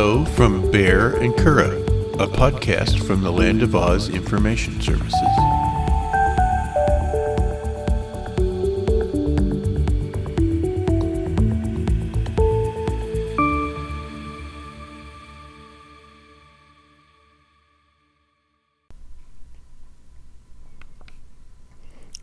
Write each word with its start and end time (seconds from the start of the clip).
Hello 0.00 0.24
from 0.24 0.62
Baehr 0.70 1.20
and 1.20 1.34
Curadh, 1.34 1.84
a 2.20 2.28
podcast 2.28 3.04
from 3.04 3.20
the 3.22 3.32
Land 3.32 3.64
of 3.64 3.74
Oz 3.74 4.08
Information 4.08 4.80
Services. 4.80 5.12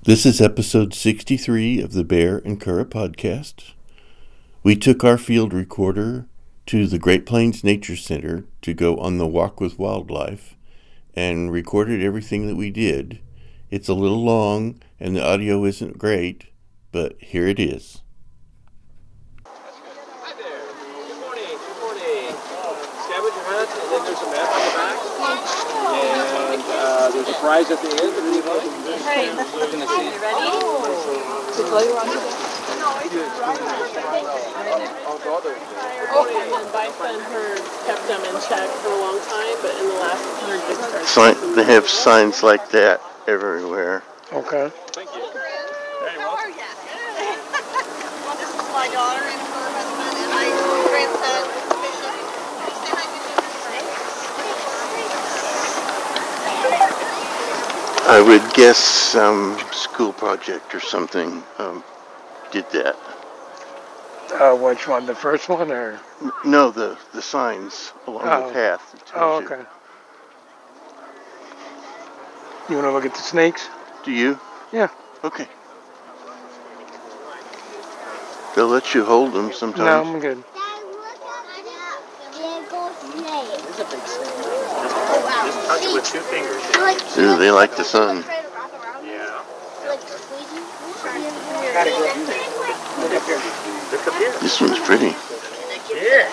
This 0.04 0.26
is 0.26 0.40
episode 0.40 0.94
63 0.94 1.82
of 1.82 1.92
the 1.92 2.06
Baehr 2.06 2.42
and 2.46 2.58
Curadh 2.58 2.86
podcast. 2.86 3.74
We 4.64 4.78
took 4.78 5.04
our 5.04 5.18
field 5.18 5.52
recorder 5.52 6.28
to 6.66 6.88
the 6.88 6.98
Great 6.98 7.26
Plains 7.28 7.64
Nature 7.64 7.96
Center 7.96 8.46
to 8.62 8.74
go 8.74 8.98
on 8.98 9.18
the 9.20 9.28
walk 9.28 9.62
with 9.62 9.78
wildlife 9.78 10.56
and 11.14 11.52
recorded 11.52 12.02
everything 12.02 12.48
that 12.48 12.56
we 12.56 12.72
did. 12.72 13.20
It's 13.70 13.88
a 13.88 13.94
little 13.94 14.24
long 14.24 14.82
and 15.00 15.16
the 15.16 15.24
audio 15.24 15.64
isn't 15.66 16.00
great, 16.00 16.46
but 16.92 17.16
here 17.20 17.48
it 17.48 17.60
is. 17.60 18.02
Hi 19.46 20.34
there. 20.42 20.66
Good 21.06 21.20
morning. 21.22 21.46
Good 21.46 21.78
morning. 21.86 22.34
Scavenger 22.34 23.46
hunt, 23.46 23.70
and 23.70 23.88
then 23.94 24.02
there's 24.10 24.26
a 24.26 24.30
map 24.34 24.50
on 24.50 24.62
the 24.66 24.74
back. 24.74 24.98
And 25.86 26.66
uh, 26.66 27.14
there's 27.14 27.30
a 27.30 27.38
prize 27.40 27.70
at 27.70 27.78
the 27.78 27.90
end. 27.94 28.10
If 28.10 28.26
you 28.26 28.42
like. 28.42 28.66
We're 29.54 29.70
gonna. 29.72 29.86
Oh, 30.34 30.82
brother. 35.26 35.56
And 35.56 36.72
bison 36.72 37.18
kept 37.86 38.08
them 38.08 38.22
in 38.24 38.36
check 38.48 38.70
for 38.84 38.92
a 38.92 39.00
long 39.00 39.20
time, 39.20 39.56
but 39.62 39.74
in 39.80 39.88
the 39.88 39.96
last 39.96 40.24
herd 40.44 40.62
just. 40.68 41.10
Sign, 41.14 41.36
they 41.56 41.64
have 41.64 41.88
signs 41.88 42.44
like 42.44 42.70
that 42.72 43.02
everywhere. 43.28 44.04
Okay. 44.34 44.72
Thank 44.92 45.16
you. 45.16 45.22
Very 45.34 46.18
well. 46.18 46.36
Well, 48.26 48.38
this 48.38 48.50
is 48.50 48.56
my 48.74 48.88
daughter 48.94 49.24
and 49.24 49.42
her 49.42 49.70
husband 49.76 50.18
and 50.22 50.30
my 50.36 50.46
grandson, 50.90 51.44
Bishop. 51.82 52.16
Say 52.62 52.74
hi, 52.92 53.06
Bishop. 53.14 53.36
I 58.08 58.22
would 58.22 58.46
guess 58.54 58.78
some 58.78 59.58
school 59.72 60.14
project 60.14 60.76
or 60.76 60.80
something 60.80 61.44
um, 61.58 61.84
did 62.52 62.70
that. 62.72 62.96
Uh, 64.34 64.56
which 64.56 64.88
one? 64.88 65.06
The 65.06 65.16
first 65.16 65.48
one 65.50 65.72
or? 65.72 66.00
No, 66.44 66.72
the, 66.72 66.98
the 67.14 67.22
signs 67.22 67.94
along 68.08 68.24
Oh. 68.26 68.48
the 68.48 68.54
path. 68.54 68.96
Oh, 69.16 69.40
tells 69.40 69.42
you. 69.42 69.48
okay. 69.56 69.66
You 72.70 72.76
want 72.78 72.88
to 72.88 72.92
look 72.92 73.06
at 73.06 73.14
the 73.14 73.22
snakes? 73.22 73.70
Do 74.04 74.12
you? 74.12 74.40
Yeah. 74.72 74.90
Okay. 75.24 75.48
They'll 78.56 78.68
let 78.68 78.96
you 78.96 79.04
hold 79.04 79.34
them 79.34 79.54
sometimes. 79.54 79.86
No. 79.86 80.14
I'm 80.14 80.20
good. 80.20 80.44
With 85.94 86.06
two 86.06 86.20
fingers. 86.20 87.18
Ooh, 87.18 87.38
they 87.38 87.52
like 87.52 87.76
the 87.78 87.84
sun. 87.84 88.24
Yeah. 89.04 89.44
This 93.96 94.60
one's 94.60 94.80
pretty. 94.84 95.16
Yeah. 95.88 96.28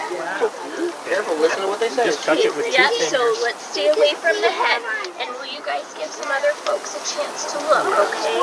Careful. 1.06 1.36
Listen 1.38 1.62
to 1.62 1.68
what 1.70 1.78
they 1.78 1.88
say. 1.94 2.06
Just 2.10 2.24
touch 2.26 2.42
it 2.42 2.50
with 2.56 2.66
two 2.66 2.72
Yeah, 2.74 2.88
fingers. 2.90 3.06
so 3.14 3.22
let's 3.46 3.62
stay 3.70 3.86
away 3.86 4.18
from 4.18 4.34
the 4.42 4.50
head. 4.50 4.82
And 5.22 5.30
will 5.38 5.46
you 5.46 5.62
guys 5.62 5.86
give 5.94 6.10
some 6.10 6.26
other 6.26 6.50
folks 6.66 6.98
a 6.98 7.02
chance 7.06 7.52
to 7.54 7.58
look, 7.70 7.86
okay? 7.86 8.42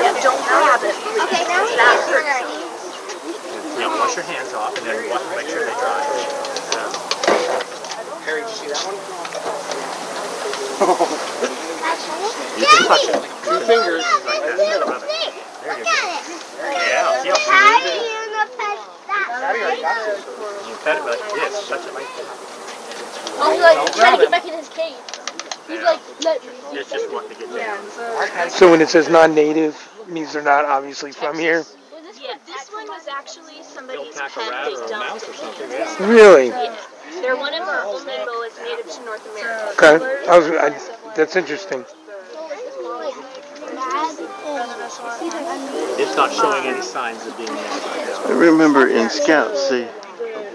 Yeah, 0.00 0.16
don't 0.24 0.40
grab 0.48 0.80
it, 0.80 0.96
please. 1.04 1.20
Okay, 1.28 1.44
now 1.44 1.60
we 1.60 1.76
That 1.76 2.00
can 2.08 2.24
hurts. 2.24 3.76
Yeah, 3.76 3.92
wash 4.00 4.16
your 4.16 4.24
hands 4.24 4.56
off 4.56 4.72
and 4.80 4.86
then 4.88 4.96
wa- 5.12 5.20
make 5.36 5.44
sure 5.52 5.60
they 5.68 5.76
dry. 5.76 6.00
Harry, 8.24 8.40
did 8.40 8.48
you 8.48 8.56
see 8.56 8.68
that 8.72 8.80
one? 8.88 8.96
You 12.60 12.66
can 12.66 12.86
touch 12.88 13.04
it. 13.08 13.14
Two 13.44 13.60
fingers. 13.66 14.04
Like 14.24 14.40
that. 14.40 15.32
There 15.62 15.78
you 15.78 15.84
go. 15.84 15.90
Yeah. 15.90 17.22
See 17.22 17.28
how 17.28 17.36
smooth 17.36 17.84
it 17.84 18.00
is? 18.00 18.06
You 20.66 20.74
pet 20.84 20.96
it 20.96 21.04
like 21.04 21.20
this. 21.32 21.68
Touch 21.68 21.84
it 21.86 21.94
like 21.94 22.08
this. 22.16 22.28
Oh, 23.42 23.52
he's 23.52 23.60
like 23.60 23.92
trying 23.94 24.18
to 24.18 24.24
get 24.24 24.30
back 24.30 24.46
in 24.46 24.52
his 24.54 24.68
cage. 24.68 24.94
He's 25.66 25.82
like, 25.82 26.00
let 26.24 26.42
me. 26.42 26.48
It's 26.78 26.90
just 26.90 27.10
wanting 27.12 27.30
to 27.30 27.36
get 27.36 27.48
down. 27.56 27.78
So 28.50 28.70
when 28.70 28.80
it 28.80 28.88
says 28.88 29.08
non-native, 29.08 29.76
means 30.08 30.32
they're 30.32 30.42
not 30.42 30.64
obviously 30.64 31.12
from 31.12 31.38
here. 31.38 31.64
Yeah, 32.20 32.36
this 32.44 32.68
one 32.68 32.86
was 32.88 33.06
actually 33.08 33.62
somebody's 33.62 34.14
They'll 34.14 34.28
pack 34.28 34.36
a 34.36 34.40
pet. 34.40 34.64
They 34.64 34.74
or 34.74 34.84
a 34.84 34.90
mouse 34.90 35.22
dumped 35.22 35.28
or 35.28 35.34
something. 35.34 36.08
Really? 36.08 36.48
Yeah. 36.48 36.74
They're 37.22 37.36
one 37.36 37.54
of 37.54 37.66
our 37.66 37.84
only 37.84 38.16
boas 38.26 38.58
native 38.62 38.90
to 38.92 39.00
North 39.04 39.24
America. 39.32 39.72
Okay. 39.72 39.98
I 40.28 40.38
was. 40.38 40.46
I, 40.48 40.70
that's 41.14 41.36
interesting. 41.36 41.84
It's 44.60 46.16
not 46.16 46.32
showing 46.32 46.66
any 46.66 46.82
signs 46.82 47.24
of 47.26 47.34
being 47.38 47.48
native 47.48 47.86
right 47.86 48.04
now. 48.04 48.24
I 48.26 48.32
remember 48.32 48.88
in 48.88 49.08
Scouts, 49.08 49.70
they, 49.70 49.88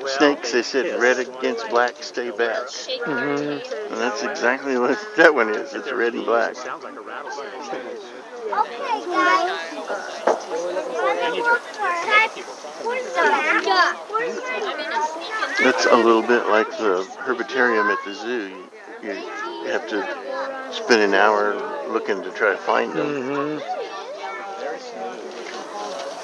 snakes, 0.05 0.51
they 0.51 0.61
said 0.61 0.99
red 1.01 1.17
against 1.17 1.67
black, 1.71 2.03
stay 2.03 2.29
back. 2.29 2.69
Shake 2.69 3.01
Mhm. 3.01 3.91
And 3.91 4.01
that's 4.01 4.21
exactly 4.21 4.77
what 4.77 4.99
that 5.17 5.33
one 5.33 5.49
is. 5.49 5.73
It's 5.73 5.91
red 5.91 6.13
and 6.13 6.23
black. 6.25 6.55
Sounds 6.55 6.83
like 6.83 6.95
a 6.95 7.01
rattlesnake. 7.01 7.47
Okay, 8.53 9.05
guys. 9.09 9.49
And 11.23 11.35
you 11.35 11.43
do. 11.43 11.57
Where's 12.83 13.05
the 13.05 13.21
map? 13.23 13.63
I 13.65 14.77
mean, 14.77 14.87
it's. 14.91 15.61
That's 15.61 15.85
a 15.87 15.95
little 15.95 16.21
bit 16.21 16.47
like 16.47 16.69
the 16.77 17.07
herpetarium 17.25 17.89
at 17.91 17.97
the 18.05 18.13
zoo. 18.13 18.53
You, 19.01 19.09
you, 19.09 19.15
you 19.63 19.69
have 19.71 19.87
to 19.89 20.71
spend 20.71 21.01
an 21.01 21.13
hour 21.15 21.55
looking 21.91 22.21
to 22.23 22.31
try 22.31 22.51
to 22.51 22.57
find 22.57 22.93
them. 22.93 23.59
hmm 23.61 23.84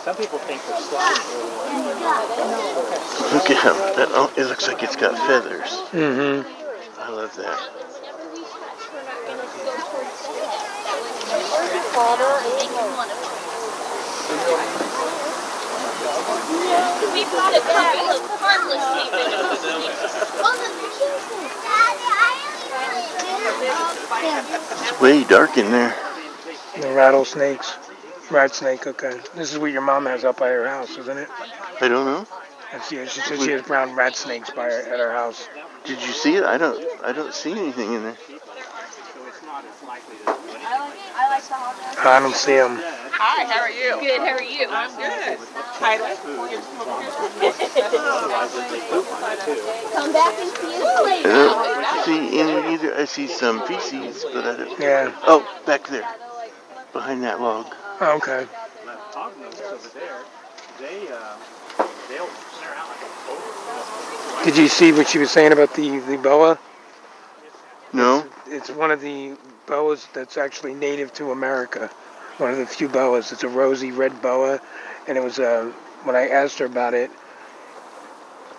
Some 0.03 0.15
people 0.15 0.39
think 0.39 0.59
they're 0.65 0.81
slides. 0.81 1.29
Look 3.33 3.51
at 3.51 3.61
him. 3.61 3.77
That, 3.95 4.09
oh, 4.11 4.33
it 4.35 4.45
looks 4.45 4.67
like 4.67 4.81
it's 4.81 4.95
got 4.95 5.15
feathers. 5.27 5.69
Mm-hmm. 5.93 6.41
I 6.99 7.09
love 7.09 7.35
that. 7.35 7.59
We 17.13 17.23
brought 17.29 17.53
a 17.53 17.61
couple 17.61 18.09
of 18.09 18.25
harmless 18.41 18.81
It's 24.81 24.99
way 24.99 25.23
dark 25.25 25.57
in 25.59 25.69
there. 25.69 25.95
The 26.79 26.91
rattlesnakes. 26.91 27.77
Rat 28.31 28.55
snake. 28.55 28.87
Okay. 28.87 29.19
This 29.35 29.51
is 29.51 29.59
what 29.59 29.71
your 29.71 29.81
mom 29.81 30.05
has 30.05 30.23
up 30.23 30.37
by 30.37 30.47
her 30.49 30.65
house, 30.67 30.97
isn't 30.97 31.17
it? 31.17 31.27
I 31.81 31.87
don't 31.89 32.05
know. 32.05 32.25
That's, 32.71 32.89
yeah, 32.89 33.05
she 33.05 33.19
said 33.19 33.39
she 33.41 33.51
has 33.51 33.61
brown 33.63 33.93
rat 33.95 34.15
snakes 34.15 34.49
by 34.51 34.63
her, 34.63 34.81
at 34.93 34.99
her 34.99 35.11
house. 35.11 35.49
Did 35.83 36.01
you 36.01 36.13
see 36.13 36.35
it? 36.35 36.45
I 36.45 36.57
don't. 36.57 36.81
I 37.03 37.11
don't 37.11 37.33
see 37.33 37.51
anything 37.51 37.93
in 37.93 38.03
there. 38.03 38.17
I 42.03 42.19
don't 42.21 42.33
see 42.35 42.55
them. 42.55 42.79
Hi, 42.79 43.43
how 43.45 43.59
are 43.59 43.69
you? 43.69 43.99
Good, 43.99 44.19
how 44.19 44.35
are 44.35 44.41
you? 44.41 44.67
I'm 44.69 44.95
good. 44.95 45.37
Hi. 45.81 45.97
Come 49.93 50.13
back 50.13 50.39
and 50.39 50.49
see 50.49 50.75
us 50.77 50.95
I 51.05 51.83
don't 51.83 52.05
see 52.05 52.39
any 52.39 52.73
either. 52.73 52.95
I 52.95 53.05
see 53.05 53.27
some 53.27 53.67
feces, 53.67 54.25
but 54.33 54.45
I 54.45 54.55
don't. 54.55 54.79
Yeah. 54.79 55.13
Oh, 55.23 55.45
back 55.65 55.87
there, 55.87 56.07
behind 56.93 57.23
that 57.23 57.41
log. 57.41 57.75
Okay. 58.01 58.47
Hognose 59.11 59.61
over 59.61 59.89
there, 59.89 60.21
they, 60.79 61.07
uh, 61.09 61.37
they'll 62.09 62.23
out 62.23 62.89
like 62.89 63.01
a 63.01 63.27
boat. 63.27 64.45
Did 64.45 64.57
you 64.57 64.67
see 64.67 64.91
what 64.91 65.07
she 65.07 65.19
was 65.19 65.29
saying 65.29 65.51
about 65.51 65.75
the, 65.75 65.99
the 65.99 66.17
boa? 66.17 66.57
No. 67.93 68.25
It's 68.47 68.71
one 68.71 68.89
of 68.89 69.01
the 69.01 69.37
boas 69.67 70.07
that's 70.13 70.37
actually 70.37 70.73
native 70.73 71.13
to 71.13 71.31
America. 71.31 71.91
One 72.37 72.49
of 72.49 72.57
the 72.57 72.65
few 72.65 72.87
boas. 72.87 73.31
It's 73.31 73.43
a 73.43 73.49
rosy 73.49 73.91
red 73.91 74.19
boa, 74.21 74.59
and 75.07 75.15
it 75.15 75.23
was 75.23 75.37
uh, 75.37 75.71
when 76.03 76.15
I 76.15 76.29
asked 76.29 76.57
her 76.59 76.65
about 76.65 76.95
it. 76.95 77.11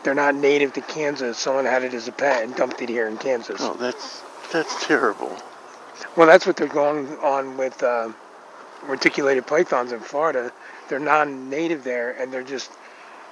They're 0.04 0.14
not 0.14 0.34
native 0.34 0.72
to 0.74 0.80
Kansas. 0.82 1.38
Someone 1.38 1.64
had 1.64 1.82
it 1.82 1.94
as 1.94 2.06
a 2.08 2.12
pet 2.12 2.44
and 2.44 2.54
dumped 2.54 2.82
it 2.82 2.88
here 2.88 3.08
in 3.08 3.16
Kansas. 3.16 3.60
Oh, 3.60 3.74
that's 3.74 4.22
that's 4.52 4.84
terrible. 4.86 5.36
Well, 6.16 6.26
that's 6.26 6.46
what 6.46 6.56
they're 6.56 6.66
going 6.68 7.08
on 7.18 7.56
with 7.56 7.82
uh, 7.82 8.12
reticulated 8.86 9.46
pythons 9.46 9.92
in 9.92 10.00
Florida. 10.00 10.52
They're 10.88 10.98
non-native 10.98 11.84
there, 11.84 12.12
and 12.12 12.32
they're 12.32 12.42
just 12.42 12.70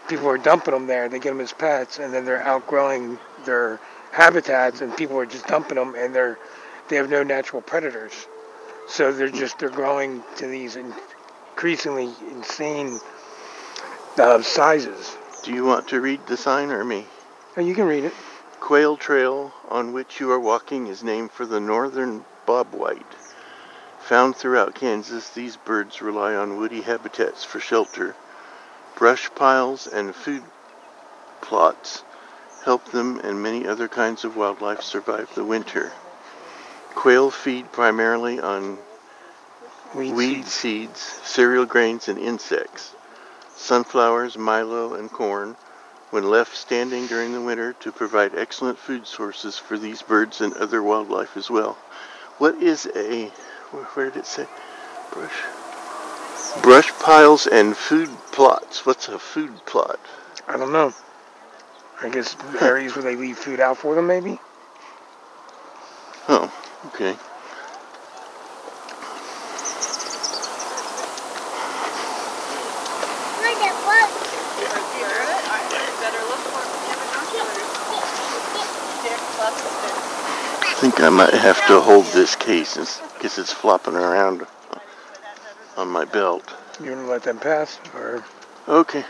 people 0.09 0.29
are 0.29 0.39
dumping 0.39 0.75
them 0.75 0.87
there. 0.87 1.09
They 1.09 1.19
get 1.19 1.31
them 1.31 1.41
as 1.41 1.53
pets, 1.53 1.99
and 1.99 2.13
then 2.13 2.25
they're 2.25 2.43
outgrowing 2.43 3.19
their 3.45 3.81
habitats, 4.13 4.81
and 4.81 4.97
people 4.97 5.19
are 5.19 5.27
just 5.27 5.47
dumping 5.47 5.77
them, 5.77 5.95
and 5.97 6.15
they're 6.15 6.39
they 6.89 6.97
have 6.97 7.09
no 7.11 7.23
natural 7.23 7.63
predators. 7.63 8.27
So 8.89 9.13
they're 9.13 9.29
just 9.29 9.59
they're 9.59 9.71
growing 9.71 10.23
to 10.37 10.47
these 10.47 10.77
increasingly 10.77 12.13
insane 12.31 12.99
uh, 14.19 14.43
sizes. 14.43 15.17
Do 15.45 15.53
you 15.53 15.65
want 15.65 15.89
to 15.89 16.01
read 16.01 16.27
the 16.27 16.37
sign 16.37 16.71
or 16.71 16.85
me? 16.85 17.07
And 17.57 17.67
you 17.67 17.75
can 17.75 17.87
read 17.87 18.05
it. 18.05 18.13
Quail 18.59 18.97
Trail 18.97 19.53
on 19.69 19.93
which 19.93 20.21
you 20.21 20.31
are 20.31 20.41
walking 20.41 20.87
is 20.87 21.03
named 21.03 21.31
for 21.31 21.47
the 21.47 21.61
northern 21.61 22.25
bobwhite. 22.47 23.03
Found 24.11 24.35
throughout 24.35 24.75
Kansas, 24.75 25.29
these 25.29 25.55
birds 25.55 26.03
rely 26.03 26.35
on 26.35 26.57
woody 26.57 26.81
habitats 26.81 27.45
for 27.45 27.61
shelter. 27.61 28.17
Brush 28.97 29.31
piles 29.37 29.87
and 29.87 30.17
food 30.17 30.43
plots 31.41 32.03
help 32.65 32.87
them 32.87 33.21
and 33.21 33.41
many 33.41 33.69
other 33.69 33.87
kinds 33.87 34.25
of 34.25 34.37
wildlife 34.37 34.83
survive 34.83 35.33
the 35.37 35.45
winter. 35.45 35.93
Quail 36.97 37.31
feed 37.31 37.71
primarily 37.71 38.41
on 38.41 38.79
Weed, 39.95 40.13
weed 40.13 40.49
seeds. 40.49 40.53
seeds, 40.55 41.01
cereal 41.23 41.65
grains, 41.65 42.09
and 42.09 42.19
insects. 42.19 42.97
Sunflowers, 43.55 44.37
milo, 44.37 44.95
and 44.95 45.09
corn, 45.13 45.55
when 46.11 46.29
left 46.29 46.57
standing 46.57 47.07
during 47.07 47.33
the 47.33 47.41
winter, 47.41 47.75
to 47.75 47.93
provide 47.93 48.35
excellent 48.35 48.81
food 48.81 49.07
sources 49.07 49.57
for 49.57 49.79
these 49.79 50.03
birds 50.03 50.41
and 50.41 50.53
other 50.55 50.83
wildlife 50.83 51.37
as 51.37 51.49
well. 51.49 51.79
What 52.39 52.57
is 52.57 52.91
a, 52.97 53.31
where, 53.71 54.11
did 54.11 54.19
it 54.19 54.27
say? 54.27 54.47
Brush? 55.13 55.43
Brush 56.63 56.91
piles 56.99 57.47
and 57.47 57.77
food 57.77 58.11
plots. 58.33 58.85
What's 58.85 59.09
a 59.09 59.19
food 59.19 59.65
plot? 59.67 60.01
I 60.49 60.57
don't 60.57 60.73
know. 60.73 60.93
I 62.03 62.09
guess 62.09 62.35
hmm. 62.35 62.65
areas 62.65 62.97
where 62.97 63.05
they 63.05 63.17
leave 63.17 63.39
food 63.39 63.61
out 63.61 63.79
for 63.79 63.95
them, 63.95 64.07
maybe. 64.07 64.39
Oh, 66.29 66.53
okay. 66.87 67.17
Think 80.81 80.99
I 81.03 81.11
might 81.11 81.35
have 81.35 81.67
to 81.67 81.79
hold 81.79 82.07
this 82.07 82.35
case 82.35 82.79
because 83.13 83.37
it's 83.37 83.53
flopping 83.53 83.97
around 83.97 84.47
on 85.77 85.89
my 85.89 86.07
belt. 86.07 86.55
You 86.83 86.93
want 86.93 87.03
to 87.05 87.11
let 87.11 87.23
them 87.23 87.39
pass, 87.39 87.79
or 87.95 88.25
Okay. 88.67 89.05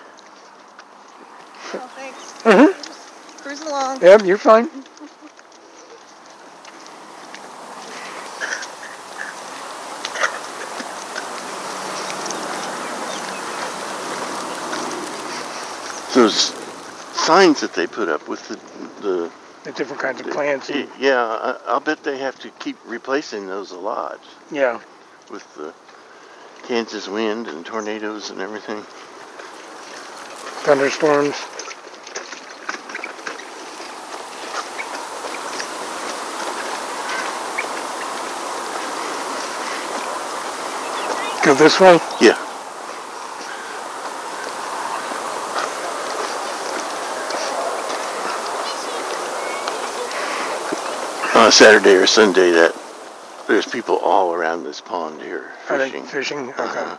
Oh, 1.75 1.90
thanks. 1.94 2.32
Mhm. 2.43 3.40
Cruising 3.40 3.69
along. 3.69 4.02
yeah, 4.02 4.20
you're 4.25 4.37
fine. 4.37 4.69
Those 16.17 16.52
signs 17.14 17.61
that 17.61 17.75
they 17.75 17.87
put 17.87 18.08
up 18.08 18.26
with 18.26 18.49
the, 18.49 18.56
the 19.02 19.31
The 19.65 19.73
different 19.73 20.01
kinds 20.01 20.21
of 20.21 20.31
plants. 20.31 20.71
And, 20.71 20.89
yeah, 20.99 21.23
I, 21.23 21.59
I'll 21.67 21.81
bet 21.81 22.03
they 22.03 22.19
have 22.19 22.39
to 22.41 22.51
keep 22.51 22.79
replacing 22.87 23.47
those 23.47 23.73
a 23.73 23.79
lot 23.79 24.21
yeah. 24.51 24.81
with 25.31 25.55
the 25.55 25.75
Kansas 26.67 27.09
wind 27.09 27.47
and 27.47 27.65
tornadoes 27.67 28.31
and 28.31 28.41
everything. 28.41 28.83
Thunderstorms. 30.65 31.37
Go 41.45 41.55
this 41.55 41.81
way. 41.81 41.99
Yeah. 42.21 42.50
On 51.50 51.52
Saturday 51.52 51.97
or 51.97 52.06
Sunday, 52.06 52.52
that 52.52 52.73
there's 53.49 53.67
people 53.67 53.97
all 53.97 54.32
around 54.32 54.62
this 54.62 54.81
pond 54.81 55.20
here 55.20 55.50
fishing. 55.67 56.05
fishing? 56.05 56.49
Okay. 56.50 56.62
Uh-huh. 56.62 56.97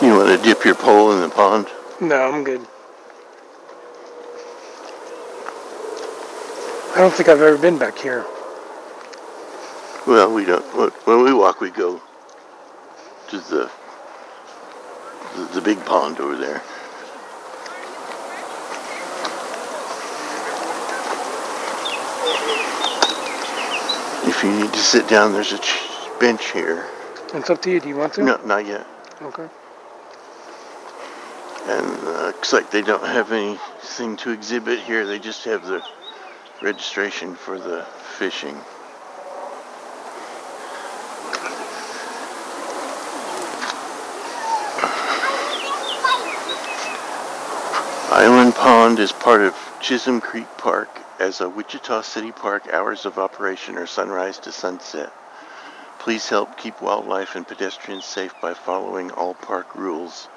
You 0.00 0.14
want 0.14 0.28
to 0.28 0.40
dip 0.44 0.64
your 0.64 0.76
pole 0.76 1.10
in 1.10 1.20
the 1.20 1.28
pond? 1.28 1.66
No, 2.00 2.30
I'm 2.30 2.44
good. 2.44 2.64
I 6.98 7.02
don't 7.02 7.14
think 7.14 7.28
I've 7.28 7.40
ever 7.40 7.56
been 7.56 7.78
back 7.78 7.96
here. 7.96 8.26
Well, 10.04 10.34
we 10.34 10.44
don't. 10.44 10.64
When 11.06 11.22
we 11.22 11.32
walk, 11.32 11.60
we 11.60 11.70
go 11.70 12.02
to 13.28 13.38
the 13.38 13.70
the, 15.36 15.44
the 15.54 15.60
big 15.60 15.78
pond 15.86 16.18
over 16.18 16.34
there. 16.34 16.60
If 24.28 24.42
you 24.42 24.50
need 24.50 24.72
to 24.72 24.80
sit 24.80 25.06
down, 25.06 25.32
there's 25.32 25.52
a 25.52 25.58
ch- 25.58 25.78
bench 26.18 26.50
here. 26.50 26.84
It's 27.32 27.48
up 27.48 27.62
to 27.62 27.70
you. 27.70 27.78
Do 27.78 27.88
you 27.88 27.96
want 27.96 28.14
to? 28.14 28.24
No, 28.24 28.40
not 28.44 28.66
yet. 28.66 28.84
Okay. 29.22 29.48
And 31.68 31.86
uh, 32.08 32.26
looks 32.26 32.52
like 32.52 32.72
they 32.72 32.82
don't 32.82 33.06
have 33.06 33.30
anything 33.30 34.16
to 34.16 34.32
exhibit 34.32 34.80
here. 34.80 35.06
They 35.06 35.20
just 35.20 35.44
have 35.44 35.64
the 35.64 35.80
registration 36.60 37.34
for 37.34 37.58
the 37.58 37.84
fishing. 38.18 38.56
Island 48.10 48.54
Pond 48.54 48.98
is 48.98 49.12
part 49.12 49.42
of 49.42 49.54
Chisholm 49.80 50.20
Creek 50.20 50.48
Park 50.56 50.88
as 51.20 51.40
a 51.40 51.48
Wichita 51.48 52.00
City 52.02 52.32
Park 52.32 52.66
hours 52.72 53.06
of 53.06 53.18
operation 53.18 53.76
are 53.76 53.86
sunrise 53.86 54.38
to 54.40 54.50
sunset. 54.50 55.12
Please 55.98 56.28
help 56.28 56.56
keep 56.56 56.80
wildlife 56.80 57.36
and 57.36 57.46
pedestrians 57.46 58.04
safe 58.04 58.34
by 58.40 58.54
following 58.54 59.10
all 59.10 59.34
park 59.34 59.74
rules. 59.76 60.28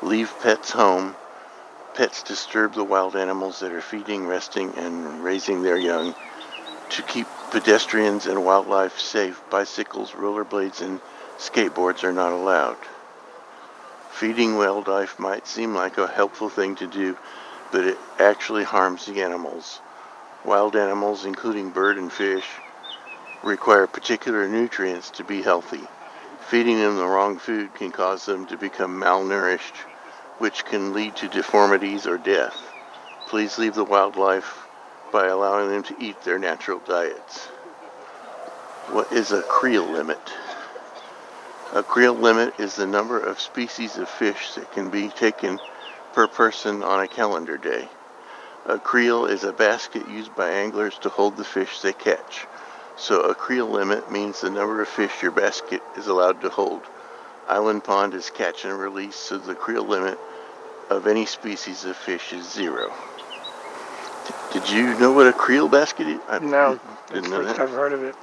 Leave 0.00 0.32
pets 0.40 0.70
home. 0.70 1.16
Pets 1.98 2.22
disturb 2.22 2.74
the 2.74 2.84
wild 2.84 3.16
animals 3.16 3.58
that 3.58 3.72
are 3.72 3.80
feeding, 3.80 4.28
resting, 4.28 4.72
and 4.76 5.24
raising 5.24 5.64
their 5.64 5.76
young. 5.76 6.14
To 6.90 7.02
keep 7.02 7.26
pedestrians 7.50 8.24
and 8.24 8.44
wildlife 8.44 9.00
safe, 9.00 9.42
bicycles, 9.50 10.12
rollerblades, 10.12 10.80
and 10.80 11.00
skateboards 11.38 12.04
are 12.04 12.12
not 12.12 12.30
allowed. 12.30 12.76
Feeding 14.12 14.56
wildlife 14.56 15.18
might 15.18 15.48
seem 15.48 15.74
like 15.74 15.98
a 15.98 16.06
helpful 16.06 16.48
thing 16.48 16.76
to 16.76 16.86
do, 16.86 17.18
but 17.72 17.84
it 17.84 17.98
actually 18.20 18.62
harms 18.62 19.04
the 19.04 19.20
animals. 19.20 19.80
Wild 20.44 20.76
animals, 20.76 21.24
including 21.24 21.70
bird 21.70 21.98
and 21.98 22.12
fish, 22.12 22.46
require 23.42 23.88
particular 23.88 24.46
nutrients 24.46 25.10
to 25.10 25.24
be 25.24 25.42
healthy. 25.42 25.88
Feeding 26.48 26.78
them 26.78 26.94
the 26.94 27.08
wrong 27.08 27.38
food 27.38 27.74
can 27.74 27.90
cause 27.90 28.24
them 28.24 28.46
to 28.46 28.56
become 28.56 29.00
malnourished, 29.00 29.74
which 30.38 30.64
can 30.64 30.92
lead 30.92 31.16
to 31.16 31.28
deformities 31.28 32.06
or 32.06 32.18
death. 32.18 32.56
Please 33.28 33.58
leave 33.58 33.74
the 33.74 33.84
wildlife 33.84 34.66
by 35.12 35.26
allowing 35.26 35.68
them 35.68 35.82
to 35.82 35.96
eat 36.00 36.20
their 36.22 36.38
natural 36.38 36.80
diets. 36.80 37.46
What 38.90 39.12
is 39.12 39.32
a 39.32 39.42
creel 39.42 39.84
limit? 39.84 40.20
A 41.74 41.82
creel 41.82 42.14
limit 42.14 42.58
is 42.58 42.76
the 42.76 42.86
number 42.86 43.18
of 43.18 43.40
species 43.40 43.98
of 43.98 44.08
fish 44.08 44.54
that 44.54 44.72
can 44.72 44.88
be 44.88 45.08
taken 45.08 45.58
per 46.14 46.26
person 46.26 46.82
on 46.82 47.00
a 47.00 47.08
calendar 47.08 47.58
day. 47.58 47.88
A 48.64 48.78
creel 48.78 49.26
is 49.26 49.44
a 49.44 49.52
basket 49.52 50.08
used 50.08 50.34
by 50.34 50.50
anglers 50.50 50.98
to 50.98 51.08
hold 51.08 51.36
the 51.36 51.44
fish 51.44 51.80
they 51.80 51.92
catch. 51.92 52.46
So 52.96 53.20
a 53.20 53.34
creel 53.34 53.66
limit 53.66 54.10
means 54.10 54.40
the 54.40 54.50
number 54.50 54.80
of 54.80 54.88
fish 54.88 55.22
your 55.22 55.30
basket 55.30 55.82
is 55.96 56.06
allowed 56.06 56.40
to 56.40 56.48
hold. 56.48 56.82
Island 57.48 57.82
Pond 57.84 58.14
is 58.14 58.30
catch 58.30 58.64
and 58.64 58.78
release, 58.78 59.16
so 59.16 59.38
the 59.38 59.54
creel 59.54 59.84
limit 59.84 60.18
of 60.90 61.06
any 61.06 61.24
species 61.26 61.84
of 61.84 61.96
fish 61.96 62.32
is 62.32 62.50
zero. 62.50 62.92
D- 64.26 64.34
Did 64.60 64.70
you 64.70 64.98
know 64.98 65.12
what 65.12 65.26
a 65.26 65.32
creel 65.32 65.68
basket 65.68 66.06
is? 66.06 66.20
I 66.28 66.38
No. 66.40 66.78
Didn't 67.08 67.30
know 67.30 67.42
that. 67.44 67.58
I've 67.58 67.70
heard 67.70 67.92
of 67.94 68.02
it. 68.02 68.14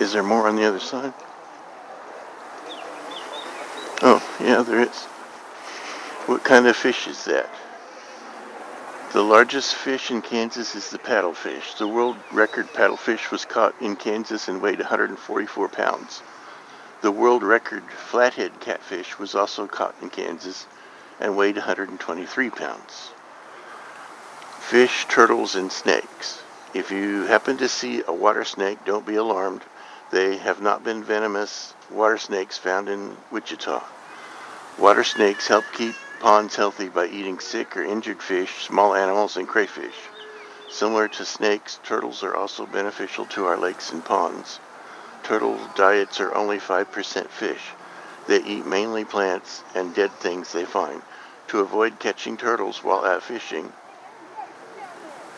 Is 0.00 0.12
there 0.12 0.22
more 0.22 0.46
on 0.46 0.56
the 0.56 0.64
other 0.64 0.78
side? 0.78 1.12
Oh, 4.02 4.22
yeah, 4.40 4.62
there 4.62 4.80
is. 4.80 5.04
What 6.26 6.44
kind 6.44 6.66
of 6.66 6.76
fish 6.76 7.06
is 7.08 7.24
that? 7.24 7.50
The 9.12 9.22
largest 9.22 9.74
fish 9.74 10.12
in 10.12 10.22
Kansas 10.22 10.76
is 10.76 10.90
the 10.90 10.98
paddlefish. 10.98 11.76
The 11.78 11.88
world 11.88 12.16
record 12.30 12.68
paddlefish 12.72 13.32
was 13.32 13.44
caught 13.44 13.74
in 13.82 13.96
Kansas 13.96 14.46
and 14.46 14.62
weighed 14.62 14.78
144 14.78 15.68
pounds. 15.68 16.22
The 17.02 17.10
world 17.10 17.42
record 17.42 17.84
flathead 17.90 18.60
catfish 18.60 19.18
was 19.18 19.34
also 19.34 19.66
caught 19.66 19.94
in 20.02 20.10
Kansas 20.10 20.66
and 21.18 21.34
weighed 21.34 21.56
123 21.56 22.50
pounds. 22.50 23.10
Fish, 24.58 25.06
turtles, 25.08 25.54
and 25.54 25.72
snakes. 25.72 26.42
If 26.74 26.90
you 26.90 27.24
happen 27.24 27.56
to 27.56 27.68
see 27.68 28.02
a 28.06 28.12
water 28.12 28.44
snake, 28.44 28.84
don't 28.84 29.06
be 29.06 29.16
alarmed. 29.16 29.62
They 30.10 30.36
have 30.36 30.60
not 30.60 30.84
been 30.84 31.02
venomous 31.02 31.72
water 31.90 32.18
snakes 32.18 32.58
found 32.58 32.90
in 32.90 33.16
Wichita. 33.30 33.82
Water 34.78 35.02
snakes 35.02 35.48
help 35.48 35.64
keep 35.72 35.94
ponds 36.20 36.56
healthy 36.56 36.88
by 36.88 37.06
eating 37.06 37.40
sick 37.40 37.78
or 37.78 37.82
injured 37.82 38.22
fish, 38.22 38.66
small 38.66 38.94
animals, 38.94 39.38
and 39.38 39.48
crayfish. 39.48 39.96
Similar 40.68 41.08
to 41.08 41.24
snakes, 41.24 41.80
turtles 41.82 42.22
are 42.22 42.36
also 42.36 42.66
beneficial 42.66 43.24
to 43.26 43.46
our 43.46 43.56
lakes 43.56 43.90
and 43.90 44.04
ponds. 44.04 44.60
Turtle 45.22 45.58
diets 45.76 46.20
are 46.20 46.34
only 46.34 46.58
5% 46.58 47.28
fish. 47.28 47.62
They 48.26 48.42
eat 48.42 48.66
mainly 48.66 49.04
plants 49.04 49.62
and 49.74 49.94
dead 49.94 50.10
things 50.12 50.52
they 50.52 50.64
find. 50.64 51.02
To 51.48 51.60
avoid 51.60 51.98
catching 51.98 52.36
turtles 52.36 52.82
while 52.84 53.04
out 53.04 53.22
fishing, 53.22 53.72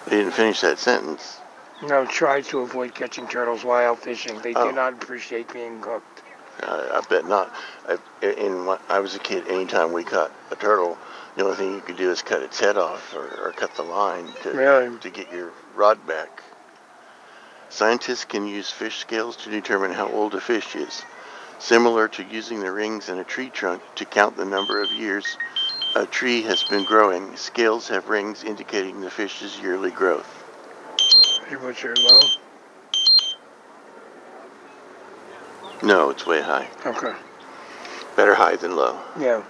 they 0.07 0.19
didn't 0.19 0.33
finish 0.33 0.61
that 0.61 0.79
sentence. 0.79 1.39
No, 1.83 2.05
try 2.05 2.43
to 2.43 2.61
avoid 2.61 2.95
catching 2.95 3.27
turtles 3.27 3.65
while 3.65 3.97
fishing. 3.97 4.39
They 4.41 4.55
Oh. 4.55 4.69
do 4.69 4.73
not 4.73 4.93
appreciate 4.95 5.53
being 5.53 5.81
cooked. 5.81 6.23
I, 6.63 6.99
I 6.99 7.01
bet 7.09 7.27
not. 7.27 7.51
I, 7.89 7.97
in 8.27 8.67
when 8.67 8.79
I 8.89 9.01
was 9.01 9.15
a 9.15 9.19
kid, 9.19 9.49
anytime 9.49 9.93
we 9.93 10.05
caught 10.05 10.31
a 10.51 10.57
turtle, 10.57 10.99
the 11.35 11.45
only 11.45 11.57
thing 11.57 11.75
you 11.75 11.81
could 11.81 11.97
do 11.97 12.11
is 12.11 12.21
cut 12.23 12.43
its 12.43 12.61
head 12.61 12.77
off 12.77 13.15
or, 13.15 13.25
or 13.47 13.53
cut 13.53 13.75
the 13.75 13.83
line 13.83 14.29
to, 14.43 14.53
Really? 14.53 14.99
to 14.99 15.11
get 15.11 15.33
your 15.33 15.51
rod 15.75 16.07
back. 16.07 16.43
Scientists 17.73 18.27
can 18.27 18.47
use 18.47 18.71
fish 18.71 18.99
scales 18.99 19.35
to 19.35 19.49
determine 19.49 19.93
how 19.93 20.07
old 20.09 20.35
a 20.35 20.41
fish 20.41 20.77
is, 20.77 21.03
similar 21.59 22.07
to 22.07 22.23
using 22.23 22.61
the 22.61 22.71
rings 22.71 23.09
in 23.09 23.19
a 23.19 23.25
tree 23.25 23.49
trunk 23.49 23.81
to 23.95 24.05
count 24.05 24.37
the 24.37 24.45
number 24.45 24.83
of 24.83 24.93
years 24.93 25.39
a 25.95 26.05
tree 26.05 26.43
has 26.43 26.63
been 26.65 26.85
growing. 26.85 27.35
Scales 27.35 27.89
have 27.89 28.11
rings 28.11 28.45
indicating 28.45 29.01
the 29.01 29.09
fish's 29.09 29.59
yearly 29.59 29.91
growth. 29.91 30.29
Hey, 31.49 31.57
what's 31.57 31.83
your 31.83 31.95
low? 31.97 32.21
No, 35.83 36.11
it's 36.11 36.27
way 36.27 36.43
high. 36.43 36.69
Okay. 36.85 37.15
Better 38.17 38.35
high 38.35 38.57
than 38.57 38.77
low. 38.77 39.01
Yeah. 39.19 39.43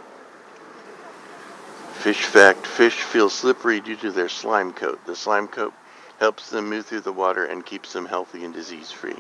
Fish 1.95 2.25
fact 2.25 2.69
fish 2.69 3.03
feel 3.03 3.29
slippery 3.29 3.81
due 3.81 3.97
to 3.97 4.13
their 4.13 4.29
slime 4.29 4.73
coat. 4.73 5.05
The 5.07 5.17
slime 5.17 5.49
coat 5.49 5.75
helps 6.23 6.51
them 6.51 6.71
move 6.71 6.87
through 6.87 7.01
the 7.01 7.13
water 7.13 7.45
and 7.47 7.67
keeps 7.67 7.93
them 7.95 8.07
healthy 8.07 8.45
and 8.45 8.55
disease 8.55 8.93
free. 8.93 9.11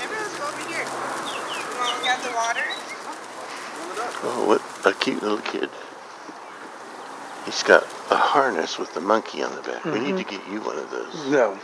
Everyone's 0.00 0.38
go 0.38 0.48
over 0.48 0.66
here. 0.66 0.80
You 0.80 0.88
want 1.76 1.90
to 1.90 1.96
look 1.98 2.06
at 2.06 2.22
the 2.22 2.32
water? 2.32 2.64
Oh, 4.24 4.46
what 4.48 4.86
a 4.86 4.98
cute 4.98 5.22
little 5.22 5.36
kid. 5.36 5.68
He's 7.44 7.62
got 7.62 7.82
a 8.10 8.16
harness 8.16 8.78
with 8.78 8.94
the 8.94 9.02
monkey 9.02 9.42
on 9.42 9.54
the 9.54 9.60
back. 9.60 9.84
We 9.84 10.00
need 10.00 10.16
to 10.16 10.24
mm-hmm. 10.24 10.30
get 10.30 10.48
you 10.50 10.62
one 10.62 10.78
of 10.78 10.90
those. 10.90 11.30
No. 11.30 11.58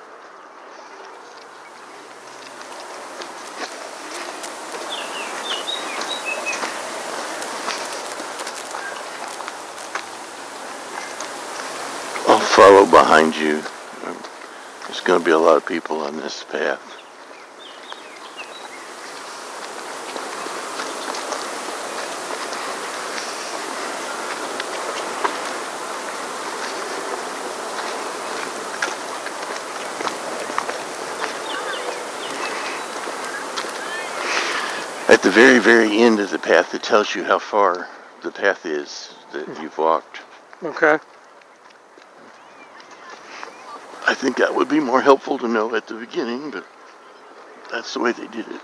I'll 12.30 12.38
follow 12.58 12.84
behind 12.86 13.36
you. 13.36 13.62
There's 14.82 14.98
going 15.04 15.20
to 15.20 15.24
be 15.24 15.30
a 15.30 15.38
lot 15.38 15.58
of 15.58 15.64
people 15.64 16.00
on 16.00 16.16
this 16.16 16.42
path. 16.42 16.82
At 35.08 35.22
the 35.22 35.30
very, 35.30 35.60
very 35.60 35.96
end 35.96 36.18
of 36.18 36.30
the 36.30 36.40
path, 36.40 36.74
it 36.74 36.82
tells 36.82 37.14
you 37.14 37.22
how 37.22 37.38
far 37.38 37.86
the 38.24 38.32
path 38.32 38.66
is 38.66 39.14
that 39.32 39.46
you've 39.62 39.78
walked. 39.78 40.22
Okay. 40.64 40.98
I 44.07 44.07
think 44.18 44.38
that 44.38 44.52
would 44.52 44.68
be 44.68 44.80
more 44.80 45.00
helpful 45.00 45.38
to 45.38 45.46
know 45.46 45.72
at 45.76 45.86
the 45.86 45.94
beginning, 45.94 46.50
but 46.50 46.66
that's 47.70 47.94
the 47.94 48.00
way 48.00 48.10
they 48.10 48.26
did 48.26 48.48
it. 48.48 48.60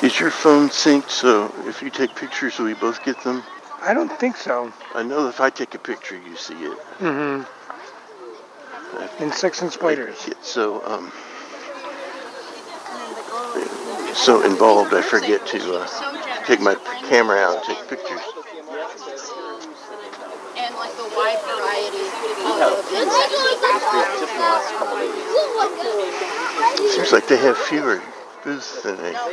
Is 0.00 0.20
your 0.20 0.30
phone 0.30 0.68
synced 0.68 1.10
so 1.10 1.52
if 1.78 1.84
you 1.84 1.90
take 1.90 2.16
pictures, 2.16 2.58
we 2.58 2.74
both 2.74 3.04
get 3.04 3.22
them? 3.22 3.44
I 3.80 3.94
don't 3.94 4.10
think 4.18 4.36
so. 4.36 4.72
I 4.96 5.04
know 5.04 5.28
if 5.28 5.40
I 5.40 5.48
take 5.48 5.76
a 5.76 5.78
picture, 5.78 6.16
you 6.18 6.34
see 6.34 6.54
it. 6.54 6.76
Mm-hmm. 6.98 7.44
Insects 9.22 9.62
and 9.62 9.70
spiders. 9.70 10.16
I 10.24 10.28
get 10.30 10.44
so 10.44 10.84
um, 10.84 11.12
so 14.12 14.42
involved, 14.44 14.92
I 14.92 15.02
forget 15.02 15.46
to 15.48 15.78
uh, 15.78 15.86
take 16.46 16.60
my 16.60 16.74
camera 17.08 17.38
out 17.38 17.56
and 17.56 17.64
take 17.64 17.88
pictures. 17.88 18.26
and 20.56 20.74
like 20.74 20.96
the 20.96 21.04
wide 21.14 21.38
variety 21.46 22.02
of 22.58 22.82
Seems 26.90 27.12
like 27.12 27.28
they 27.28 27.36
have 27.36 27.56
fewer 27.56 28.02
booths 28.42 28.82
than 28.82 28.96
they 28.96 29.12
have 29.12 29.30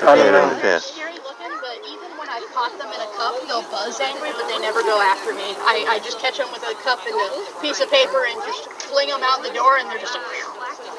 had 0.00 0.18
in 0.18 0.48
the 0.54 0.60
past. 0.60 0.94
Scary 0.94 1.12
looking, 1.14 1.52
but 1.60 1.78
even 1.88 2.10
when 2.18 2.28
I 2.28 2.41
caught 2.52 2.76
them 2.76 2.88
in 2.92 3.00
a 3.00 3.10
cup, 3.16 3.34
they'll 3.48 3.64
buzz 3.72 3.98
angry, 4.00 4.30
but 4.36 4.46
they 4.46 4.58
never 4.60 4.82
go 4.82 5.00
after 5.00 5.32
me. 5.32 5.56
I, 5.64 5.96
I 5.96 5.98
just 6.04 6.20
catch 6.20 6.36
them 6.36 6.48
with 6.52 6.62
a 6.62 6.74
cup 6.84 7.00
and 7.08 7.16
a 7.16 7.60
piece 7.60 7.80
of 7.80 7.90
paper 7.90 8.24
and 8.28 8.36
just 8.44 8.68
fling 8.92 9.08
them 9.08 9.24
out 9.24 9.42
the 9.42 9.52
door, 9.52 9.78
and 9.80 9.88
they're 9.88 9.98
just 9.98 10.16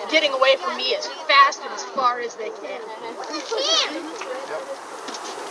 getting 0.09 0.33
away 0.33 0.57
from 0.57 0.75
me 0.77 0.95
as 0.95 1.07
fast 1.29 1.61
and 1.61 1.71
as 1.73 1.83
far 1.93 2.19
as 2.19 2.35
they 2.35 2.49
can. 2.49 2.81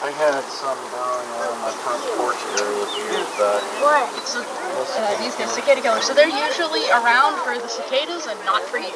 I 0.03 0.11
had 0.11 0.43
some 0.51 0.75
down 0.91 1.23
on 1.47 1.55
my 1.63 1.71
front 1.87 2.03
porch 2.19 2.35
area 2.59 2.87
here, 2.91 3.23
but 3.39 3.63
Uh, 3.63 5.15
these 5.23 5.35
guys, 5.39 5.55
cicada 5.55 5.79
killers. 5.81 6.03
So 6.05 6.13
they're 6.13 6.27
usually 6.27 6.83
around 6.91 7.39
for 7.47 7.55
the 7.55 7.69
cicadas 7.71 8.27
and 8.27 8.35
not 8.45 8.63
for 8.67 8.79
you. 8.83 8.91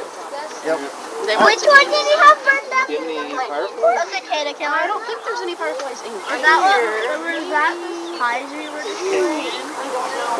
Yep. 0.66 0.82
They 1.30 1.38
Which 1.46 1.62
one 1.62 1.86
did 1.86 2.06
you 2.10 2.18
have 2.26 2.38
burned 2.42 2.72
up? 2.74 2.88
Get 2.90 3.06
any 3.06 3.38
fireflies? 3.38 4.02
A 4.02 4.06
cicada 4.18 4.52
killer. 4.58 4.74
I 4.74 4.86
don't 4.90 5.04
think 5.06 5.22
there's 5.22 5.42
any 5.46 5.54
fireflies 5.54 6.02
in 6.02 6.10
Is 6.10 6.26
here. 6.26 6.42
that 6.42 6.58
what, 6.58 7.22
was 7.22 7.46
that 7.54 7.74
the 7.78 8.18
pies 8.18 8.50
we 8.50 8.66
were 8.66 8.82
doing? 8.82 9.46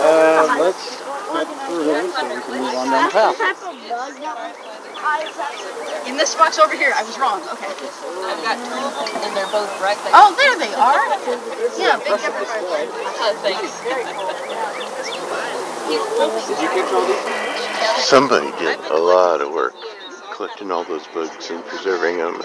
uh, 0.02 0.50
let's 0.66 0.98
head 1.30 1.46
through 1.70 1.86
here 1.86 2.10
so 2.10 2.26
we 2.26 2.42
can 2.42 2.58
move 2.58 2.74
on 2.74 2.90
down 2.90 3.06
the 3.06 4.75
path. 5.06 5.36
type 5.36 5.54
of 5.54 5.76
bug 5.78 5.86
that 5.86 6.02
was 6.02 6.10
In 6.10 6.16
this 6.16 6.34
box 6.34 6.58
over 6.58 6.74
here, 6.74 6.92
I 6.94 7.02
was 7.02 7.18
wrong. 7.18 7.42
Okay. 7.54 7.70
I've 7.70 8.42
got 8.42 8.58
two 8.58 8.74
of 8.74 8.92
them, 8.94 9.22
and 9.22 9.30
they're 9.36 9.52
both 9.54 9.70
right 9.80 9.98
there. 10.02 10.12
Oh, 10.14 10.34
there 10.34 10.58
they 10.58 10.74
are. 10.74 11.06
Yeah, 11.78 11.98
big 11.98 12.18
difference. 12.18 12.48
Oh, 12.50 13.36
thanks. 13.42 13.70
Did 15.86 16.58
you 16.62 16.68
catch 16.68 16.92
all 16.92 17.06
these? 17.06 18.04
Somebody 18.04 18.50
did 18.58 18.78
a 18.90 18.96
lot 18.96 19.40
of 19.40 19.52
work 19.52 19.74
collecting 20.32 20.70
all 20.70 20.84
those 20.84 21.06
bugs 21.08 21.50
and 21.50 21.64
preserving 21.64 22.18
them. 22.18 22.42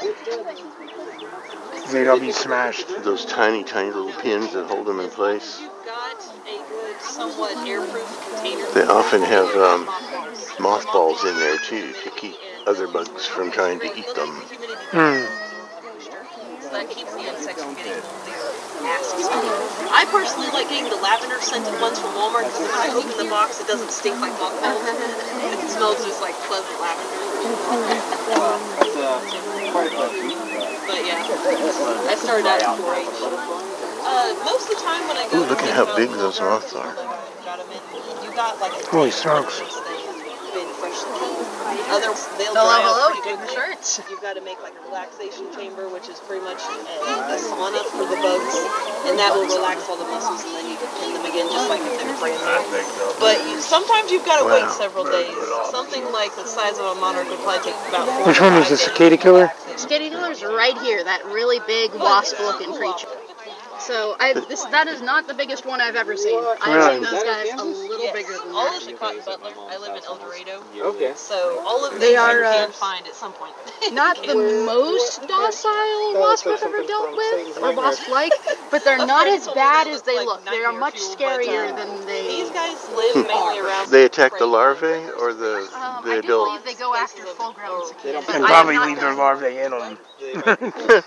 They'd 1.92 2.08
all 2.08 2.20
be 2.20 2.32
smashed. 2.32 2.88
Those 3.04 3.26
tiny, 3.26 3.64
tiny 3.64 3.92
little 3.92 4.14
pins 4.22 4.54
that 4.54 4.68
hold 4.68 4.88
them 4.88 5.00
in 5.00 5.10
place. 5.10 5.60
You've 5.60 5.72
got 5.86 6.24
a 6.48 6.58
good, 6.70 7.02
somewhat 7.02 7.56
airproof 7.58 8.34
container. 8.34 8.66
They 8.74 8.84
often 8.84 9.22
have 9.22 9.50
um, 9.58 9.86
mothballs 10.60 11.24
in 11.26 11.36
there 11.38 11.58
too 11.58 11.94
to 12.04 12.10
keep 12.12 12.36
other 12.68 12.88
bugs 12.88 13.26
from 13.26 13.52
trying 13.52 13.80
to 13.80 13.88
eat 13.98 14.08
them. 14.16 14.30
Hmm. 14.94 15.26
That 16.72 16.88
uh, 16.88 16.94
keeps 16.94 17.12
the 17.14 17.28
insects 17.28 17.64
from 17.64 17.76
getting 17.76 18.00
their 18.00 18.48
asses 18.88 19.28
beat. 19.28 19.92
I 19.92 20.08
personally 20.08 20.48
like 20.56 20.70
getting 20.72 20.88
the 20.88 20.96
lavender 21.04 21.36
scented 21.44 21.76
ones 21.82 22.00
from 22.00 22.16
Walmart 22.16 22.48
because 22.48 22.64
when 22.72 22.80
I 22.80 22.96
open 22.96 23.12
the 23.20 23.28
box, 23.28 23.60
it 23.60 23.68
doesn't 23.68 23.92
stink 23.92 24.16
like 24.24 24.32
mothballs. 24.40 24.80
it 24.88 25.70
smells 25.70 26.00
just 26.06 26.22
like 26.22 26.34
pleasant 26.48 26.80
lavender. 26.80 27.12
But 29.72 31.00
yeah, 31.06 31.20
I 32.08 32.16
started 32.16 32.48
out 32.48 32.62
at 32.62 32.78
4-H. 32.80 33.08
Uh, 34.04 34.34
most 34.46 34.70
of 34.72 34.78
the 34.78 34.82
time 34.84 35.08
when 35.08 35.18
I 35.18 35.28
go 35.30 35.38
Ooh, 35.44 35.46
look 35.48 35.60
to 35.60 35.66
at 35.66 35.74
how 35.76 35.96
big 35.96 36.10
those 36.12 36.40
moths 36.40 36.74
are. 36.74 36.94
got 37.46 37.60
'em 37.60 37.68
in, 37.72 38.24
you 38.24 38.32
got 38.36 38.60
like 38.60 38.72
a 38.74 38.86
Holy 38.88 39.12
smokes. 39.12 39.62
Been 40.54 40.68
freshly 40.80 41.12
killed. 41.20 41.48
Other, 41.92 42.12
they'll 42.40 42.52
Hello, 42.56 42.68
dry 42.68 42.80
hello, 42.84 43.08
out 43.08 43.16
pretty 43.16 43.36
take 43.36 43.40
the 43.40 43.48
quickly. 43.52 43.76
shirts. 43.76 44.00
You've 44.12 44.22
got 44.24 44.36
to 44.36 44.44
make 44.44 44.60
like 44.64 44.76
a 44.76 44.84
relaxation 44.88 45.48
chamber, 45.56 45.88
which 45.92 46.08
is 46.12 46.20
pretty 46.28 46.44
much 46.44 46.60
a, 46.64 46.76
a 47.32 47.38
sauna 47.40 47.82
for 47.96 48.04
the 48.08 48.20
bugs, 48.20 48.56
and 49.08 49.16
that 49.20 49.32
will 49.36 49.48
relax 49.48 49.88
all 49.88 49.96
the 50.00 50.08
muscles, 50.08 50.44
and 50.44 50.54
then 50.56 50.68
you 50.72 50.78
can 50.80 50.90
pin 51.00 51.10
them 51.16 51.26
again 51.28 51.48
just 51.52 51.68
like 51.72 51.80
if 51.84 51.94
they 52.00 52.06
were 52.08 52.20
brand 52.20 52.40
new. 52.40 53.20
But 53.20 53.40
you, 53.48 53.60
sometimes 53.64 54.12
you've 54.12 54.26
got 54.28 54.44
to 54.44 54.48
wait 54.48 54.68
several 54.76 55.06
days. 55.08 55.32
Something 55.72 56.04
like 56.12 56.36
the 56.36 56.46
size 56.48 56.78
of 56.80 56.86
a 56.86 56.96
monarch 57.00 57.28
would 57.32 57.40
probably 57.44 57.64
take 57.72 57.78
about. 57.88 58.08
four 58.08 58.28
Which 58.28 58.40
to 58.40 58.44
one 58.44 58.56
was 58.60 58.68
five 58.68 58.76
the 58.76 58.80
days. 58.80 58.92
cicada 58.92 59.18
killer? 59.18 59.48
Skitty 59.80 60.10
killer's 60.12 60.44
right 60.44 60.78
here, 60.84 61.04
that 61.04 61.24
really 61.32 61.60
big 61.66 61.94
wasp-looking 61.96 62.76
uh, 62.76 62.78
creature. 62.78 63.08
So 63.88 64.16
I, 64.20 64.34
this 64.34 64.64
that 64.66 64.88
is 64.88 65.02
not 65.02 65.28
the 65.28 65.34
biggest 65.34 65.66
one 65.66 65.82
I've 65.82 65.96
ever 65.96 66.16
seen. 66.16 66.40
I've 66.62 66.84
seen 66.94 67.02
those 67.04 67.24
guys 67.24 67.50
a 67.54 67.64
little 67.64 68.00
Yes. 68.06 68.14
bigger 68.14 68.34
than 68.38 68.54
All 68.54 68.66
that. 68.66 68.78
of 68.78 68.84
Chicago 68.84 69.22
Butler. 69.26 69.52
I 69.70 69.78
live 69.78 69.96
in 69.96 70.04
El 70.06 70.18
Dorado. 70.18 70.64
Okay. 70.78 71.14
So 71.16 71.64
all 71.66 71.86
of 71.86 72.00
They 72.00 72.10
these 72.10 72.18
are, 72.18 72.40
you 72.40 72.46
uh, 72.46 72.66
can 72.66 72.72
find 72.72 73.08
at 73.08 73.16
some 73.16 73.34
point. 73.34 73.54
Not 73.94 74.18
the 74.26 74.36
most 74.36 75.28
docile 75.28 76.14
wasp 76.14 76.48
I've 76.48 76.62
ever 76.64 76.84
dealt 76.84 77.12
with, 77.16 77.58
or 77.62 77.76
wasp-like, 77.76 78.34
but 78.72 78.84
they're 78.84 79.06
not 79.06 79.28
as 79.28 79.48
bad 79.50 79.88
as 79.88 80.02
they 80.04 80.24
look. 80.24 80.46
They 80.46 80.64
are 80.64 80.72
much 80.74 80.96
scarier 80.96 81.76
than 81.76 82.06
they. 82.06 82.28
These 82.28 82.50
guys 82.52 82.78
live 82.96 83.28
mainly 83.28 83.60
around. 83.60 83.90
They 83.92 84.06
attack 84.06 84.38
the 84.38 84.46
larvae 84.46 85.10
or 85.20 85.34
the 85.34 85.68
Um, 85.74 86.04
the 86.06 86.18
I 86.18 86.22
believe 86.22 86.64
they 86.64 86.74
go 86.76 86.96
after 86.96 87.24
full-grown 87.26 87.88
cicadas. 87.88 88.30
And 88.30 88.46
I 88.46 88.50
have 88.50 88.66
probably 88.66 88.78
leave 88.78 89.00
their 89.00 89.16
larvae 89.16 89.58
in 89.58 89.74
on 89.74 89.98
them. 90.20 91.04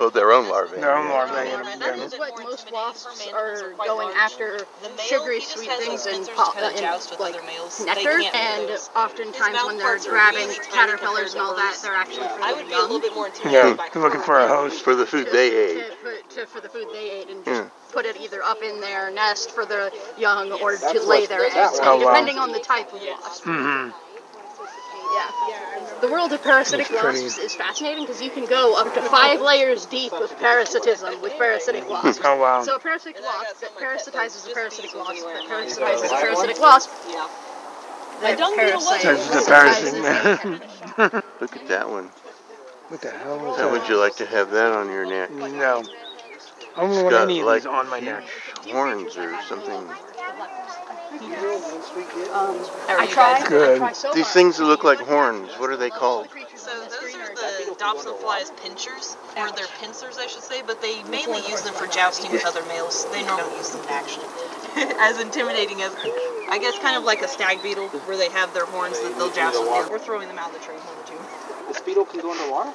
Uh, 0.00 0.04
I 0.04 0.10
mean, 0.10 0.14
if 0.14 0.14
you 0.14 0.14
pick 0.14 0.14
Well, 0.14 0.22
their 0.22 0.32
own 0.32 0.48
larvae. 0.48 0.76
Their 0.80 0.96
own 0.96 1.08
larvae 1.08 1.50
in 1.50 1.78
That 1.78 1.78
them. 1.78 2.00
is 2.00 2.12
Yeah. 2.12 2.18
what 2.18 2.42
most 2.42 2.72
wasps 2.72 3.28
are 3.32 3.72
going 3.84 4.08
large. 4.08 4.16
after 4.16 4.58
The 4.82 4.88
male, 4.90 4.98
sugary 4.98 5.40
sweet 5.40 5.70
things 5.70 6.04
those 6.04 6.06
and, 6.06 6.26
pincers 6.26 6.36
po- 6.36 6.52
to 6.52 6.58
and 6.58 7.00
with 7.10 7.20
like 7.20 7.34
other 7.34 7.42
males. 7.46 7.80
Nectar, 7.80 8.20
and 8.34 8.70
oftentimes 8.96 9.64
when 9.64 9.78
they're 9.78 9.98
grabbing 9.98 10.48
caterpillars 10.70 11.34
and 11.34 11.42
all 11.42 11.54
that, 11.56 11.76
they're 11.82 11.94
actually 11.94 12.26
I 12.26 12.52
would 12.52 12.66
be 12.68 12.74
a 12.74 12.78
little 12.78 13.00
bit 13.00 13.14
more 13.14 13.26
Yeah, 13.28 13.34
intimidated 13.34 13.76
by 13.76 13.88
they're 13.92 14.02
looking 14.02 14.20
for 14.22 14.38
a 14.38 14.48
host. 14.48 14.82
For 14.82 14.94
the 14.94 15.06
food 15.06 15.28
they 15.32 15.50
to, 15.50 15.56
ate. 15.56 16.30
to, 16.30 16.46
for 16.46 16.60
the 16.60 16.68
food 16.68 16.86
they 16.92 17.10
ate 17.10 17.28
and 17.30 17.44
just 17.44 17.62
put 17.92 18.04
it 18.06 18.16
either 18.20 18.42
up 18.42 18.62
in 18.62 18.80
their 18.80 19.10
nest 19.10 19.50
for 19.50 19.64
the 19.64 19.92
young 20.18 20.52
or 20.52 20.76
to 20.76 21.02
lay 21.04 21.26
their 21.26 21.44
eggs, 21.46 21.78
depending 21.78 22.38
on 22.38 22.52
the 22.52 22.60
type 22.60 22.92
of 22.92 23.00
wasp. 23.02 23.44
Mm-hmm. 23.44 23.90
Yeah. 25.12 25.30
The 26.00 26.08
world 26.08 26.32
of 26.32 26.42
parasitic 26.42 26.88
That's 26.88 27.00
pretty. 27.02 27.22
wasps 27.24 27.38
is 27.38 27.54
fascinating 27.54 28.04
because 28.04 28.22
you 28.22 28.30
can 28.30 28.46
go 28.46 28.76
up 28.78 28.92
to 28.94 29.02
five 29.02 29.40
layers 29.40 29.86
deep 29.86 30.12
with 30.12 30.36
parasitism 30.38 31.20
with 31.22 31.32
parasitic 31.38 31.84
oh, 31.88 31.90
wasps. 31.92 32.20
Oh, 32.24 32.36
wow. 32.36 32.62
So 32.62 32.76
a 32.76 32.78
parasitic 32.78 33.22
wasp 33.22 33.60
that 33.60 33.74
parasitizes 33.76 34.50
a 34.50 34.54
parasitic 34.54 34.94
wasp 34.94 35.24
that 35.24 35.44
parasitizes 35.48 36.06
a 36.06 36.20
parasitic 36.20 36.60
wasp. 36.60 36.90
Yeah. 37.08 37.26
I 38.20 38.34
don't 38.34 38.56
get 38.56 38.68
a 38.74 38.78
parasite 38.78 39.02
That's 39.02 39.28
the 39.28 39.52
parasitizes 39.52 40.02
parasite. 40.96 41.24
Look 41.40 41.56
at 41.56 41.68
that 41.68 41.88
one. 41.88 42.10
what 42.88 43.00
the 43.00 43.10
hell 43.10 43.38
was 43.38 43.58
How 43.58 43.70
that? 43.70 43.80
would 43.80 43.88
you 43.88 43.96
like 43.98 44.16
to 44.16 44.26
have 44.26 44.50
that 44.50 44.72
on 44.72 44.90
your 44.90 45.06
neck? 45.06 45.30
No. 45.30 45.84
I 46.76 46.82
don't 46.82 46.90
It's 46.92 47.02
want 47.02 47.10
got 47.10 47.22
any 47.22 47.40
of 47.40 47.46
like 47.46 47.62
these 47.62 47.66
on 47.66 47.88
my 47.88 48.00
neck. 48.00 48.24
horns 48.70 49.16
or 49.16 49.36
something. 49.48 49.88
I 51.10 53.06
try. 53.10 53.44
Good. 53.46 53.76
I 53.76 53.78
try 53.78 53.92
so 53.92 54.12
These 54.12 54.28
things 54.28 54.58
that 54.58 54.64
look 54.64 54.84
like 54.84 54.98
horns. 54.98 55.50
What 55.58 55.70
are 55.70 55.76
they 55.76 55.90
called? 55.90 56.28
So 56.54 56.80
those 56.80 57.14
are 57.14 57.32
are 57.32 57.34
the 57.34 57.74
Dobson 57.78 58.14
flies 58.18 58.50
pinchers, 58.62 59.16
or 59.36 59.50
they're 59.52 59.66
pincers, 59.80 60.18
I 60.18 60.26
should 60.26 60.42
say, 60.42 60.62
but 60.66 60.82
they 60.82 61.02
mainly 61.04 61.40
use 61.48 61.62
them 61.62 61.74
for 61.74 61.86
jousting 61.86 62.30
with 62.32 62.44
other 62.44 62.62
males. 62.66 63.06
They 63.10 63.24
normally 63.24 63.48
don't 63.48 63.56
use 63.56 63.70
them 63.70 63.82
in 63.84 63.88
action. 63.88 64.22
as 65.00 65.20
intimidating 65.20 65.82
as, 65.82 65.94
I 66.50 66.58
guess, 66.60 66.78
kind 66.78 66.96
of 66.96 67.04
like 67.04 67.22
a 67.22 67.28
stag 67.28 67.62
beetle, 67.62 67.88
where 67.88 68.16
they 68.16 68.28
have 68.30 68.52
their 68.52 68.66
horns 68.66 69.00
that 69.00 69.14
they'll 69.16 69.32
joust 69.32 69.60
with. 69.60 69.90
We're 69.90 69.98
throwing 69.98 70.28
them 70.28 70.38
out 70.38 70.54
of 70.54 70.60
the 70.60 70.64
train 70.64 70.78
one 70.78 70.96
or 70.96 71.06
two. 71.06 71.18
This 71.68 71.80
beetle 71.80 72.04
can 72.04 72.20
go 72.20 72.32
underwater? 72.32 72.74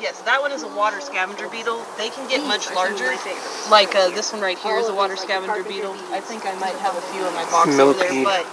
Yes, 0.00 0.20
that 0.22 0.40
one 0.40 0.52
is 0.52 0.62
a 0.62 0.68
water 0.68 1.00
scavenger 1.00 1.48
beetle. 1.48 1.84
They 1.96 2.10
can 2.10 2.28
get 2.28 2.44
much 2.46 2.68
These 2.68 2.76
are 2.76 2.90
some 2.90 2.94
of 2.94 3.00
larger. 3.00 3.70
Like 3.70 3.94
uh, 3.94 4.10
this 4.10 4.32
one 4.32 4.42
right 4.42 4.58
here 4.58 4.76
is 4.78 4.88
a 4.88 4.94
water 4.94 5.16
scavenger 5.16 5.62
beetle. 5.64 5.94
I 6.10 6.20
think 6.20 6.44
I 6.44 6.54
might 6.58 6.76
have 6.82 6.96
a 6.96 7.00
few 7.12 7.26
in 7.26 7.32
my 7.34 7.44
box 7.50 7.78
over 7.78 7.98
there, 7.98 8.24
but 8.24 8.46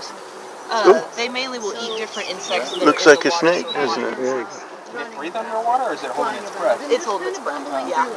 uh, 0.70 1.04
they 1.16 1.30
mainly 1.30 1.60
will 1.60 1.74
eat 1.74 1.98
different 1.98 2.30
insects. 2.30 2.78
Looks 2.78 3.06
like 3.06 3.26
a 3.26 3.32
snake, 3.32 3.66
doesn't 3.74 4.04
it? 4.04 4.18
Very 4.18 4.46
Can 4.46 5.08
it 5.08 5.18
breathe 5.18 5.36
underwater 5.36 5.90
or 5.90 5.94
is 5.94 6.04
it 6.04 6.12
holding 6.12 6.42
its 6.42 6.52
breath? 6.56 6.80
It's 6.90 7.06
holding 7.06 7.28
its 7.28 7.40
breath. 7.40 7.66
Yeah. 7.90 8.08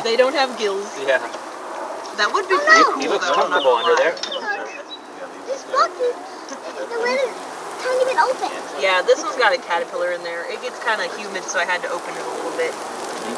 they 0.04 0.16
don't 0.16 0.34
have 0.34 0.56
gills. 0.58 0.86
Yeah. 1.00 1.18
That 2.16 2.30
would 2.32 2.48
be 2.48 2.56
pretty 2.56 2.84
cool. 2.84 3.00
He 3.00 3.08
looks 3.08 3.26
though, 3.26 3.34
I'm 3.34 3.50
not 3.50 3.62
comfortable 3.64 3.76
under 3.76 3.96
there. 3.96 4.14
This 5.48 5.64
book 5.68 5.92
is 6.00 6.16
the 6.88 6.98
lid 7.00 7.55
is 7.86 8.02
tiny 8.02 8.04
bit 8.04 8.18
open. 8.18 8.50
Yeah, 8.82 9.02
this 9.02 9.22
one's 9.22 9.36
got 9.36 9.54
a 9.54 9.58
caterpillar 9.58 10.12
in 10.12 10.22
there. 10.22 10.50
It 10.50 10.60
gets 10.62 10.78
kind 10.82 11.00
of 11.00 11.14
humid, 11.16 11.44
so 11.44 11.58
I 11.58 11.64
had 11.64 11.82
to 11.82 11.88
open 11.90 12.14
it 12.14 12.20
a 12.20 12.30
little 12.30 12.56
bit. 12.58 12.74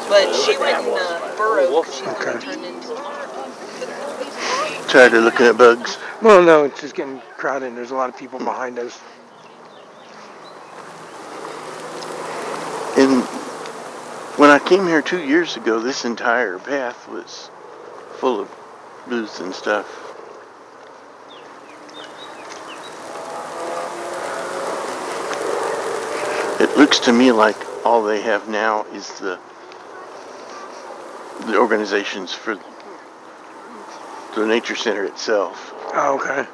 But 0.09 0.33
she 0.33 0.57
went 0.57 0.85
and 0.85 0.97
uh, 0.97 1.37
burrowed 1.37 1.85
because 1.85 1.95
she's 1.95 2.05
going 2.05 2.39
to 2.39 2.45
turn 2.45 2.63
into 2.63 2.93
a 2.93 4.87
Tired 4.87 5.13
of 5.13 5.23
looking 5.23 5.45
at 5.45 5.57
bugs. 5.57 5.97
Well, 6.21 6.43
no, 6.43 6.63
it's 6.63 6.81
just 6.81 6.95
getting 6.95 7.21
crowded. 7.37 7.67
And 7.67 7.77
There's 7.77 7.91
a 7.91 7.95
lot 7.95 8.09
of 8.09 8.17
people 8.17 8.39
behind 8.39 8.79
us. 8.79 8.99
And 12.97 13.23
when 14.37 14.49
I 14.49 14.59
came 14.59 14.87
here 14.87 15.01
two 15.01 15.23
years 15.23 15.55
ago, 15.57 15.79
this 15.79 16.05
entire 16.05 16.57
path 16.59 17.07
was 17.07 17.49
full 18.17 18.39
of 18.39 18.49
booths 19.07 19.39
and 19.39 19.53
stuff. 19.53 20.08
It 26.59 26.77
looks 26.77 26.99
to 26.99 27.13
me 27.13 27.31
like 27.31 27.55
all 27.85 28.03
they 28.03 28.21
have 28.21 28.49
now 28.49 28.83
is 28.93 29.07
the 29.19 29.39
the 31.47 31.57
organizations 31.57 32.33
for 32.33 32.59
the 34.35 34.45
nature 34.45 34.75
center 34.75 35.05
itself. 35.05 35.73
Oh, 35.93 36.19
okay. 36.19 36.47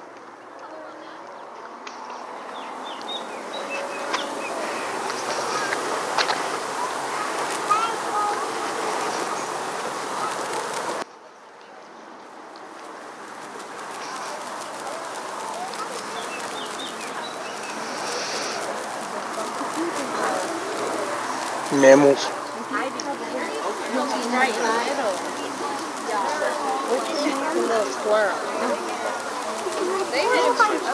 Mammals. 21.95 22.27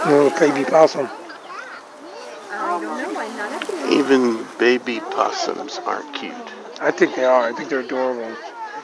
Little 0.05 0.29
baby 0.39 0.63
possum. 0.69 1.09
Even 3.91 4.45
baby 4.59 4.99
possums 4.99 5.79
aren't 5.85 6.13
cute. 6.13 6.33
I 6.79 6.91
think 6.91 7.15
they 7.15 7.25
are. 7.25 7.47
I 7.47 7.53
think 7.53 7.69
they're 7.69 7.79
adorable. 7.79 8.35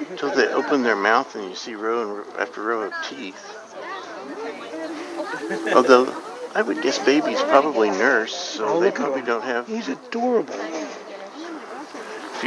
Until 0.09 0.31
they 0.31 0.47
open 0.47 0.81
their 0.81 0.95
mouth 0.95 1.35
and 1.35 1.47
you 1.47 1.55
see 1.55 1.75
row 1.75 2.23
after 2.39 2.63
row 2.63 2.81
of 2.81 2.93
teeth. 3.07 3.43
Although, 5.75 6.11
I 6.55 6.63
would 6.63 6.81
guess 6.81 6.97
babies 6.97 7.39
probably 7.43 7.91
nurse, 7.91 8.33
so 8.33 8.65
Oh, 8.65 8.79
they 8.79 8.89
probably 8.89 9.21
don't 9.21 9.43
have. 9.43 9.67
He's 9.67 9.89
adorable. 9.89 10.55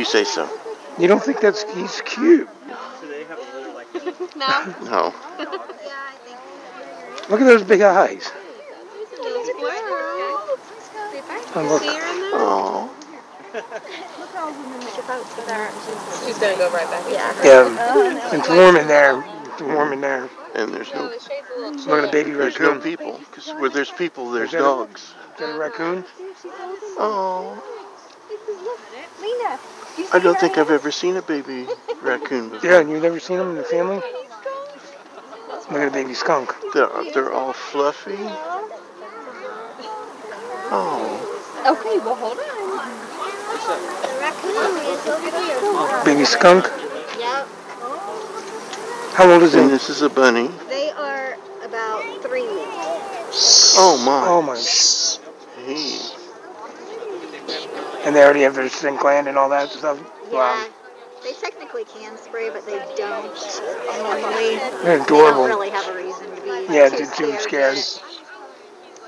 If 0.01 0.07
you 0.07 0.13
say 0.13 0.25
so. 0.25 0.49
You 0.99 1.09
don't 1.09 1.23
think 1.23 1.41
that's 1.41 1.63
he's 1.75 2.01
cute? 2.07 2.49
No. 4.35 4.75
No. 4.83 5.15
Look 7.29 7.41
at 7.43 7.45
those 7.45 7.63
big 7.63 7.83
eyes. 7.83 8.33
Oh, 11.53 11.67
look. 11.69 11.83
Oh. 12.33 12.89
She's 16.25 16.39
going 16.39 16.55
to 16.55 16.59
go 16.59 16.71
right 16.73 16.89
back. 16.89 17.05
Yeah. 17.11 17.45
Yeah, 17.45 18.39
it's 18.39 18.49
warm 18.49 18.77
in 18.77 18.89
there. 18.89 19.23
It's 19.53 19.61
warm 19.61 19.93
in 19.93 20.01
there. 20.01 20.31
And 20.55 20.73
there's 20.73 20.95
no 20.95 21.05
Look 21.05 21.89
at 21.89 22.03
the 22.03 22.09
baby 22.11 22.31
there's 22.31 22.59
no 22.59 22.73
raccoon. 22.73 22.83
people. 22.83 23.19
Because 23.19 23.49
where 23.61 23.69
there's 23.69 23.91
people, 23.91 24.31
there's 24.31 24.47
Is 24.49 24.53
that 24.53 24.61
a- 24.61 24.63
dogs. 24.63 25.03
Is 25.03 25.41
that 25.41 25.55
a 25.55 25.59
raccoon? 25.59 26.05
Oh. 26.99 27.63
Lena, 29.21 29.59
I 30.13 30.19
don't 30.19 30.39
think 30.39 30.59
I've 30.59 30.71
ever 30.71 30.91
seen 30.91 31.17
a 31.17 31.23
baby 31.23 31.67
raccoon 32.03 32.51
before. 32.51 32.71
Yeah, 32.71 32.81
and 32.81 32.91
you've 32.91 33.03
never 33.03 33.21
seen 33.21 33.39
them 33.39 33.51
in 33.51 33.57
the 33.57 33.65
family? 33.65 33.97
Look 35.71 35.83
at 35.83 35.89
a 35.89 35.91
baby 35.91 36.15
skunk. 36.15 36.55
They're, 36.75 36.89
they're 37.15 37.33
all 37.33 37.53
fluffy. 37.53 38.19
Oh, 40.73 41.41
Okay, 41.67 41.99
well 41.99 42.15
hold 42.15 42.39
on. 42.39 42.47
The 44.01 44.19
raccoon 44.19 44.57
is 44.89 45.07
over 45.07 45.31
here. 45.31 46.05
Baby 46.05 46.25
skunk. 46.25 46.65
Yep. 47.19 47.49
How 49.13 49.31
old 49.31 49.43
is 49.43 49.55
and 49.55 49.67
it? 49.67 49.69
this 49.71 49.91
is 49.91 50.01
a 50.03 50.09
bunny. 50.09 50.49
They 50.69 50.91
are 50.93 51.37
about 51.63 52.03
three 52.23 52.49
weeks. 52.49 53.75
Oh 53.77 53.99
my. 54.05 54.27
Oh 54.27 54.41
my. 54.41 54.57
Hey. 55.67 56.10
And 58.05 58.17
they 58.17 58.23
already 58.23 58.43
have 58.43 58.55
their 58.55 58.69
stink 58.69 59.01
gland 59.01 59.29
and 59.29 59.37
all 59.37 59.49
that 59.51 59.71
stuff. 59.71 59.99
Yeah. 60.31 60.39
Wow. 60.39 60.67
They 61.23 61.33
technically 61.35 61.85
can 61.85 62.17
spray, 62.17 62.49
but 62.51 62.65
they 62.67 62.79
don't 62.97 63.25
normally. 64.03 64.57
They're 64.85 64.99
They 64.99 65.05
don't 65.07 65.49
really 65.49 65.71
have 65.71 65.87
a 65.89 65.95
reason 65.95 66.35
to 66.35 66.43
be. 66.43 66.73
Yeah, 66.73 66.89
too 66.89 67.07
too, 67.07 67.33
too 67.33 67.39
scared. 67.41 67.79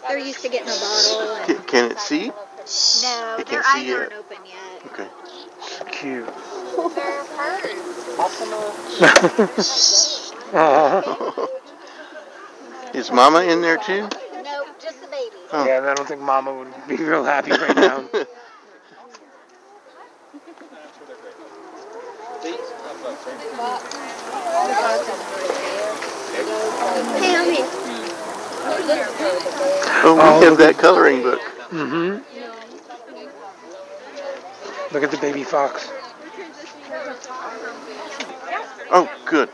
They're 0.08 0.18
used 0.18 0.42
to 0.42 0.48
getting 0.48 0.68
a 0.68 0.76
bottle. 0.76 1.36
And, 1.36 1.46
Can, 1.46 1.64
can 1.66 1.90
it 1.92 1.98
see? 1.98 2.30
no, 3.02 3.36
They 3.38 3.44
their 3.44 3.62
can't 3.62 3.66
eyes 3.66 3.82
see 3.84 3.92
uh, 3.92 3.96
aren't 3.96 4.12
yet. 4.12 4.18
open 4.18 4.36
yet. 4.46 4.82
Okay. 4.92 5.08
Cute. 5.92 6.28
They're 6.94 7.24
Aw. 10.54 11.46
Is 12.94 13.10
Mama 13.10 13.40
in 13.42 13.62
there 13.62 13.78
too? 13.78 14.08
No, 14.44 14.64
just 14.80 15.00
the 15.00 15.06
baby. 15.08 15.36
Oh. 15.52 15.64
Yeah, 15.66 15.80
I 15.90 15.94
don't 15.94 16.06
think 16.06 16.20
Mama 16.20 16.52
would 16.54 16.72
be 16.88 16.96
real 16.96 17.24
happy 17.24 17.52
right 17.52 17.76
now. 17.76 18.04
Hey, 22.42 22.50
I'm 22.50 22.58
here. 22.60 22.91
Oh, 30.04 30.38
we 30.38 30.46
have 30.46 30.58
that 30.58 30.78
coloring 30.78 31.22
book. 31.22 31.40
Mm-hmm. 31.70 32.22
Look 34.94 35.02
at 35.02 35.10
the 35.10 35.16
baby 35.16 35.42
fox. 35.42 35.90
Oh, 38.90 39.10
good. 39.26 39.48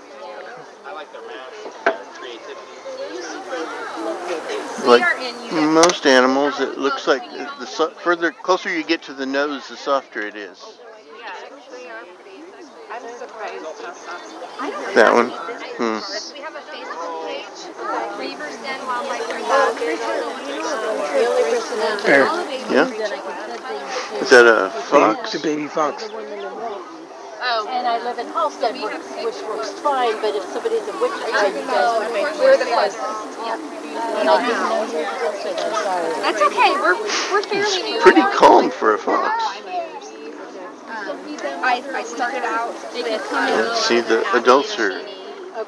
Like 4.87 5.05
most 5.53 6.07
animals, 6.07 6.61
it 6.61 6.77
looks 6.77 7.07
like 7.07 7.23
the- 7.31 7.51
the 7.61 7.67
so- 7.67 7.91
further 7.91 8.31
closer 8.31 8.71
you 8.71 8.83
get 8.83 9.03
to 9.03 9.15
the 9.15 9.27
nose, 9.27 9.69
the 9.69 9.77
softer 9.77 10.21
it 10.27 10.37
is. 10.37 10.79
That 14.99 15.15
one. 15.15 15.31
Hmm. 15.79 16.03
We 16.35 16.43
have 16.43 16.57
a 16.59 16.63
Facebook 16.67 17.31
page, 17.31 17.71
Beavers 18.19 18.57
Den 18.59 18.83
Wildlife 18.83 19.23
There. 22.03 22.27
Yeah. 22.75 22.91
Is 24.19 24.31
that 24.31 24.47
a 24.51 24.75
Baby, 24.75 24.83
fox? 24.91 25.35
a 25.35 25.39
baby 25.39 25.69
fox. 25.69 26.11
Oh. 26.11 27.69
And 27.71 27.87
I 27.87 28.03
live 28.03 28.19
in 28.19 28.27
Halstead, 28.35 28.75
which, 28.75 28.91
which 29.23 29.39
works 29.47 29.71
fine, 29.79 30.21
but 30.21 30.35
if 30.35 30.43
somebody's 30.51 30.83
a 30.89 30.93
witch, 30.99 31.15
I 31.15 31.55
you 31.55 31.63
guys 31.71 32.03
would 32.03 32.11
make 32.13 32.35
We're 32.43 32.59
the 32.59 32.67
closest. 32.67 32.99
And 32.99 34.29
I 34.29 34.43
didn't 34.43 34.59
know 34.59 34.83
you 34.91 35.07
were 35.07 35.39
so 35.39 35.55
I'm 35.55 35.71
sorry. 35.87 36.11
That's 36.27 36.43
okay. 36.51 36.73
We're 36.83 36.99
we're 37.31 37.47
fairly 37.47 37.83
new. 37.83 38.01
Pretty 38.01 38.23
calm 38.35 38.71
for 38.73 38.95
a 38.95 38.99
fox. 38.99 39.63
I, 40.99 41.83
I 41.95 42.03
started 42.03 42.43
out 42.45 42.73
with 42.93 43.77
see, 43.77 44.01
the 44.01 44.25
adults 44.35 44.79
are, 44.79 45.01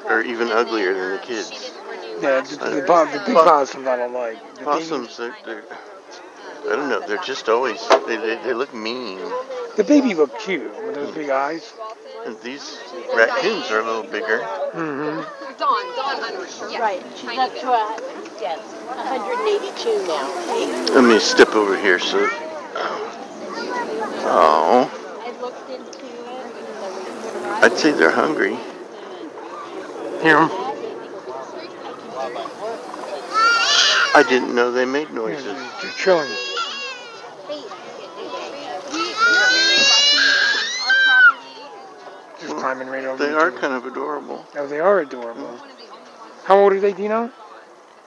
are 0.09 0.21
even 0.21 0.49
uglier 0.49 0.93
than 0.93 1.11
the 1.11 1.19
kids. 1.19 1.71
Yeah, 2.21 2.41
the, 2.41 2.55
the, 2.55 2.83
po- 2.85 3.05
the 3.05 3.23
big 3.25 3.35
possums 3.35 3.87
I 3.87 3.97
don't 3.97 4.13
like. 4.13 4.55
The 4.55 4.63
Possums, 4.63 5.17
they're, 5.17 5.35
they're 5.45 5.63
I 6.69 6.75
don't 6.75 6.89
know, 6.89 7.05
they're 7.07 7.17
just 7.23 7.49
always, 7.49 7.85
they, 8.07 8.17
they, 8.17 8.35
they 8.43 8.53
look 8.53 8.73
mean. 8.73 9.19
The 9.77 9.83
baby 9.83 10.13
looked 10.13 10.39
cute 10.39 10.71
with 10.85 10.95
those 10.95 11.13
big 11.15 11.29
eyes. 11.29 11.73
And 12.25 12.39
these 12.41 12.77
raccoons 13.15 13.71
are 13.71 13.79
a 13.79 13.83
little 13.83 14.03
bigger. 14.03 14.41
Mm-hmm. 14.73 15.57
Dawn, 15.57 15.85
Dawn 15.95 16.21
Hunter. 16.21 16.71
Yeah. 16.71 16.79
Right, 16.79 17.03
she's 17.15 17.37
up 17.37 17.51
to 17.51 17.71
a, 17.71 17.97
yes, 18.39 18.59
182 18.85 20.07
now. 20.07 20.93
Let 20.93 21.03
me 21.03 21.17
step 21.19 21.55
over 21.55 21.75
here 21.75 21.97
so. 21.97 22.29
Oh, 24.23 24.87
I 24.93 25.00
looked 25.41 25.69
into 25.69 26.05
I'd 27.63 27.77
say 27.77 27.91
they're 27.91 28.11
hungry. 28.11 28.55
Hear 30.21 30.37
'em? 30.37 30.49
I 34.13 34.23
didn't 34.27 34.53
know 34.53 34.71
they 34.71 34.85
made 34.85 35.11
noises. 35.11 35.45
they're, 35.45 35.53
they're 35.81 35.91
chilling. 35.97 36.29
Just 42.39 42.55
climbing 42.57 42.87
right 42.87 43.05
over. 43.05 43.23
They 43.23 43.31
the 43.31 43.37
are 43.39 43.51
kind 43.51 43.73
of 43.73 43.85
adorable. 43.85 44.45
Oh, 44.55 44.67
they 44.67 44.79
are 44.79 44.99
adorable. 44.99 45.59
How 46.43 46.59
old 46.59 46.73
are 46.73 46.79
they, 46.79 46.93
do 46.93 47.03
you 47.03 47.09
know? 47.09 47.31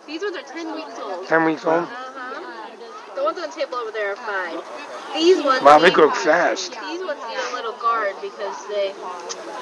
These 0.06 0.22
ones 0.22 0.36
are 0.36 0.42
10 0.42 0.74
weeks 0.74 0.98
old. 1.00 1.26
Ten 1.26 1.44
weeks 1.44 1.64
old? 1.64 1.84
Uh-huh. 1.84 3.14
The 3.16 3.24
ones 3.24 3.38
on 3.38 3.48
the 3.48 3.54
table 3.56 3.76
over 3.76 3.90
there 3.90 4.12
are 4.12 4.16
five. 4.16 4.83
These 5.14 5.44
ones. 5.44 5.62
Wow, 5.62 5.78
they 5.78 5.88
need- 5.88 5.94
grow 5.94 6.10
fast. 6.10 6.72
These 6.72 7.04
ones 7.04 7.20
need 7.28 7.38
a 7.38 7.54
little 7.54 7.72
guard 7.72 8.14
because 8.20 8.66
they 8.66 8.92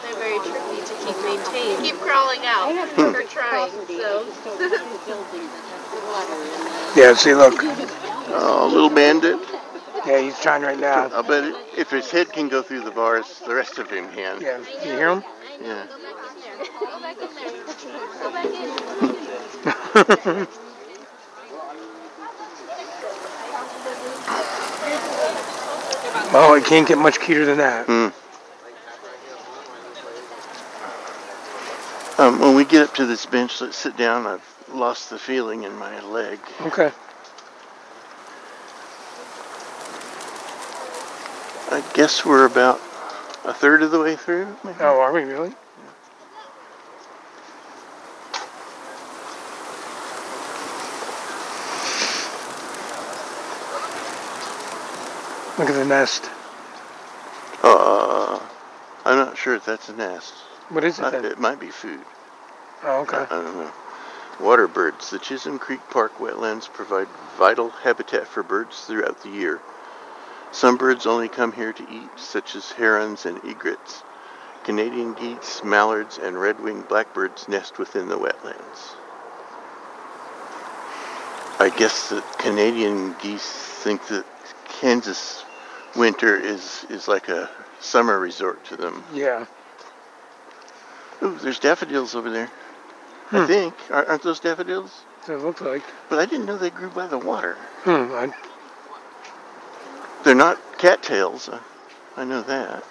they're 0.02 0.16
very 0.16 0.38
tricky 0.38 0.80
to 0.80 0.94
keep 1.04 1.16
maintained. 1.24 1.82
Keep 1.84 2.00
crawling 2.00 2.40
out. 2.44 2.72
They're 2.96 3.22
hmm. 3.22 3.28
trying. 3.28 3.70
So. 3.86 4.26
Yeah, 6.96 7.14
see, 7.14 7.34
look. 7.34 7.62
Oh, 8.34 8.66
little 8.72 8.88
bandit. 8.88 9.38
Yeah, 10.06 10.20
he's 10.20 10.38
trying 10.40 10.62
right 10.62 10.78
now. 10.78 11.08
I'll 11.12 11.22
bet 11.22 11.44
it, 11.44 11.54
if 11.76 11.90
his 11.90 12.10
head 12.10 12.32
can 12.32 12.48
go 12.48 12.62
through 12.62 12.80
the 12.80 12.90
bars, 12.90 13.40
the 13.46 13.54
rest 13.54 13.78
of 13.78 13.90
him 13.90 14.08
can. 14.10 14.40
Yeah, 14.40 14.58
you 14.58 14.90
hear 14.90 15.10
him? 15.10 15.24
Yeah. 15.62 15.86
Go 16.80 17.00
back 17.00 17.20
in 17.20 17.28
there. 17.34 17.52
Go 18.22 18.30
back 18.32 18.46
in. 20.26 20.62
Oh, 26.32 26.54
it 26.54 26.64
can't 26.64 26.86
get 26.86 26.98
much 26.98 27.20
cuter 27.20 27.44
than 27.44 27.58
that. 27.58 27.86
Hmm. 27.86 28.08
Um, 32.20 32.38
when 32.40 32.54
we 32.54 32.64
get 32.64 32.88
up 32.88 32.94
to 32.96 33.06
this 33.06 33.26
bench, 33.26 33.60
let's 33.60 33.76
sit 33.76 33.96
down. 33.96 34.26
I've 34.26 34.46
lost 34.72 35.10
the 35.10 35.18
feeling 35.18 35.64
in 35.64 35.74
my 35.76 36.00
leg. 36.02 36.38
Okay. 36.60 36.92
I 41.70 41.82
guess 41.94 42.24
we're 42.24 42.44
about 42.44 42.76
a 43.44 43.54
third 43.54 43.82
of 43.82 43.90
the 43.90 43.98
way 43.98 44.14
through. 44.14 44.56
maybe? 44.62 44.76
Oh, 44.80 45.00
are 45.00 45.12
we 45.12 45.22
really? 45.22 45.54
Look 55.58 55.68
at 55.68 55.74
the 55.74 55.84
nest. 55.84 56.30
Uh, 57.62 58.40
I'm 59.04 59.16
not 59.18 59.36
sure 59.36 59.54
if 59.54 59.64
that's 59.64 59.88
a 59.88 59.92
nest. 59.92 60.34
What 60.70 60.82
is 60.84 60.98
it 60.98 61.04
Uh, 61.04 61.10
then? 61.10 61.24
it 61.26 61.38
might 61.38 61.60
be 61.60 61.68
food. 61.68 62.00
Oh, 62.84 63.00
okay. 63.02 63.18
I 63.18 63.26
don't 63.26 63.56
know. 63.56 63.70
Water 64.40 64.66
birds. 64.66 65.10
The 65.10 65.18
Chisholm 65.18 65.58
Creek 65.58 65.80
Park 65.90 66.18
wetlands 66.18 66.72
provide 66.72 67.06
vital 67.38 67.68
habitat 67.70 68.26
for 68.26 68.42
birds 68.42 68.80
throughout 68.86 69.22
the 69.22 69.28
year. 69.28 69.60
Some 70.52 70.76
birds 70.76 71.06
only 71.06 71.28
come 71.28 71.52
here 71.52 71.72
to 71.72 71.82
eat, 71.90 72.10
such 72.18 72.54
as 72.56 72.72
herons 72.72 73.26
and 73.26 73.38
egrets. 73.44 74.02
Canadian 74.64 75.12
geese, 75.14 75.62
mallards, 75.64 76.18
and 76.18 76.40
red-winged 76.40 76.88
blackbirds 76.88 77.48
nest 77.48 77.78
within 77.78 78.08
the 78.08 78.16
wetlands. 78.18 78.94
I 81.58 81.68
guess 81.76 82.08
the 82.08 82.22
Canadian 82.38 83.14
geese 83.20 83.46
think 83.82 84.06
that 84.08 84.24
Kansas 84.82 85.44
winter 85.94 86.36
is, 86.36 86.84
is 86.90 87.06
like 87.06 87.28
a 87.28 87.48
summer 87.78 88.18
resort 88.18 88.64
to 88.64 88.76
them. 88.76 89.04
Yeah. 89.14 89.46
Ooh, 91.22 91.38
there's 91.40 91.60
daffodils 91.60 92.16
over 92.16 92.28
there. 92.30 92.50
I 93.30 93.42
Hmm. 93.42 93.46
think. 93.46 93.74
Aren't 93.92 94.22
those 94.22 94.40
daffodils? 94.40 95.04
It 95.28 95.38
looks 95.38 95.60
like. 95.60 95.84
But 96.08 96.18
I 96.18 96.26
didn't 96.26 96.46
know 96.46 96.56
they 96.58 96.70
grew 96.70 96.90
by 96.90 97.06
the 97.06 97.16
water. 97.16 97.54
Hmm. 97.84 98.12
I, 98.12 98.34
They're 100.24 100.34
not 100.34 100.58
cattails. 100.78 101.48
I, 101.48 101.60
I 102.16 102.24
know 102.24 102.42
that. 102.42 102.82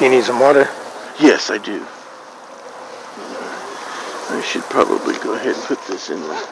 You 0.00 0.10
need 0.10 0.24
some 0.24 0.40
water? 0.40 0.68
Yes, 1.18 1.50
I 1.50 1.56
do. 1.56 1.86
I 4.28 4.42
should 4.42 4.62
probably 4.64 5.14
go 5.18 5.34
ahead 5.34 5.54
and 5.54 5.64
put 5.64 5.82
this 5.86 6.10
in 6.10 6.20
the 6.20 6.48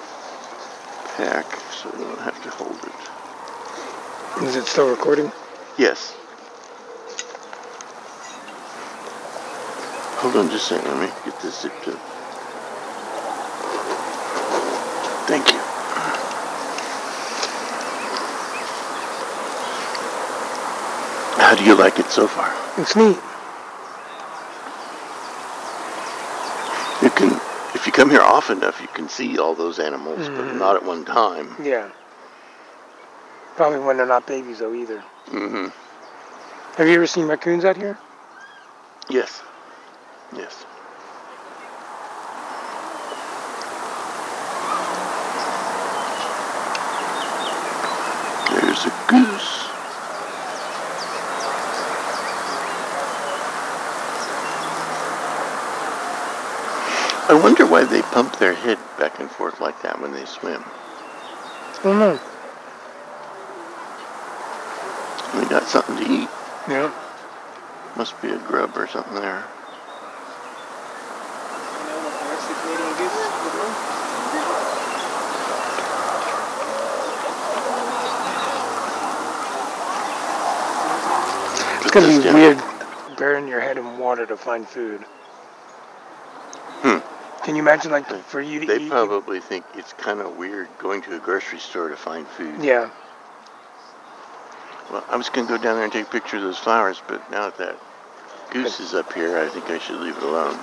pack 1.17 1.45
so 1.71 1.91
I 1.91 1.99
don't 1.99 2.21
have 2.21 2.43
to 2.43 2.51
hold 2.51 2.79
it. 2.83 4.49
Is 4.49 4.57
it 4.57 4.65
still 4.65 4.89
recording? 4.89 5.31
Yes. 5.77 6.17
Hold 10.21 10.37
on 10.37 10.51
just 10.51 10.73
a 10.73 10.77
second. 10.77 10.99
Let 10.99 11.09
me 11.11 11.15
get 11.27 11.39
this 11.43 11.61
zipped 11.61 11.87
up. 11.89 12.01
Thank 15.29 15.53
you. 15.53 15.61
How 21.45 21.55
do 21.55 21.63
you 21.63 21.75
like 21.75 21.99
it 21.99 22.07
so 22.07 22.27
far? 22.27 22.51
It's 22.79 22.97
neat. 22.97 23.19
You 27.03 27.11
can, 27.11 27.39
if 27.75 27.85
you 27.85 27.93
come 27.93 28.09
here 28.09 28.23
often 28.45 28.59
enough, 28.59 28.79
you 28.83 28.89
can 28.89 29.09
see 29.09 29.39
all 29.39 29.55
those 29.55 29.79
animals, 29.79 30.29
but 30.37 30.45
Mhm. 30.45 30.59
not 30.59 30.77
at 30.77 30.83
one 30.85 31.03
time. 31.07 31.57
Yeah. 31.63 31.89
Probably 33.57 33.79
when 33.79 33.97
they're 33.97 34.05
not 34.05 34.27
babies 34.27 34.59
though 34.59 34.75
either. 34.75 35.03
hmm 35.31 35.69
Have 36.77 36.87
you 36.89 36.95
ever 36.97 37.07
seen 37.07 37.27
raccoons 37.27 37.65
out 37.65 37.77
here? 37.77 37.97
Yes. 39.09 39.41
Yes. 40.37 40.67
There's 48.51 48.85
a 48.85 48.93
goose. 49.09 49.65
I 57.27 57.41
wonder 57.43 57.64
why 57.75 57.83
they 57.83 58.03
pump 58.03 58.39
their 58.39 58.55
head 58.55 58.79
back 59.01 59.19
and 59.19 59.29
forth 59.29 59.61
like 59.61 59.83
that 59.83 60.01
when 60.01 60.13
they 60.13 60.25
swim. 60.27 60.63
Don't 61.83 61.99
know. 61.99 62.21
They 65.35 65.49
got 65.49 65.65
something 65.67 65.97
to 65.97 66.03
eat. 66.05 66.29
Yeah. 66.69 66.95
Must 67.97 68.23
be 68.23 68.29
a 68.29 68.39
grub 68.39 68.77
or 68.77 68.87
something 68.87 69.15
there. 69.15 69.43
It's 81.83 81.91
gonna 81.91 82.07
be 82.07 82.33
weird 82.33 82.63
burying 83.19 83.49
your 83.49 83.61
head 83.61 83.79
in 83.79 83.99
water 83.99 84.27
to 84.27 84.37
find 84.37 84.65
food. 84.65 85.05
Hmm. 87.45 87.47
Can 87.47 87.57
you 87.57 87.63
imagine 87.63 87.93
like 87.93 88.09
for 88.25 88.41
you 88.41 88.61
to 88.61 88.67
They 88.67 88.79
eat? 88.85 88.89
probably 88.89 89.39
think 89.39 89.67
it's 89.75 89.93
kind 89.93 90.21
of 90.21 90.37
weird 90.37 90.67
going 90.79 91.03
to 91.03 91.15
a 91.15 91.19
grocery 91.19 91.59
store 91.59 91.91
to 91.91 91.97
find 91.97 92.27
food. 92.27 92.65
Yeah. 92.65 92.89
Well, 94.91 95.05
I 95.11 95.17
was 95.17 95.29
going 95.29 95.47
to 95.47 95.57
go 95.59 95.63
down 95.63 95.77
there 95.77 95.85
and 95.85 95.93
take 95.93 96.07
a 96.07 96.11
picture 96.11 96.39
of 96.39 96.43
those 96.43 96.59
flowers, 96.59 97.03
but 97.07 97.31
now 97.31 97.51
that 97.51 97.59
that 97.59 97.77
goose 98.51 98.81
is 98.81 98.95
up 98.95 99.13
here, 99.13 99.39
I 99.39 99.49
think 99.49 99.69
I 99.69 99.79
should 99.79 100.01
leave 100.01 100.17
it 100.17 100.23
alone. 100.23 100.55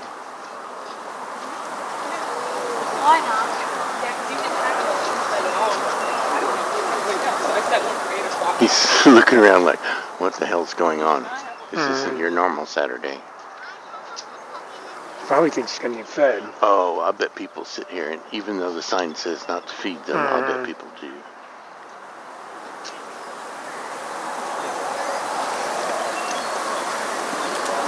Why 3.02 3.20
not? 3.20 3.62
He's 8.60 9.06
looking 9.06 9.40
around 9.40 9.66
like, 9.66 9.80
what 10.20 10.34
the 10.36 10.46
hell's 10.46 10.74
going 10.74 11.02
on? 11.02 11.24
This 11.72 11.80
Mhm. 11.80 11.92
isn't 11.92 12.18
your 12.18 12.32
normal 12.32 12.66
Saturday. 12.66 13.20
Probably 15.32 15.50
think 15.50 15.70
she's 15.70 15.80
gonna 15.80 15.96
get 15.96 16.10
fed. 16.10 16.44
Oh, 16.62 17.00
I 17.00 17.12
bet 17.12 17.34
people 17.36 17.64
sit 17.64 17.88
here, 17.88 18.10
and 18.10 18.22
even 18.34 18.60
though 18.60 18.74
the 18.74 18.82
sign 18.82 19.16
says 19.16 19.48
not 19.48 19.66
to 19.66 19.74
feed 19.74 20.04
them, 20.04 20.18
I 20.28 20.42
bet 20.42 20.60
Mhm. 20.60 20.66
people 20.66 20.90
do. 21.00 21.08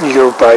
You 0.08 0.14
go 0.14 0.32
by 0.40 0.56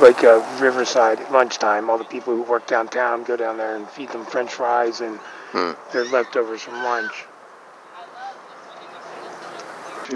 like 0.00 0.22
uh, 0.22 0.40
Riverside 0.60 1.18
at 1.18 1.32
lunchtime. 1.32 1.90
All 1.90 1.98
the 1.98 2.04
people 2.04 2.36
who 2.36 2.42
work 2.42 2.68
downtown 2.68 3.24
go 3.24 3.34
down 3.36 3.56
there 3.56 3.74
and 3.74 3.90
feed 3.90 4.10
them 4.10 4.24
French 4.24 4.54
fries 4.54 5.00
and 5.00 5.18
Hmm. 5.50 5.72
their 5.90 6.04
leftovers 6.04 6.62
from 6.62 6.84
lunch. 6.84 7.24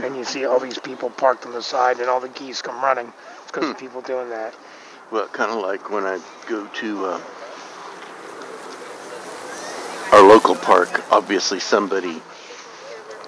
And 0.05 0.17
you 0.17 0.23
see 0.23 0.47
all 0.47 0.61
these 0.61 0.79
people 0.79 1.11
parked 1.11 1.47
on 1.47 1.53
the 1.53 1.63
side, 1.63 1.99
and 1.99 2.09
all 2.09 2.21
the 2.21 2.29
geese 2.29 2.63
come 2.63 2.81
running. 2.81 3.13
It's 3.43 3.51
because 3.51 3.71
of 3.71 3.79
people 3.79 4.03
doing 4.03 4.31
that. 4.31 4.55
Well, 5.11 5.29
kind 5.29 5.53
of 5.53 5.59
like 5.59 5.91
when 5.91 6.05
I 6.05 6.21
go 6.49 6.67
to 6.67 7.05
uh, 7.07 7.21
our 10.13 10.23
local 10.29 10.57
park. 10.57 11.05
Obviously, 11.13 11.61
somebody, 11.61 12.21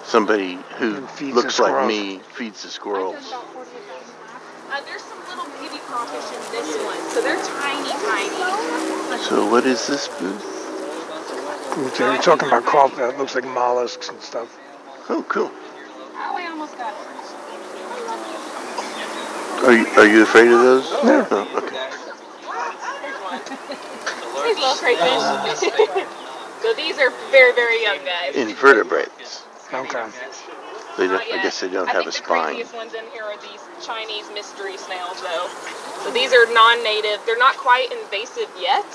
somebody 0.03 0.59
who 0.77 0.95
And 0.97 1.09
feeds 1.11 1.35
the 1.35 1.41
looks 1.41 1.59
like 1.59 1.87
me 1.87 2.19
feeds 2.33 2.63
the 2.63 2.69
squirrels. 2.69 3.31
Uh, 3.31 4.81
there's 4.85 5.01
some 5.03 5.19
little 5.29 5.45
baby 5.57 5.79
crawfish 5.85 6.35
in 6.35 6.51
this 6.51 6.75
one, 6.83 6.97
so 7.11 7.21
they're 7.21 7.41
tiny, 7.45 7.89
tiny. 7.89 9.23
So, 9.23 9.49
what 9.49 9.65
is 9.65 9.87
this 9.87 10.07
booth? 10.19 10.57
They're 11.97 12.17
talking 12.17 12.49
about 12.49 12.65
crawfish. 12.65 12.99
It 12.99 13.17
looks 13.17 13.35
like 13.35 13.45
mollusks 13.45 14.09
and 14.09 14.21
stuff. 14.21 14.59
Oh, 15.07 15.25
cool. 15.29 15.49
Oh, 15.51 16.35
I 16.35 16.47
almost 16.49 16.77
got 16.77 16.93
it. 16.93 17.28
Are 19.63 19.73
you, 19.73 19.85
are 19.97 20.07
you 20.07 20.23
afraid 20.23 20.47
of 20.47 20.59
those? 20.61 20.89
No. 21.03 21.27
Oh, 21.41 21.57
okay. 21.57 21.89
These 24.49 24.57
little 24.57 24.75
crayfish. 24.75 25.03
Uh, 25.03 25.53
so 26.63 26.73
these 26.73 26.97
are 26.97 27.11
very, 27.29 27.53
very 27.53 27.83
young 27.83 27.99
guys. 28.05 28.35
Invertebrates. 28.35 29.43
Okay. 29.71 30.09
They 30.97 31.07
don't, 31.07 31.21
I 31.21 31.43
guess 31.43 31.59
they 31.59 31.69
don't 31.69 31.87
I 31.87 31.93
have 31.93 32.07
a 32.07 32.11
spine. 32.11 32.55
I 32.55 32.57
think 32.57 32.71
the 32.71 32.71
spine. 32.71 32.73
craziest 32.73 32.75
ones 32.75 32.93
in 32.95 33.05
here 33.13 33.23
are 33.23 33.37
these 33.39 33.61
Chinese 33.85 34.27
mystery 34.33 34.75
snails, 34.77 35.21
though. 35.21 35.47
So 36.03 36.11
these 36.11 36.33
are 36.33 36.49
non-native. 36.51 37.21
They're 37.25 37.37
not 37.37 37.55
quite 37.55 37.91
invasive 37.91 38.49
yet, 38.59 38.87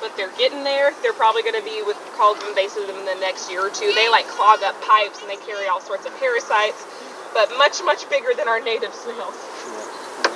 but 0.00 0.16
they're 0.16 0.32
getting 0.38 0.64
there. 0.64 0.92
They're 1.02 1.12
probably 1.12 1.42
going 1.42 1.58
to 1.60 1.66
be 1.66 1.82
with 1.84 1.98
called 2.16 2.38
invasive 2.48 2.88
in 2.88 3.04
the 3.04 3.18
next 3.20 3.50
year 3.50 3.66
or 3.66 3.70
two. 3.70 3.92
They 3.94 4.08
like 4.08 4.26
clog 4.26 4.62
up 4.62 4.80
pipes 4.82 5.20
and 5.20 5.28
they 5.28 5.38
carry 5.44 5.68
all 5.68 5.80
sorts 5.80 6.06
of 6.06 6.16
parasites, 6.18 6.86
but 7.34 7.50
much, 7.58 7.82
much 7.84 8.08
bigger 8.08 8.32
than 8.34 8.48
our 8.48 8.60
native 8.60 8.94
snails. 8.94 9.36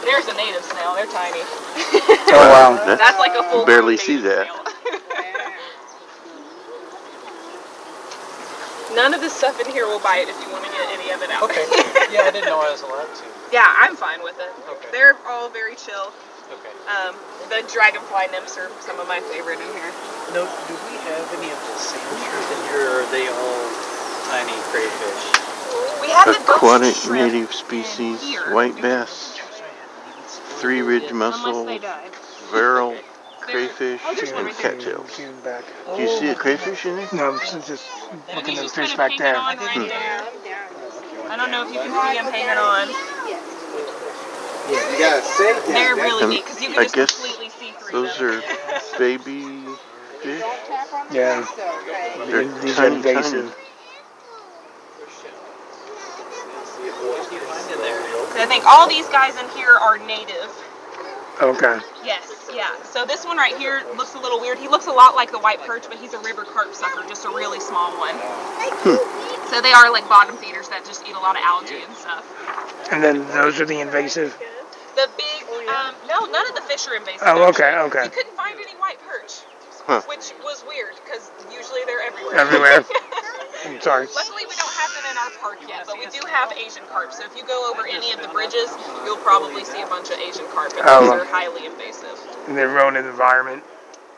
There's 0.04 0.26
a 0.28 0.34
native 0.34 0.62
snail. 0.64 0.94
They're 0.94 1.06
tiny. 1.10 1.42
Oh 2.30 2.44
wow. 2.44 2.76
That's, 2.84 3.00
That's 3.02 3.18
like 3.18 3.32
a 3.32 3.42
full. 3.50 3.64
barely 3.64 3.96
see 3.96 4.18
that. 4.18 4.46
None 8.94 9.14
of 9.14 9.20
this 9.20 9.32
stuff 9.32 9.60
in 9.60 9.70
here 9.72 9.86
will 9.86 10.00
bite 10.00 10.28
if 10.28 10.36
you 10.44 10.50
want 10.52 10.64
to 10.64 10.70
get 10.72 10.88
any 10.92 11.10
of 11.12 11.22
it 11.22 11.30
out. 11.30 11.42
Okay. 11.44 11.64
Yeah, 12.12 12.24
I 12.24 12.30
didn't 12.32 12.46
know 12.48 12.60
I 12.60 12.70
was 12.72 12.82
allowed 12.82 13.08
to. 13.08 13.24
yeah, 13.52 13.64
I'm 13.80 13.96
fine 13.96 14.22
with 14.24 14.38
it. 14.40 14.48
Okay. 14.68 14.88
They're 14.92 15.16
all 15.28 15.48
very 15.50 15.74
chill. 15.76 16.12
Okay. 16.52 16.72
Um, 16.88 17.14
the 17.52 17.60
dragonfly 17.68 18.32
nymphs 18.32 18.56
are 18.56 18.70
some 18.80 18.98
of 18.98 19.06
my 19.06 19.20
favorite 19.20 19.60
in 19.60 19.68
here. 19.76 19.92
No, 20.32 20.48
do 20.68 20.72
we 20.88 20.96
have 21.04 21.28
any 21.36 21.52
of 21.52 21.60
the 21.60 21.76
sandshrews 21.76 22.48
in 22.48 22.60
here, 22.72 22.88
or 22.88 23.04
are 23.04 23.10
they 23.12 23.28
all 23.28 23.60
tiny 24.32 24.56
crayfish? 24.72 25.20
We 26.00 26.08
have 26.12 26.32
Aquatic 26.48 26.96
ghost 26.96 27.10
native 27.12 27.52
species, 27.52 28.24
white 28.48 28.80
bass, 28.80 29.36
three 30.60 30.82
ridge 30.82 31.12
mussel, 31.12 31.64
died. 31.78 32.10
crayfish, 33.40 34.00
there's 34.16 34.32
one 34.32 34.46
and 34.46 34.46
right 34.46 34.56
there. 34.62 34.76
cattails. 34.76 35.16
Do 35.16 36.02
you 36.02 36.18
see 36.18 36.28
a 36.28 36.34
crayfish 36.34 36.84
in 36.86 36.96
there? 36.96 37.08
No, 37.12 37.32
I'm 37.32 37.38
just 37.40 37.66
just 37.68 37.84
looking 38.34 38.58
at 38.58 38.64
the 38.64 38.68
fish 38.68 38.94
back 38.94 39.16
there. 39.16 39.36
on 39.36 39.56
right 39.56 39.76
hmm. 39.76 39.88
there. 39.88 41.30
I 41.30 41.36
don't 41.36 41.50
know 41.50 41.66
if 41.66 41.72
you 41.72 41.80
can 41.80 41.90
see 41.90 42.18
him 42.18 42.24
hanging 42.32 42.58
on. 42.58 42.88
You 44.68 45.72
They're 45.72 45.94
really 45.96 46.22
And 46.22 46.30
neat 46.30 46.44
because 46.44 46.60
you 46.60 46.68
can 46.68 46.78
I 46.78 46.82
just 46.84 46.94
guess 46.94 47.14
completely 47.14 47.48
see 47.48 47.72
through 47.72 47.92
Those 47.92 48.18
them. 48.18 48.42
are 48.42 48.98
baby 48.98 49.64
fish. 50.20 50.42
Yeah. 51.10 51.46
They're 52.26 52.44
These 52.60 52.78
are 52.78 52.88
tiny, 52.88 52.96
invasive. 52.96 53.56
I 58.36 58.46
think 58.46 58.64
all 58.66 58.88
these 58.88 59.06
guys 59.08 59.36
in 59.36 59.48
here 59.56 59.72
are 59.72 59.98
native. 59.98 60.50
Okay. 61.40 61.78
Yes, 62.04 62.50
yeah. 62.52 62.74
So 62.82 63.04
this 63.06 63.24
one 63.24 63.36
right 63.36 63.56
here 63.56 63.84
looks 63.96 64.14
a 64.14 64.18
little 64.18 64.40
weird. 64.40 64.58
He 64.58 64.66
looks 64.66 64.86
a 64.86 64.92
lot 64.92 65.14
like 65.14 65.30
the 65.30 65.38
white 65.38 65.60
perch, 65.62 65.84
but 65.88 65.98
he's 65.98 66.12
a 66.14 66.18
river 66.20 66.42
carp 66.44 66.74
sucker, 66.74 67.06
just 67.08 67.24
a 67.24 67.28
really 67.28 67.60
small 67.60 67.92
one. 67.96 68.14
So 69.50 69.60
they 69.62 69.72
are 69.72 69.90
like 69.90 70.08
bottom 70.08 70.36
feeders 70.36 70.68
that 70.68 70.84
just 70.84 71.06
eat 71.06 71.14
a 71.14 71.18
lot 71.18 71.36
of 71.36 71.42
algae 71.44 71.82
and 71.86 71.94
stuff. 71.96 72.26
And 72.90 73.02
then 73.02 73.26
those 73.28 73.60
are 73.60 73.66
the 73.66 73.80
invasive. 73.80 74.36
The 74.96 75.08
big, 75.16 75.46
um, 75.68 75.94
no, 76.08 76.26
none 76.26 76.48
of 76.48 76.54
the 76.56 76.62
fish 76.62 76.88
are 76.88 76.96
invasive. 76.96 77.22
Oh, 77.22 77.48
okay, 77.50 77.78
okay. 77.86 78.04
You 78.04 78.10
couldn't 78.10 78.34
find 78.36 78.58
any 78.58 78.74
white 78.80 78.98
perch, 79.06 79.32
Huh. 79.86 80.02
which 80.08 80.32
was 80.42 80.64
weird 80.66 80.94
because 81.04 81.30
usually 81.54 81.80
they're 81.86 82.02
everywhere. 82.02 82.34
Everywhere. 82.36 82.84
I'm 83.68 83.80
sorry. 83.80 84.06
Luckily, 84.14 84.44
we 84.48 84.56
don't 84.56 84.74
have 84.80 84.90
them 84.96 85.04
in 85.12 85.16
our 85.18 85.30
park 85.40 85.58
yet, 85.68 85.84
but 85.86 85.98
we 85.98 86.06
do 86.06 86.24
have 86.26 86.52
Asian 86.52 86.82
carp. 86.90 87.12
So 87.12 87.24
if 87.24 87.36
you 87.36 87.44
go 87.46 87.70
over 87.70 87.86
any 87.86 88.12
of 88.12 88.22
the 88.22 88.28
bridges, 88.28 88.70
you'll 89.04 89.18
probably 89.18 89.64
see 89.64 89.82
a 89.82 89.86
bunch 89.86 90.10
of 90.10 90.18
Asian 90.18 90.46
carp, 90.54 90.72
and 90.72 90.82
Oh, 90.88 91.00
those 91.00 91.10
well. 91.10 91.20
are 91.20 91.24
highly 91.26 91.66
invasive. 91.66 92.18
And 92.48 92.56
they're 92.56 92.68
ruining 92.68 93.02
the 93.04 93.10
environment, 93.10 93.62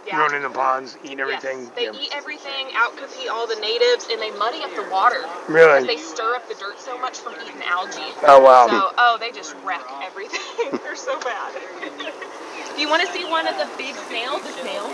Yeah. 0.06 0.18
ruining 0.18 0.42
the 0.42 0.50
ponds, 0.50 0.96
eating 1.02 1.20
everything. 1.20 1.62
Yes, 1.64 1.70
they 1.74 1.84
Yeah. 1.86 1.92
eat 1.98 2.10
everything, 2.14 2.68
outcompete 2.70 3.30
all 3.30 3.46
the 3.46 3.56
natives, 3.56 4.06
and 4.10 4.20
they 4.22 4.30
muddy 4.32 4.62
up 4.62 4.74
the 4.76 4.84
water. 4.84 5.24
Really? 5.48 5.82
Because 5.82 5.86
they 5.86 5.96
stir 5.96 6.36
up 6.36 6.48
the 6.48 6.54
dirt 6.54 6.80
so 6.80 6.96
much 6.98 7.18
from 7.18 7.34
eating 7.44 7.62
algae. 7.66 8.14
Oh, 8.26 8.38
wow. 8.40 8.68
So, 8.68 8.92
oh, 8.98 9.18
they 9.18 9.32
just 9.32 9.54
wreck 9.64 9.82
everything. 10.02 10.78
They're 10.84 10.94
so 10.94 11.18
bad. 11.20 11.52
Do 12.76 12.80
you 12.80 12.88
want 12.88 13.02
to 13.04 13.12
see 13.12 13.24
one 13.24 13.46
of 13.48 13.56
the 13.58 13.68
big 13.76 13.96
snails, 14.08 14.42
the 14.42 14.52
snails. 14.52 14.92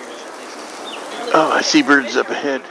Oh, 1.34 1.50
I 1.52 1.60
see 1.60 1.82
birds 1.82 2.16
up 2.16 2.30
ahead. 2.30 2.62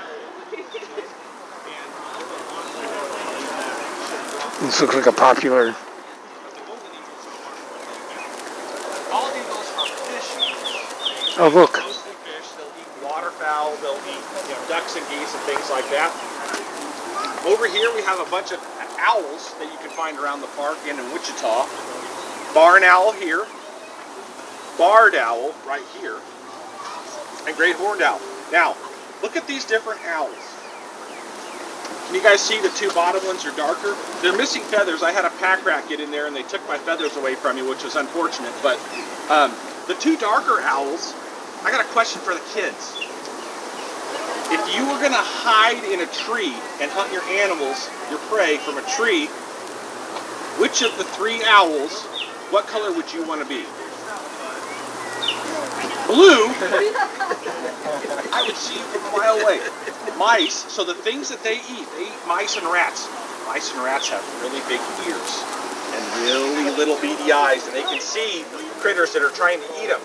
This 4.66 4.82
looks 4.82 4.96
like 4.96 5.06
a 5.06 5.12
popular. 5.12 5.76
Oh, 11.38 11.52
look. 11.54 11.78
Fish. 11.78 12.50
They'll 12.58 12.66
eat 12.66 12.90
waterfowl. 13.06 13.76
They'll 13.78 13.94
eat 14.10 14.26
you 14.50 14.56
know, 14.58 14.66
ducks 14.68 14.98
and 14.98 15.06
geese 15.06 15.30
and 15.36 15.44
things 15.46 15.70
like 15.70 15.86
that. 15.94 16.10
Over 17.46 17.68
here 17.70 17.94
we 17.94 18.02
have 18.02 18.20
a 18.20 18.30
bunch 18.32 18.52
of 18.54 18.60
owls 18.98 19.54
that 19.60 19.72
you 19.72 19.78
can 19.78 19.92
find 19.92 20.18
around 20.18 20.42
the 20.42 20.50
park 20.58 20.80
and 20.88 20.98
in 21.00 21.14
Wichita. 21.14 21.70
Barn 22.56 22.84
owl 22.84 23.12
here. 23.12 23.46
Barred 24.80 25.14
owl 25.14 25.54
right 25.68 25.86
here. 26.02 26.18
And 27.46 27.56
great 27.56 27.76
horned 27.76 28.02
owl. 28.02 28.20
Now, 28.52 28.76
look 29.22 29.36
at 29.36 29.46
these 29.46 29.64
different 29.64 30.02
owls. 30.08 30.55
Can 32.06 32.14
you 32.14 32.22
guys 32.22 32.40
see 32.40 32.62
the 32.62 32.70
two 32.70 32.92
bottom 32.94 33.26
ones 33.26 33.46
are 33.46 33.56
darker? 33.58 33.96
They're 34.22 34.38
missing 34.38 34.62
feathers. 34.62 35.02
I 35.02 35.12
had 35.12 35.26
a 35.26 35.32
pack 35.42 35.66
rat 35.66 35.90
get 35.90 36.00
in 36.00 36.12
there 36.12 36.28
and 36.28 36.36
they 36.36 36.44
took 36.44 36.62
my 36.68 36.78
feathers 36.78 37.18
away 37.18 37.34
from 37.34 37.56
me, 37.56 37.64
which 37.68 37.84
was 37.84 37.96
unfortunate. 37.96 38.54
But 38.62 38.78
um, 39.30 39.52
the 39.88 39.96
two 39.96 40.16
darker 40.16 40.62
owls, 40.62 41.16
I 41.64 41.72
got 41.72 41.82
a 41.82 41.90
question 41.90 42.22
for 42.22 42.36
the 42.36 42.46
kids. 42.54 42.94
If 44.54 44.62
you 44.78 44.86
were 44.86 45.02
going 45.02 45.18
to 45.18 45.26
hide 45.26 45.82
in 45.90 46.02
a 46.06 46.10
tree 46.14 46.54
and 46.78 46.92
hunt 46.94 47.12
your 47.12 47.26
animals, 47.42 47.90
your 48.14 48.20
prey, 48.30 48.58
from 48.62 48.78
a 48.78 48.86
tree, 48.94 49.26
which 50.62 50.84
of 50.84 50.96
the 51.02 51.04
three 51.18 51.42
owls, 51.50 52.06
what 52.54 52.68
color 52.68 52.94
would 52.94 53.12
you 53.12 53.26
want 53.26 53.42
to 53.42 53.50
be? 53.50 53.66
Blue. 56.06 56.46
I 58.30 58.44
would 58.46 58.56
see 58.56 58.78
you 58.78 58.86
from 58.94 59.02
a 59.10 59.18
mile 59.18 59.42
away. 59.42 59.58
Mice, 60.18 60.72
so 60.72 60.84
the 60.84 60.94
things 60.94 61.30
that 61.30 61.44
they 61.44 61.60
eat, 61.60 61.88
they 61.98 62.08
eat 62.08 62.22
mice 62.28 62.56
and 62.56 62.66
rats. 62.68 63.08
Mice 63.48 63.72
and 63.74 63.84
rats 63.84 64.10
have 64.10 64.24
really 64.42 64.64
big 64.72 64.80
ears 65.06 65.32
and 65.92 66.04
really 66.24 66.72
little 66.76 66.96
beady 67.02 67.32
eyes, 67.32 67.68
and 67.68 67.76
they 67.76 67.84
can 67.84 68.00
see 68.00 68.44
critters 68.80 69.14
that 69.14 69.22
are 69.22 69.32
trying 69.32 69.60
to 69.60 69.70
eat 69.84 69.88
them. 69.88 70.02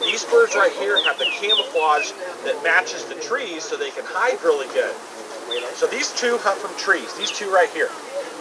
These 0.00 0.24
birds 0.26 0.54
right 0.54 0.72
here 0.72 1.02
have 1.04 1.18
the 1.18 1.28
camouflage 1.40 2.12
that 2.44 2.60
matches 2.62 3.04
the 3.06 3.14
trees 3.16 3.62
so 3.62 3.76
they 3.76 3.90
can 3.90 4.04
hide 4.04 4.42
really 4.42 4.68
good. 4.74 4.94
So 5.76 5.86
these 5.86 6.12
two 6.12 6.36
hunt 6.38 6.58
from 6.58 6.76
trees, 6.76 7.12
these 7.16 7.30
two 7.30 7.48
right 7.48 7.70
here. 7.70 7.88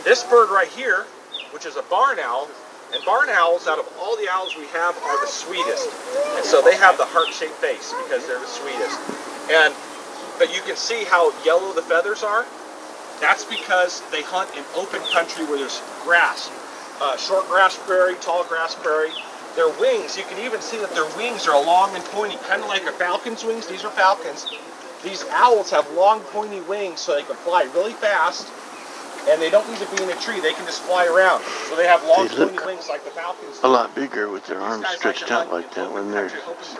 This 0.04 0.24
bird 0.24 0.50
right 0.50 0.68
here, 0.68 1.06
which 1.52 1.66
is 1.66 1.78
a 1.78 1.84
barn 1.84 2.20
owl, 2.20 2.50
and 2.94 3.04
barn 3.06 3.30
owls, 3.30 3.68
out 3.68 3.80
of 3.80 3.88
all 4.00 4.18
the 4.18 4.28
owls 4.30 4.56
we 4.58 4.68
have, 4.76 4.98
are 5.04 5.20
the 5.22 5.32
sweetest. 5.32 5.90
And 6.36 6.46
so 6.46 6.62
they 6.62 6.76
have 6.76 6.98
the 6.98 7.06
heart-shaped 7.08 7.56
face 7.58 7.94
because 8.06 8.28
they're 8.28 8.40
the 8.40 8.46
sweetest. 8.46 9.00
And 9.50 9.74
but 10.38 10.54
you 10.54 10.62
can 10.62 10.76
see 10.76 11.04
how 11.04 11.32
yellow 11.44 11.74
the 11.74 11.82
feathers 11.82 12.24
are. 12.24 12.46
That's 13.20 13.46
because 13.46 14.02
they 14.12 14.22
hunt 14.22 14.50
in 14.58 14.64
open 14.76 15.00
country 15.12 15.46
where 15.46 15.60
there's 15.60 15.82
grass, 16.04 16.52
uh, 17.02 17.18
short 17.18 17.48
grass 17.48 17.78
prairie, 17.86 18.16
tall 18.16 18.44
grass 18.46 18.76
prairie. 18.76 19.14
Their 19.56 19.70
wings, 19.80 20.18
you 20.18 20.24
can 20.24 20.44
even 20.44 20.62
see 20.62 20.78
that 20.78 20.92
their 20.96 21.06
wings 21.16 21.48
are 21.48 21.64
long 21.64 21.96
and 21.96 22.04
pointy, 22.06 22.38
kind 22.48 22.62
of 22.62 22.68
like 22.68 22.84
a 22.84 22.92
falcon's 22.92 23.44
wings. 23.44 23.68
These 23.68 23.86
are 23.86 23.92
falcons. 23.92 24.48
These 25.04 25.26
owls 25.30 25.70
have 25.70 25.90
long, 25.94 26.22
pointy 26.22 26.62
wings 26.62 27.02
so 27.02 27.16
they 27.16 27.24
can 27.24 27.36
fly 27.36 27.64
really 27.74 27.94
fast, 27.94 28.48
and 29.30 29.42
they 29.42 29.50
don't 29.50 29.68
need 29.70 29.80
to 29.80 29.90
be 29.96 30.04
in 30.04 30.10
a 30.10 30.16
tree. 30.20 30.40
They 30.40 30.54
can 30.54 30.66
just 30.66 30.82
fly 30.84 31.06
around. 31.08 31.44
So 31.70 31.76
they 31.76 31.88
have 31.88 32.04
long, 32.06 32.28
They 32.28 32.36
look 32.36 32.52
pointy 32.56 32.66
wings 32.66 32.90
like 32.90 33.04
the 33.04 33.12
falcons. 33.12 33.60
A 33.64 33.68
lot 33.68 33.94
bigger 33.96 34.30
with 34.30 34.46
their 34.48 34.60
arms 34.60 34.88
stretched 34.90 35.32
out 35.32 35.52
like 35.52 35.74
that 35.76 35.92
when 35.92 36.12
they're 36.12 36.30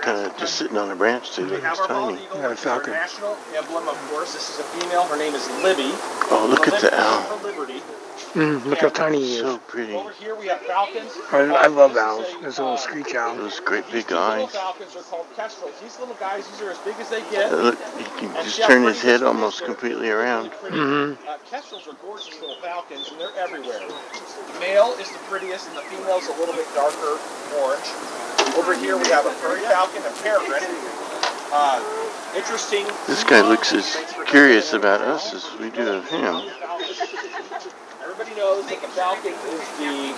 kind 0.02 0.26
of 0.26 0.36
just 0.38 0.56
sitting 0.56 0.78
on 0.78 0.92
a 0.92 0.96
branch 0.96 1.32
too. 1.32 1.46
We 1.46 1.54
It's 1.56 1.64
have 1.64 1.80
our 1.80 1.88
bald 1.88 2.16
tiny. 2.16 2.26
eagle, 2.26 2.38
Got 2.38 2.46
a 2.46 2.50
which 2.50 2.60
falcon. 2.60 2.92
national 2.94 3.38
emblem, 3.56 3.88
of 3.88 3.98
course. 4.10 4.34
This 4.34 4.50
is 4.50 4.60
a 4.60 4.64
female. 4.64 5.04
Her 5.06 5.18
name 5.18 5.34
is 5.36 5.48
Libby. 5.64 5.92
Oh, 6.32 6.48
look 6.50 6.66
For 6.66 6.76
at 6.76 6.82
the 6.82 7.48
Liberty, 7.48 7.82
owl. 7.82 7.93
For 8.14 8.40
Liberty. 8.40 8.60
Mm, 8.66 8.70
look 8.70 8.80
how 8.80 8.90
tiny 8.90 9.20
he 9.22 9.34
is. 9.36 9.42
So 9.42 9.58
pretty. 9.60 9.94
Over 9.94 10.12
here 10.12 10.36
we 10.36 10.48
have 10.48 10.60
falcons. 10.62 11.12
I, 11.32 11.38
I 11.40 11.66
Uh, 11.66 11.70
love 11.70 11.94
this 11.94 11.98
is 12.02 12.04
owls. 12.04 12.26
a, 12.26 12.46
This 12.46 12.58
little 12.60 12.74
uh, 12.74 12.78
screech 12.78 13.16
owl. 13.16 13.36
Those 13.38 13.60
great 13.60 13.86
big 13.92 14.08
two 14.08 14.16
little 14.16 14.46
eyes. 14.46 14.52
falcons 14.52 14.96
are 14.96 15.02
called 15.04 15.26
kestrels. 15.36 15.74
These 15.82 16.00
little 16.00 16.16
guys, 16.16 16.48
these 16.50 16.62
are 16.62 16.72
as 16.72 16.78
big 16.80 16.96
as 17.00 17.10
they 17.10 17.22
get. 17.32 17.52
Uh, 17.52 17.56
Look, 17.58 17.80
he 17.98 18.04
can 18.20 18.36
And 18.36 18.46
just 18.46 18.62
turn 18.64 18.84
his 18.84 19.02
head 19.02 19.24
almost 19.24 19.60
They're 19.60 19.68
completely 19.68 20.10
really 20.10 20.22
around. 20.24 20.52
pretty. 20.62 20.78
Mhm. 20.78 21.18
Uh, 21.28 21.38
kestrels 21.50 21.88
are 21.88 21.94
gorgeous 22.02 22.40
little 22.42 22.58
falcons, 22.62 23.10
and 23.12 23.20
they're 23.22 23.36
everywhere. 23.38 23.80
The 23.80 24.60
male 24.60 24.94
is 25.00 25.10
the 25.12 25.20
prettiest, 25.30 25.68
and 25.68 25.78
the 25.78 25.82
female's 25.82 26.28
a 26.28 26.34
little 26.40 26.56
bit 26.56 26.68
darker 26.76 27.18
orange. 27.62 27.90
Over 28.58 28.74
here 28.76 28.98
we 28.98 29.08
have 29.10 29.26
a 29.26 29.32
prairie 29.42 29.62
falcon 29.62 30.02
and 30.06 30.16
peregrine. 30.22 30.64
Uh, 31.56 31.82
interesting. 32.36 32.86
This 33.08 33.24
guy 33.24 33.42
looks 33.42 33.74
as 33.74 33.96
curious 34.26 34.74
about 34.74 35.02
us 35.02 35.34
as 35.34 35.48
we 35.60 35.70
do 35.70 35.88
of 35.88 36.10
him. 36.10 36.42
Everybody 38.34 38.62
knows 38.62 38.66
that 38.66 38.82
the 38.82 38.88
falcon 38.88 39.34
is 39.34 39.62
the 39.78 40.10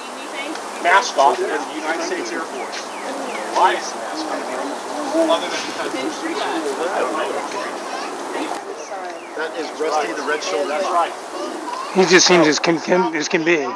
mascot 0.83 1.35
of 1.35 1.47
the 1.67 1.75
United 1.75 2.03
States 2.03 2.31
Air 2.31 2.39
Force. 2.39 2.79
Why 3.59 3.75
is 3.75 3.91
the 3.91 3.97
mascot? 3.99 4.39
Other 5.27 5.49
than 5.51 5.59
because 5.67 5.91
it's 5.95 6.19
pretty 6.21 6.35
cool. 6.35 6.43
I 6.45 6.99
don't 6.99 7.11
know. 7.11 7.27
That 9.35 9.51
is 9.59 9.67
Rusty 9.81 10.13
the 10.13 10.21
Red 10.29 10.41
Shoulder. 10.43 10.69
That's 10.69 10.87
right. 10.87 11.11
He 11.93 12.05
just 12.09 12.25
seems 12.25 12.47
as 12.47 12.59
content 12.59 13.15
as 13.15 13.27
can 13.27 13.43
be. 13.43 13.67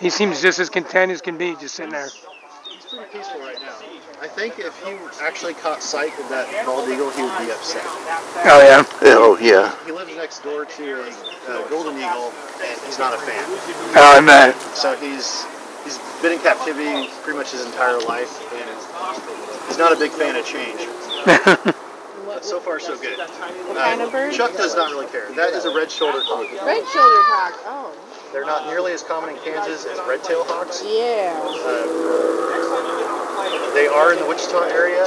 He 0.00 0.10
seems 0.10 0.42
just 0.42 0.58
as 0.58 0.68
content 0.68 1.12
as 1.12 1.20
can 1.20 1.38
be, 1.38 1.54
just 1.60 1.76
sitting 1.76 1.92
there. 1.92 2.08
He's 2.08 2.84
pretty 2.86 3.04
peaceful 3.12 3.40
right 3.40 3.60
now. 3.60 3.91
I 4.22 4.28
think 4.28 4.60
if 4.60 4.70
he 4.86 4.94
actually 5.20 5.54
caught 5.54 5.82
sight 5.82 6.14
of 6.20 6.28
that 6.30 6.46
bald 6.64 6.88
eagle, 6.88 7.10
he 7.10 7.26
would 7.26 7.38
be 7.42 7.50
upset. 7.50 7.82
Oh 8.46 8.62
yeah. 8.62 8.86
Oh, 9.18 9.36
yeah. 9.42 9.74
He 9.84 9.90
lives 9.90 10.14
next 10.14 10.46
door 10.46 10.64
to 10.64 10.86
a 11.02 11.10
uh, 11.50 11.66
golden 11.66 11.98
eagle, 11.98 12.30
and 12.62 12.78
he's 12.86 13.02
not 13.02 13.14
a 13.14 13.18
fan. 13.18 13.42
Oh, 13.98 14.14
I 14.14 14.22
bet. 14.22 14.54
So 14.78 14.94
he's 14.94 15.42
he's 15.82 15.98
been 16.22 16.38
in 16.38 16.38
captivity 16.38 17.10
pretty 17.26 17.36
much 17.36 17.50
his 17.50 17.66
entire 17.66 17.98
life, 18.06 18.30
and 18.54 18.70
he's 19.66 19.78
not 19.78 19.90
a 19.90 19.98
big 19.98 20.12
fan 20.12 20.38
of 20.38 20.46
change. 20.46 20.86
But 21.26 22.44
so 22.46 22.60
far, 22.60 22.78
so 22.78 22.94
good. 22.94 23.18
What 23.18 23.76
kind 23.76 24.02
of 24.02 24.12
bird? 24.12 24.32
Chuck 24.34 24.54
does 24.54 24.76
not 24.76 24.92
really 24.92 25.10
care. 25.10 25.34
That 25.34 25.50
is 25.50 25.64
a 25.64 25.74
red-shouldered 25.74 26.22
hawk. 26.22 26.46
Red-shouldered 26.46 27.26
hawk. 27.26 27.58
Oh, 27.66 27.90
They're 28.32 28.46
not 28.46 28.66
nearly 28.66 28.92
as 28.92 29.02
common 29.02 29.30
in 29.30 29.36
Kansas 29.42 29.84
as 29.84 29.98
red-tailed 30.08 30.46
hawks. 30.48 30.82
yeah. 30.84 31.36
Uh, 31.36 33.72
they 33.74 33.86
are 33.86 34.12
in 34.12 34.18
the 34.18 34.26
Wichita 34.26 34.64
area, 34.68 35.06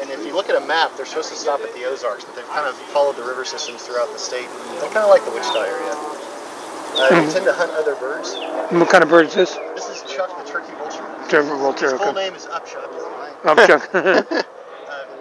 and 0.00 0.10
if 0.10 0.24
you 0.26 0.34
look 0.34 0.48
at 0.48 0.56
a 0.60 0.66
map, 0.66 0.92
they're 0.96 1.06
supposed 1.06 1.30
to 1.30 1.36
stop 1.36 1.60
at 1.60 1.72
the 1.74 1.84
Ozarks, 1.84 2.24
but 2.24 2.34
they've 2.36 2.48
kind 2.48 2.66
of 2.68 2.74
followed 2.92 3.16
the 3.16 3.22
river 3.24 3.44
systems 3.44 3.82
throughout 3.82 4.10
the 4.12 4.18
state. 4.18 4.48
They're 4.80 4.90
kind 4.92 5.04
of 5.04 5.10
like 5.10 5.24
the 5.24 5.30
Wichita 5.32 5.60
area. 5.62 5.94
Uh, 6.96 7.26
they 7.26 7.32
tend 7.32 7.44
to 7.46 7.52
hunt 7.52 7.70
other 7.72 7.94
birds. 7.96 8.34
What 8.70 8.88
kind 8.88 9.02
of 9.02 9.10
bird 9.10 9.26
is 9.26 9.34
this? 9.34 9.56
This 9.74 9.88
is 9.88 10.02
Chuck 10.10 10.30
the 10.38 10.44
turkey 10.50 10.72
vulture. 10.78 11.04
Trevor 11.28 11.56
Vulture. 11.56 11.90
His 11.92 12.00
full 12.00 12.10
Okay. 12.10 12.24
name 12.28 12.34
is 12.34 12.46
Upchuck. 12.46 12.88
Right? 12.92 13.34
Oh, 13.44 13.66
Chuck. 13.66 13.90
Uh, 13.94 14.22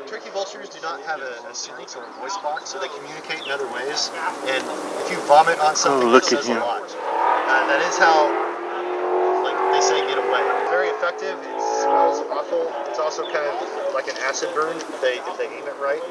turkey 0.06 0.30
vultures 0.30 0.70
do 0.70 0.80
not 0.82 1.02
have 1.02 1.20
a, 1.22 1.34
a 1.50 1.56
sense 1.56 1.96
or 1.96 2.04
a 2.04 2.12
voice 2.22 2.38
box, 2.44 2.70
so 2.70 2.80
they 2.80 2.88
communicate 2.90 3.42
in 3.46 3.52
other 3.52 3.66
ways. 3.74 4.12
And 4.46 4.64
if 5.02 5.12
you 5.12 5.18
vomit 5.26 5.60
on 5.60 5.76
something, 5.76 6.08
look 6.10 6.24
it 6.24 6.34
at 6.34 6.40
says 6.44 6.50
a 6.50 6.54
him. 6.54 6.60
lot. 6.62 6.96
That 7.70 7.82
is 7.88 7.98
how, 7.98 8.28
like 9.44 9.58
they 9.74 9.82
say, 9.82 10.02
get 10.08 10.18
away. 10.20 10.44
Very 10.70 10.90
effective. 10.90 11.40
It 11.40 11.60
smells 11.82 12.20
awful. 12.30 12.68
It's 12.90 13.00
also 13.00 13.24
kind 13.24 13.48
of 13.48 13.94
like 13.94 14.08
an 14.08 14.18
acid 14.22 14.50
burn 14.54 14.78
if 14.78 15.02
they 15.02 15.20
if 15.24 15.38
they 15.38 15.48
aim 15.48 15.66
it 15.66 15.78
right. 15.80 16.04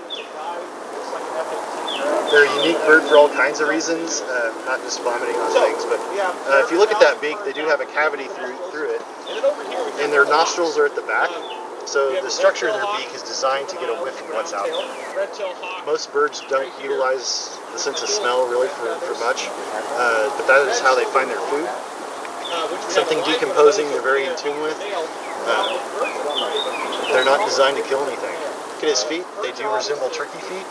They're 2.31 2.49
a 2.49 2.55
unique 2.65 2.81
bird 2.87 3.05
for 3.05 3.17
all 3.17 3.29
kinds 3.29 3.61
of 3.61 3.69
reasons, 3.69 4.23
uh, 4.23 4.65
not 4.65 4.81
just 4.81 5.03
vomiting 5.03 5.37
on 5.37 5.53
things. 5.53 5.85
But 5.85 6.01
uh, 6.49 6.65
if 6.65 6.71
you 6.71 6.79
look 6.79 6.91
at 6.91 7.01
that 7.01 7.21
beak, 7.21 7.37
they 7.45 7.53
do 7.53 7.69
have 7.69 7.81
a 7.81 7.87
cavity 7.87 8.25
through 8.33 8.57
through 8.73 8.97
it, 8.97 9.03
and 10.01 10.13
their 10.13 10.25
nostrils 10.25 10.79
are 10.79 10.87
at 10.87 10.97
the 10.97 11.03
back. 11.03 11.31
So 11.93 12.09
the 12.23 12.31
structure 12.31 12.69
of 12.69 12.73
their 12.73 12.89
beak 12.97 13.13
is 13.15 13.21
designed 13.21 13.69
to 13.69 13.77
get 13.77 13.91
a 13.91 14.01
whiff 14.01 14.19
of 14.25 14.33
what's 14.33 14.55
out 14.55 14.65
there. 14.65 15.85
Most 15.85 16.11
birds 16.11 16.41
don't 16.49 16.73
utilize 16.81 17.53
the 17.71 17.79
sense 17.79 18.01
of 18.01 18.09
smell 18.09 18.49
really 18.49 18.69
for, 18.81 18.97
for 19.05 19.13
much, 19.21 19.45
uh, 20.01 20.33
but 20.41 20.49
that 20.49 20.67
is 20.73 20.81
how 20.81 20.97
they 20.97 21.05
find 21.13 21.29
their 21.29 21.37
food. 21.53 21.69
Something 22.89 23.21
decomposing 23.29 23.85
they're 23.93 24.01
very 24.01 24.25
in 24.25 24.35
tune 24.39 24.57
with. 24.63 24.81
Uh, 25.45 25.69
they're 27.13 27.27
not 27.27 27.45
designed 27.45 27.77
to 27.77 27.83
kill 27.83 28.01
anything. 28.09 28.52
Look 28.83 28.91
at 28.91 28.99
his 28.99 29.05
feet, 29.05 29.25
they 29.43 29.53
do 29.55 29.63
resemble 29.73 30.11
turkey 30.11 30.43
feet. 30.51 30.67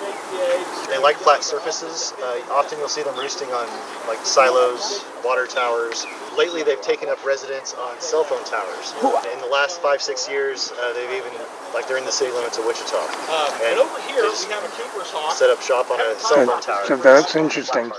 They 0.89 0.99
like 0.99 1.15
flat 1.15 1.43
surfaces. 1.43 2.13
Uh, 2.19 2.41
often 2.51 2.77
you'll 2.77 2.91
see 2.91 3.03
them 3.03 3.17
roosting 3.17 3.47
on 3.49 3.67
like 4.07 4.19
silos, 4.25 5.05
water 5.23 5.47
towers. 5.47 6.05
Lately, 6.37 6.61
they've 6.63 6.81
taken 6.81 7.07
up 7.07 7.23
residence 7.25 7.73
on 7.73 7.99
cell 8.01 8.25
phone 8.25 8.43
towers. 8.43 8.91
In 9.31 9.39
the 9.39 9.47
last 9.47 9.81
five, 9.81 10.01
six 10.01 10.27
years, 10.27 10.73
uh, 10.81 10.93
they've 10.93 11.23
even 11.23 11.31
like 11.73 11.87
they're 11.87 11.97
in 11.97 12.03
the 12.05 12.11
city 12.11 12.31
limits 12.33 12.57
of 12.57 12.65
Wichita. 12.65 12.99
Um, 12.99 13.51
and 13.63 13.79
over 13.79 14.01
here, 14.11 14.23
we 14.27 14.51
have 14.51 14.63
a 14.63 14.71
Cooper's 14.75 15.11
Hawk. 15.11 15.37
Set 15.37 15.49
up 15.49 15.61
shop 15.61 15.89
on 15.89 16.01
a 16.01 16.19
cell 16.19 16.45
phone 16.45 16.61
tower. 16.61 16.83
So 16.83 16.97
that's 16.97 17.35
interesting. 17.35 17.91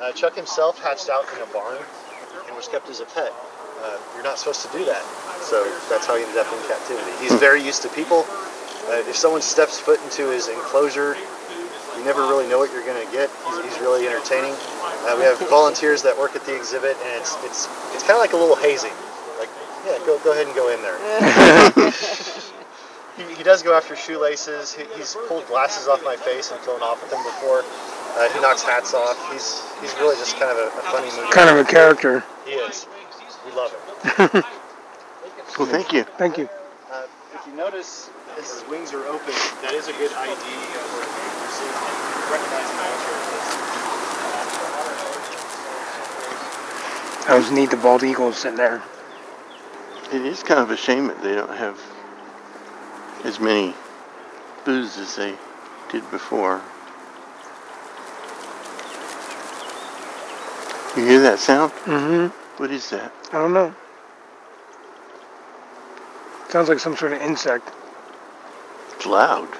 Uh, 0.00 0.12
Chuck 0.12 0.36
himself 0.36 0.78
hatched 0.78 1.10
out 1.10 1.26
in 1.34 1.42
a 1.42 1.52
barn 1.52 1.78
and 2.46 2.56
was 2.56 2.68
kept 2.68 2.88
as 2.88 3.00
a 3.00 3.06
pet. 3.06 3.32
Uh, 3.82 3.98
you're 4.14 4.22
not 4.22 4.38
supposed 4.38 4.62
to 4.62 4.70
do 4.76 4.84
that. 4.84 5.02
So 5.42 5.64
that's 5.88 6.06
how 6.06 6.14
he 6.16 6.22
ended 6.22 6.38
up 6.38 6.52
in 6.52 6.58
captivity. 6.68 7.10
He's 7.20 7.34
very 7.40 7.62
used 7.62 7.82
to 7.82 7.88
people. 7.88 8.24
Uh, 8.88 9.02
if 9.08 9.16
someone 9.16 9.42
steps 9.42 9.78
foot 9.78 10.00
into 10.02 10.30
his 10.30 10.48
enclosure, 10.48 11.16
you 11.96 12.04
never 12.04 12.22
really 12.22 12.48
know 12.48 12.58
what 12.58 12.72
you're 12.72 12.84
going 12.84 13.04
to 13.04 13.12
get. 13.12 13.30
He's, 13.46 13.64
he's 13.64 13.78
really 13.80 14.06
entertaining. 14.06 14.54
Uh, 15.04 15.16
we 15.18 15.24
have 15.24 15.38
volunteers 15.48 16.02
that 16.02 16.16
work 16.16 16.34
at 16.36 16.44
the 16.44 16.56
exhibit, 16.56 16.96
and 17.04 17.20
it's 17.20 17.36
it's 17.44 17.68
it's 17.94 18.02
kind 18.02 18.16
of 18.16 18.22
like 18.24 18.32
a 18.32 18.36
little 18.36 18.56
hazing. 18.56 18.92
Like, 19.38 19.50
yeah, 19.86 19.98
go 20.06 20.18
go 20.24 20.32
ahead 20.32 20.46
and 20.46 20.54
go 20.54 20.72
in 20.72 20.80
there. 20.82 20.96
he, 23.16 23.34
he 23.34 23.42
does 23.42 23.62
go 23.62 23.76
after 23.76 23.96
shoelaces. 23.96 24.72
He, 24.72 24.84
he's 24.96 25.16
pulled 25.28 25.46
glasses 25.46 25.88
off 25.88 26.02
my 26.04 26.16
face 26.16 26.50
and 26.50 26.60
flown 26.60 26.82
off 26.82 27.02
with 27.02 27.10
them 27.10 27.22
before. 27.24 27.62
Uh, 28.16 28.28
he 28.32 28.40
knocks 28.40 28.62
hats 28.62 28.94
off. 28.94 29.16
He's 29.32 29.62
he's 29.80 29.94
really 30.00 30.16
just 30.16 30.38
kind 30.38 30.50
of 30.50 30.58
a, 30.58 30.66
a 30.68 30.82
funny 30.90 31.10
movie. 31.16 31.32
Kind 31.32 31.50
of 31.50 31.58
a 31.58 31.64
character. 31.64 32.24
He 32.46 32.52
is. 32.52 32.86
We 33.44 33.52
love 33.52 33.72
him. 33.72 34.42
Well, 35.58 35.68
thank 35.68 35.92
you. 35.92 36.04
Thank 36.04 36.38
you. 36.38 36.48
Uh, 36.90 37.02
if 37.34 37.46
you 37.46 37.52
notice, 37.54 38.08
as 38.08 38.10
his 38.40 38.64
wings 38.70 38.92
are 38.94 39.04
open, 39.06 39.34
that 39.60 39.74
is 39.74 39.88
a 39.88 39.92
good 39.92 40.12
ID 40.12 40.32
for 40.32 41.04
seeing 41.52 41.76
him, 41.76 41.96
recognizing 42.32 42.76
the 42.76 42.84
That 47.26 47.36
was 47.36 47.50
neat. 47.50 47.70
The 47.70 47.76
bald 47.76 48.02
eagle 48.02 48.32
sitting 48.32 48.56
there. 48.56 48.82
It 50.12 50.22
is 50.24 50.42
kind 50.42 50.58
of 50.58 50.70
a 50.70 50.76
shame 50.76 51.08
that 51.08 51.22
they 51.22 51.34
don't 51.34 51.54
have 51.54 51.78
as 53.24 53.38
many 53.38 53.74
booths 54.64 54.96
as 54.98 55.16
they 55.16 55.34
did 55.90 56.10
before. 56.10 56.62
You 60.96 61.04
hear 61.06 61.20
that 61.20 61.38
sound? 61.38 61.72
Mm-hmm. 61.84 62.60
What 62.60 62.70
is 62.70 62.88
that? 62.90 63.12
I 63.32 63.38
don't 63.38 63.52
know. 63.52 63.74
Sounds 66.48 66.68
like 66.68 66.80
some 66.80 66.96
sort 66.96 67.12
of 67.12 67.20
insect. 67.22 67.70
Loud. 69.06 69.48
Um, 69.48 69.50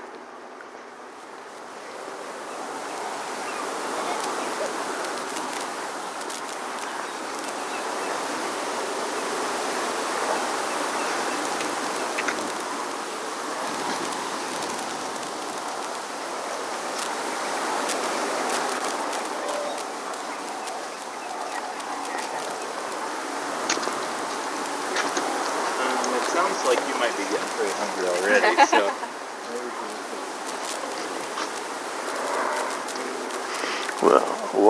it 26.14 26.22
sounds 26.28 26.64
like 26.66 26.78
you 26.86 26.95
might 27.01 27.16
be 27.16 27.24
getting 27.24 27.49
pretty 27.57 27.72
hungry 27.72 28.07
already, 28.07 28.66
so. 28.66 29.11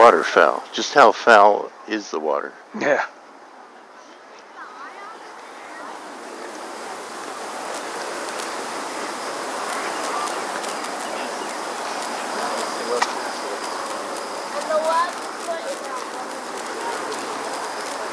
Well, 0.00 0.12
waterfowl. 0.12 0.64
Just 0.72 0.94
how 0.94 1.12
foul 1.12 1.70
is 1.86 2.10
the 2.10 2.18
water? 2.18 2.54
Yeah. 2.74 3.04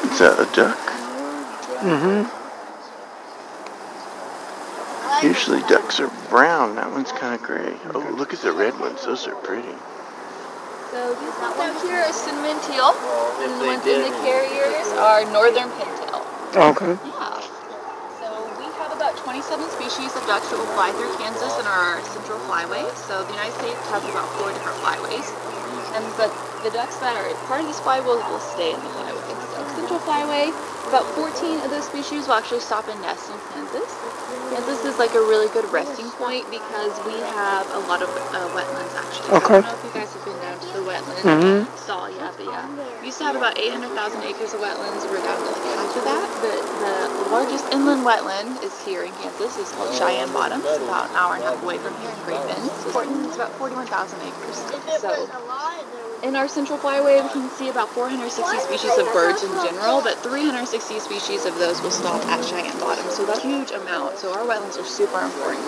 Is 0.04 0.20
that 0.20 0.40
a 0.40 0.46
duck? 0.54 0.78
Mm-hmm. 1.80 2.28
Usually 5.26 5.62
ducks 5.62 6.02
are 6.02 6.12
brown. 6.30 6.76
That 6.76 6.92
one's 6.92 7.14
kind 7.14 7.34
of 7.34 7.42
gray. 7.42 7.78
Oh, 7.94 8.00
look 8.18 8.34
at 8.34 8.42
the 8.42 8.52
red 8.52 8.78
ones. 8.78 9.06
Those 9.06 9.26
are 9.26 9.36
pretty. 9.36 9.74
So 10.98 11.14
these 11.14 11.38
ones 11.38 11.62
out 11.62 11.78
here 11.86 12.02
are 12.02 12.10
cinnamon 12.10 12.58
teal, 12.66 12.89
and 13.45 13.54
the 13.62 13.70
ones 13.70 13.86
in 13.86 14.02
the 14.02 14.10
carriers 14.26 14.89
are 14.98 15.22
northern 15.30 15.70
pintail. 15.78 16.26
Okay. 16.58 16.98
Yeah. 16.98 17.38
So 18.18 18.34
we 18.58 18.66
have 18.82 18.89
about 18.98 19.14
27 19.14 19.45
species 19.78 20.18
of 20.18 20.26
ducks 20.26 20.50
that 20.50 20.58
will 20.58 20.74
fly 20.74 20.89
through 20.98 21.14
Kansas 21.22 21.54
in 21.62 21.70
our 21.70 22.02
central 22.02 22.41
flyway. 22.50 22.82
So 22.98 23.22
the 23.30 23.30
United 23.30 23.54
States 23.62 23.78
has 23.93 24.02
about 24.10 24.26
four 24.41 24.50
different 24.50 24.82
flyways, 24.82 25.30
and 25.93 26.02
but 26.18 26.34
the 26.66 26.74
ducks 26.74 26.98
that 27.06 27.14
are 27.14 27.30
part 27.45 27.62
of 27.62 27.70
these 27.70 27.78
flyways 27.78 28.18
will 28.34 28.41
stay 28.41 28.74
in 28.74 28.82
the 28.82 28.89
flyway. 28.98 29.22
So 29.54 29.62
central 29.78 30.02
flyway, 30.02 30.50
about 30.88 31.06
14 31.20 31.60
of 31.62 31.70
those 31.70 31.86
species 31.86 32.28
will 32.28 32.40
actually 32.40 32.60
stop 32.64 32.88
and 32.88 33.00
nest 33.02 33.30
in 33.30 33.38
Kansas. 33.54 33.92
Kansas 34.50 34.86
is 34.86 34.98
like 34.98 35.12
a 35.16 35.20
really 35.20 35.52
good 35.52 35.68
resting 35.72 36.08
point 36.16 36.48
because 36.50 36.96
we 37.04 37.14
have 37.36 37.68
a 37.76 37.80
lot 37.92 38.02
of 38.02 38.10
uh, 38.10 38.48
wetlands 38.56 38.96
actually. 38.96 39.28
So 39.28 39.36
I 39.36 39.40
don't 39.40 39.68
know 39.68 39.76
if 39.76 39.84
you 39.84 39.94
guys 39.94 40.12
have 40.16 40.24
been 40.26 40.40
down 40.40 40.58
to 40.60 40.70
the 40.72 40.84
wetlands. 40.88 41.24
Mhm. 41.28 41.78
Saw, 41.78 42.08
yeah, 42.08 42.32
but 42.36 42.46
yeah. 42.48 42.66
We 43.02 43.08
used 43.12 43.18
to 43.20 43.26
have 43.26 43.36
about 43.36 43.58
800,000 43.60 44.24
acres 44.24 44.54
of 44.54 44.62
wetlands. 44.62 45.04
We're 45.12 45.20
down 45.24 45.38
to 45.38 45.46
like 45.52 45.64
half 45.76 45.96
of 45.96 46.04
that. 46.08 46.28
But 46.40 46.60
the 46.80 47.30
largest 47.32 47.66
inland 47.74 48.06
wetland 48.06 48.64
is 48.64 48.74
here 48.86 49.04
in 49.04 49.12
Kansas. 49.20 49.58
It's 49.60 49.72
called 49.74 49.94
Cheyenne 49.94 50.32
Bottom. 50.32 50.62
It's 50.64 50.78
about 50.84 51.10
an 51.12 51.16
hour 51.16 51.36
and 51.36 51.44
a 51.44 51.48
half 51.52 51.64
away 51.64 51.78
from 51.78 51.94
here 52.00 52.12
in 52.12 52.20
Great 52.24 52.44
Bend. 52.48 52.72
So 52.88 53.00
it's 53.28 53.36
about 53.36 53.52
41,000 53.60 54.20
acres. 54.24 54.58
So 55.02 55.28
in 56.24 56.36
our 56.36 56.47
central 56.47 56.78
flyway, 56.78 57.22
we 57.22 57.30
can 57.30 57.49
see 57.51 57.70
about 57.70 57.89
460 57.89 58.57
species 58.59 58.97
of 58.97 59.05
birds 59.13 59.43
in 59.43 59.51
general, 59.61 60.01
but 60.01 60.18
360 60.26 60.99
species 60.99 61.45
of 61.45 61.55
those 61.59 61.82
will 61.82 61.91
stop 61.91 62.24
at 62.26 62.43
Cheyenne 62.43 62.78
Bottom. 62.80 63.05
So 63.09 63.26
that's 63.26 63.43
a 63.43 63.47
huge 63.47 63.72
amount. 63.72 64.18
So 64.18 64.34
our 64.34 64.45
wetlands 64.45 64.80
are 64.82 64.86
super 64.86 65.22
important. 65.22 65.65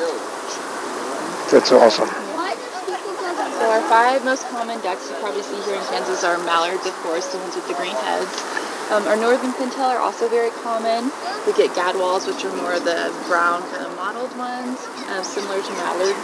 That's 1.53 1.71
awesome. 1.71 2.09
So 2.09 3.65
our 3.69 3.83
five 3.89 4.23
most 4.23 4.47
common 4.49 4.79
ducks 4.81 5.09
you 5.09 5.15
probably 5.19 5.43
see 5.43 5.59
here 5.67 5.75
in 5.75 5.85
Kansas 5.91 6.23
are 6.23 6.37
mallards, 6.47 6.85
of 6.85 6.93
course, 7.05 7.27
the 7.31 7.37
ones 7.37 7.55
with 7.55 7.67
the 7.67 7.75
green 7.75 7.95
heads. 8.07 8.31
Um, 8.89 9.05
our 9.05 9.15
northern 9.15 9.53
pintail 9.53 9.85
are 9.85 9.99
also 9.99 10.27
very 10.29 10.49
common. 10.65 11.11
We 11.45 11.53
get 11.53 11.75
gadwalls, 11.77 12.25
which 12.25 12.43
are 12.45 12.55
more 12.57 12.73
of 12.73 12.85
the 12.85 13.13
brown 13.27 13.61
kind 13.69 13.85
of 13.85 13.95
mottled 13.95 14.35
ones, 14.37 14.79
uh, 15.13 15.21
similar 15.21 15.61
to 15.61 15.71
mallards. 15.77 16.17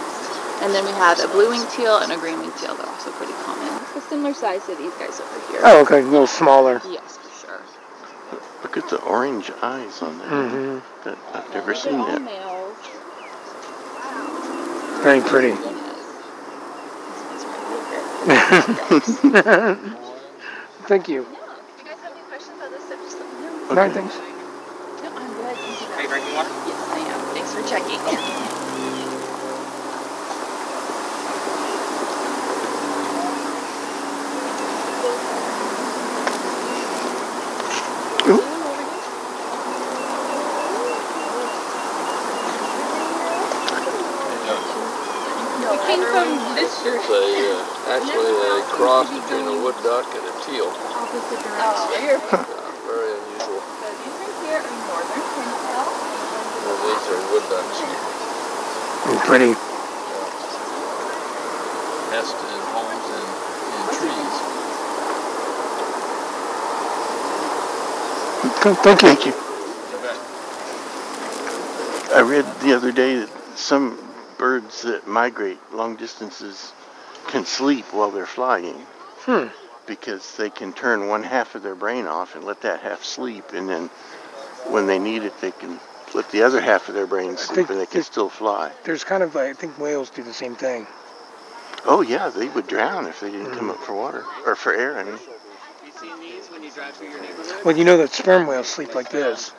And 0.66 0.74
then 0.74 0.86
we 0.86 0.92
have 0.98 1.20
a 1.20 1.28
blue-winged 1.28 1.70
teal 1.70 2.00
and 2.00 2.12
a 2.12 2.18
green-winged 2.18 2.58
teal. 2.58 2.74
They're 2.74 2.90
also 2.90 3.12
pretty 3.12 3.34
common. 3.44 3.85
A 3.96 4.02
similar 4.02 4.34
size 4.34 4.66
to 4.66 4.76
these 4.76 4.94
guys 4.96 5.20
over 5.22 5.40
here. 5.52 5.62
Oh, 5.64 5.82
okay. 5.84 6.00
A 6.00 6.04
little 6.04 6.28
smaller. 6.28 6.82
Yes, 6.90 7.18
for 7.18 7.48
sure. 7.48 7.62
Look 8.64 8.76
at 8.78 8.90
the 8.90 9.02
orange 9.02 9.50
eyes 9.62 10.02
on 10.02 10.18
that. 10.20 10.28
Mm-hmm. 10.28 10.80
That 11.08 11.18
I've 11.34 11.50
never 11.54 11.68
They're 11.68 11.76
seen 11.76 11.96
all 11.96 12.08
that. 12.08 12.22
males. 12.22 12.76
Very 15.04 15.22
pretty. 15.22 15.56
Thank 20.88 21.08
you. 21.08 21.22
If 21.22 21.28
you 21.30 21.86
guys 21.86 22.00
have 22.02 22.12
any 22.12 22.22
questions 22.28 22.60
on 22.62 22.72
this 22.72 22.82
just 22.90 23.20
let 23.20 23.28
me 23.34 23.40
know. 23.46 23.76
No, 23.76 23.90
thanks. 23.94 24.16
No, 24.18 25.10
I'm 25.16 25.34
good. 25.36 25.56
Thank 25.56 25.82
you. 25.82 25.88
Are 25.94 26.02
you 26.02 26.08
drinking 26.10 26.34
water? 26.36 26.50
Yes, 26.68 26.90
I 26.90 27.00
am. 27.00 27.20
Thanks 27.34 27.54
for 27.54 27.62
checking. 27.70 28.02
We 45.72 45.78
came 45.88 46.04
from 46.12 46.28
this 46.86 47.02
It's 47.02 47.10
a, 47.10 47.18
uh, 47.18 47.98
actually 47.98 48.30
a 48.30 48.62
cross 48.70 49.10
between 49.10 49.50
a 49.50 49.58
wood 49.66 49.74
duck 49.82 50.06
and 50.06 50.22
a 50.22 50.34
teal. 50.46 50.70
Opposite 50.70 51.42
direction. 51.42 51.98
you're 52.06 52.22
Very 52.86 53.10
unusual. 53.18 53.58
So 53.58 53.90
these 54.06 54.14
right 54.22 54.38
here 54.46 54.62
are 54.62 54.70
northern 54.86 55.26
pintail. 55.34 55.82
And 56.62 56.78
these 56.86 57.10
are 57.10 57.26
wood 57.34 57.46
ducks. 57.50 57.82
Pretty. 59.26 59.58
Nest 62.14 62.38
in 62.38 62.62
homes 62.70 63.08
and 63.18 63.34
in 63.74 63.84
trees. 63.98 64.36
Thank 69.02 69.26
you. 69.26 69.34
I 72.14 72.22
read 72.22 72.46
the 72.62 72.74
other 72.74 72.92
day 72.92 73.18
that 73.18 73.30
some 73.58 74.05
birds 74.38 74.84
that 74.84 75.08
migrate 75.08 75.60
long 75.74 75.96
distances 75.96 76.74
can 77.28 77.46
sleep 77.46 77.86
while 77.94 78.12
they're 78.12 78.26
flying 78.26 78.86
Hmm. 79.26 79.48
because 79.88 80.36
they 80.38 80.50
can 80.50 80.74
turn 80.74 81.08
one 81.08 81.24
half 81.24 81.56
of 81.56 81.64
their 81.64 81.76
brain 81.76 82.06
off 82.08 82.36
and 82.36 82.44
let 82.44 82.62
that 82.62 82.82
half 82.82 83.04
sleep, 83.04 83.54
and 83.54 83.68
then 83.70 83.90
when 84.70 84.88
they 84.88 85.00
need 85.00 85.24
it, 85.24 85.40
they 85.42 85.52
can 85.52 85.80
let 86.14 86.30
the 86.32 86.44
other 86.44 86.62
half 86.62 86.88
of 86.90 86.96
their 86.96 87.08
brain 87.08 87.38
sleep, 87.38 87.70
and 87.70 87.80
they 87.80 87.86
can 87.86 88.04
still 88.04 88.30
fly. 88.30 88.72
There's 88.84 89.04
kind 89.04 89.24
of, 89.24 89.36
I 89.36 89.54
think 89.54 89.78
whales 89.80 90.10
do 90.10 90.24
the 90.24 90.34
same 90.34 90.56
thing. 90.56 90.88
Oh 91.86 92.02
yeah, 92.02 92.30
they 92.30 92.48
would 92.50 92.68
drown 92.68 93.06
if 93.08 93.20
they 93.20 93.32
didn't 93.32 93.52
come 93.56 93.68
Mm. 93.70 93.72
up 93.72 93.80
for 93.84 93.94
water 93.94 94.24
or 94.46 94.56
for 94.56 94.74
air. 94.74 94.98
I 94.98 95.04
mean, 95.04 95.14
You 95.14 95.92
seen 96.00 96.20
these 96.20 96.48
when 96.50 96.64
you 96.64 96.72
drive 96.72 96.96
through 96.96 97.10
your 97.10 97.22
neighborhood? 97.22 97.64
Well, 97.66 97.78
you 97.78 97.84
know 97.86 97.98
that 97.98 98.12
sperm 98.12 98.48
whales 98.48 98.68
sleep 98.68 98.96
like 98.96 99.10
this, 99.10 99.52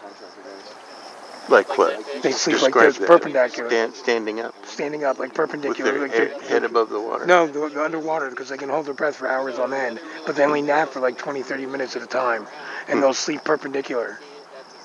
like 1.49 1.77
what? 1.79 2.23
They 2.23 2.33
sleep 2.33 2.61
like 2.63 2.73
Describe 2.73 2.87
this, 2.89 2.99
that. 2.99 3.07
perpendicular. 3.07 3.69
Stand, 3.71 3.95
standing 3.95 4.41
up 4.41 4.55
standing 4.67 5.05
up 5.05 5.19
like 5.19 5.35
perpendicular. 5.35 5.93
with 5.93 6.11
perpendicular. 6.13 6.25
their 6.27 6.33
like 6.35 6.41
head, 6.43 6.49
they're- 6.51 6.61
head 6.61 6.65
above 6.71 6.91
the 6.91 7.01
water. 7.01 7.27
No, 7.27 7.47
they're, 7.47 7.69
they're 7.71 7.83
underwater 7.85 8.31
because 8.31 8.49
they 8.49 8.57
can 8.57 8.69
hold 8.69 8.87
their 8.87 8.95
breath 8.95 9.17
for 9.17 9.29
hours 9.29 9.59
on 9.59 9.73
end, 9.73 10.01
but 10.27 10.37
they 10.37 10.45
only 10.45 10.63
nap 10.63 10.89
for 10.91 11.01
like 11.01 11.19
20, 11.19 11.43
30 11.43 11.67
minutes 11.67 11.95
at 11.97 12.03
a 12.03 12.07
time, 12.07 12.47
and 12.89 13.03
they'll 13.03 13.15
sleep 13.15 13.45
perpendicular. 13.45 14.19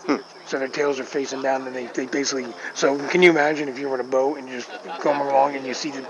Hmm. 0.05 0.17
So 0.47 0.57
their 0.59 0.67
tails 0.67 0.99
are 0.99 1.03
facing 1.03 1.41
down, 1.41 1.65
and 1.67 1.75
they, 1.75 1.85
they 1.87 2.05
basically. 2.07 2.47
So 2.73 2.97
can 3.09 3.21
you 3.21 3.29
imagine 3.29 3.69
if 3.69 3.77
you 3.79 3.87
were 3.89 3.99
in 3.99 4.05
a 4.05 4.09
boat 4.09 4.37
and 4.37 4.47
you're 4.49 4.59
just 4.61 4.71
going 5.01 5.19
along 5.21 5.55
and 5.55 5.65
you 5.65 5.73
see 5.73 5.91
the, 5.91 6.05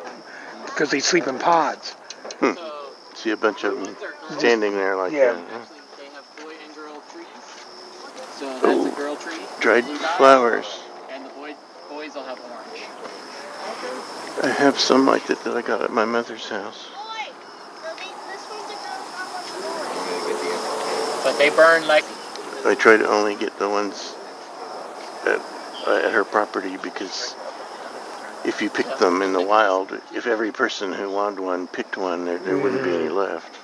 because 0.66 0.90
they 0.92 1.00
sleep 1.00 1.28
in 1.28 1.38
pods. 1.40 1.92
Hmm. 2.40 2.54
See 3.16 3.32
a 3.32 3.38
bunch 3.38 3.64
of 3.66 3.76
them 3.84 3.96
standing 4.40 4.72
there 4.74 4.96
like 4.96 5.12
Yeah. 5.12 5.34
that. 5.34 5.44
huh? 5.52 5.66
Dried 9.62 9.86
flowers. 10.18 10.66
And 11.12 11.24
the 11.24 11.30
boy, 11.30 11.56
boys 11.88 12.16
will 12.16 12.24
have 12.24 12.40
orange. 12.40 12.84
I 14.44 14.50
have 14.50 14.80
some 14.80 15.06
like 15.06 15.28
that 15.28 15.44
that 15.44 15.56
I 15.56 15.62
got 15.62 15.84
at 15.84 15.92
my 15.92 16.04
mother's 16.04 16.50
house. 16.50 16.90
But 21.24 21.38
they 21.38 21.52
burn 21.52 21.88
like 21.88 22.04
I 22.66 22.74
try 22.74 22.98
to 22.98 23.08
only 23.08 23.36
get 23.36 23.60
the 23.60 23.70
ones 23.70 24.16
at, 25.26 25.40
uh, 25.88 26.02
at 26.06 26.12
her 26.12 26.24
property 26.24 26.78
because 26.78 27.36
if 28.44 28.64
you 28.64 28.70
pick 28.72 28.98
them 28.98 29.22
in 29.22 29.32
the 29.32 29.42
wild, 29.42 29.92
if 30.16 30.26
every 30.26 30.52
person 30.52 30.92
who 30.92 31.12
wanted 31.12 31.40
one 31.40 31.68
picked 31.68 31.98
one, 31.98 32.26
there, 32.26 32.40
there 32.40 32.58
wouldn't 32.58 32.84
be 32.84 32.96
any 32.96 33.10
left. 33.10 33.56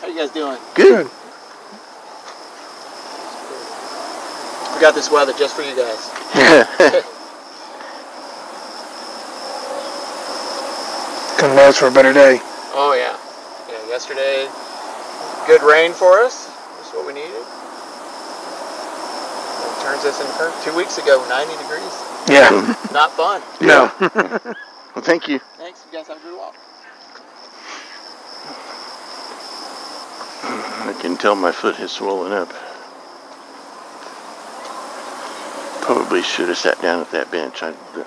How 0.00 0.06
you 0.06 0.16
guys 0.16 0.30
doing? 0.30 0.58
Good. 0.74 1.10
We 4.80 4.82
got 4.82 4.94
this 4.94 5.10
weather 5.10 5.34
just 5.36 5.54
for 5.54 5.60
you 5.60 5.76
guys. 5.76 6.08
Couldn't 11.38 11.58
ask 11.58 11.78
for 11.80 11.88
a 11.88 11.92
better 11.92 12.14
day. 12.14 12.40
Oh 12.72 12.94
yeah. 12.96 13.14
Yeah, 13.68 13.88
yesterday 13.88 14.48
good 15.50 15.62
rain 15.62 15.92
for 15.92 16.20
us. 16.20 16.46
That's 16.46 16.94
what 16.94 17.06
we 17.06 17.12
needed. 17.12 17.34
It 19.66 19.82
turns 19.82 20.04
us 20.04 20.20
into 20.20 20.32
current. 20.38 20.54
Two 20.62 20.76
weeks 20.76 20.96
ago, 20.96 21.26
90 21.28 21.56
degrees. 21.60 21.92
Yeah. 22.28 22.48
Not 22.92 23.10
fun. 23.12 23.42
No. 23.60 23.92
well, 24.94 25.04
thank 25.04 25.28
you. 25.28 25.40
Thanks. 25.58 25.84
You 25.90 25.98
guys 25.98 26.08
have 26.08 26.16
a 26.16 26.20
good 26.20 26.38
walk. 26.38 26.54
I 30.42 30.96
can 31.02 31.16
tell 31.16 31.34
my 31.34 31.52
foot 31.52 31.76
has 31.76 31.92
swollen 31.92 32.32
up. 32.32 32.69
Probably 36.10 36.24
should 36.24 36.48
have 36.48 36.58
sat 36.58 36.82
down 36.82 37.00
at 37.00 37.12
that 37.12 37.30
bench. 37.30 37.62
I, 37.62 37.70
the 37.70 38.04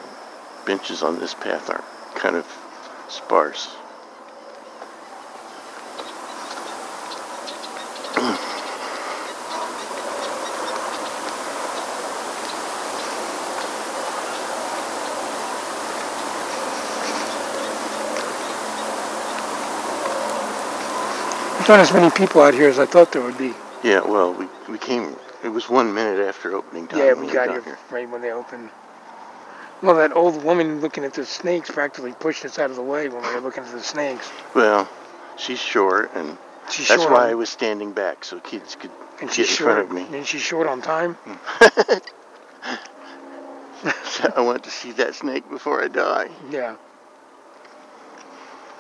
benches 0.66 1.02
on 1.04 1.20
this 1.20 1.34
path 1.34 1.70
are 1.70 1.82
kind 2.16 2.36
of 2.36 2.46
sparse. 3.08 3.74
There's 21.56 21.70
not 21.70 21.80
as 21.80 21.94
many 21.94 22.12
people 22.12 22.42
out 22.42 22.54
here 22.54 22.68
as 22.68 22.80
I 22.80 22.86
thought 22.86 23.14
there 23.14 23.22
would 23.22 23.38
be. 23.38 23.54
Yeah, 23.82 24.02
well, 24.02 24.34
we, 24.34 24.50
we 24.68 24.78
came, 24.78 25.16
it 25.44 25.50
was 25.50 25.70
one 25.70 25.94
minute 25.94 26.26
after 26.26 26.56
opening 26.56 26.88
time. 26.88 27.00
Yeah, 27.00 27.14
we 27.14 27.28
got 27.32 27.50
here 27.50 27.78
right 27.92 28.10
when 28.10 28.22
they 28.22 28.32
opened. 28.32 28.70
Well, 29.82 29.96
that 29.96 30.16
old 30.16 30.44
woman 30.44 30.80
looking 30.82 31.04
at 31.04 31.14
the 31.14 31.26
snakes 31.26 31.70
practically 31.70 32.14
pushed 32.14 32.46
us 32.46 32.58
out 32.58 32.70
of 32.70 32.76
the 32.78 32.82
way 32.82 33.10
when 33.10 33.22
we 33.22 33.34
were 33.36 33.42
looking 33.42 33.64
at 33.64 33.72
the 33.72 33.82
snakes. 33.84 34.32
Well, 34.56 34.88
she's 35.38 35.60
short, 35.60 36.12
and 36.16 36.38
She's 36.72 36.88
that's 36.88 37.02
short 37.02 37.12
why 37.14 37.24
on- 37.26 37.30
I 37.32 37.34
was 37.34 37.50
standing 37.50 37.92
back 37.92 38.24
so 38.24 38.40
kids 38.40 38.76
could 38.76 38.92
And 39.20 39.30
get 39.30 39.34
she's 39.34 39.50
in 39.50 39.56
short. 39.56 39.74
front 39.88 39.90
of 39.90 39.92
me. 40.12 40.18
And 40.18 40.26
she's 40.26 40.42
short 40.42 40.68
on 40.68 40.82
time. 40.82 41.18
I 44.36 44.40
want 44.42 44.64
to 44.64 44.72
see 44.72 44.94
that 44.94 45.16
snake 45.16 45.50
before 45.50 45.84
I 45.84 45.90
die. 45.90 46.30
Yeah. 46.50 46.76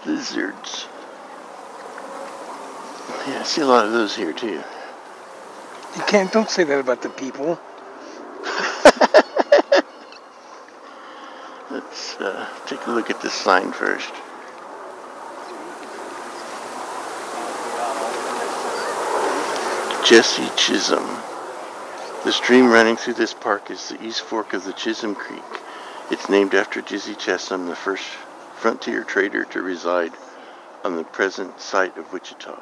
Lizards. 0.05 0.87
Yeah, 3.27 3.39
I 3.39 3.43
see 3.43 3.61
a 3.61 3.65
lot 3.65 3.85
of 3.85 3.91
those 3.91 4.15
here 4.15 4.31
too. 4.31 4.61
You 5.95 6.03
can't. 6.03 6.31
Don't 6.31 6.49
say 6.49 6.63
that 6.63 6.79
about 6.79 7.01
the 7.01 7.09
people. 7.09 7.59
Let's 11.69 12.15
uh, 12.15 12.49
take 12.65 12.85
a 12.87 12.91
look 12.91 13.09
at 13.09 13.21
this 13.21 13.33
sign 13.33 13.71
first. 13.71 14.11
Jesse 20.05 20.49
Chisholm. 20.57 21.07
The 22.25 22.31
stream 22.31 22.69
running 22.69 22.95
through 22.95 23.15
this 23.15 23.33
park 23.33 23.69
is 23.69 23.89
the 23.89 24.03
East 24.03 24.21
Fork 24.21 24.53
of 24.53 24.63
the 24.63 24.73
Chisholm 24.73 25.15
Creek. 25.15 25.41
It's 26.09 26.29
named 26.29 26.53
after 26.55 26.81
Jesse 26.81 27.15
Chisholm, 27.15 27.67
the 27.67 27.75
first 27.75 28.03
frontier 28.55 29.03
trader 29.03 29.45
to 29.45 29.61
reside 29.61 30.11
on 30.83 30.95
the 30.95 31.03
present 31.03 31.59
site 31.59 31.97
of 31.97 32.11
Wichita. 32.11 32.61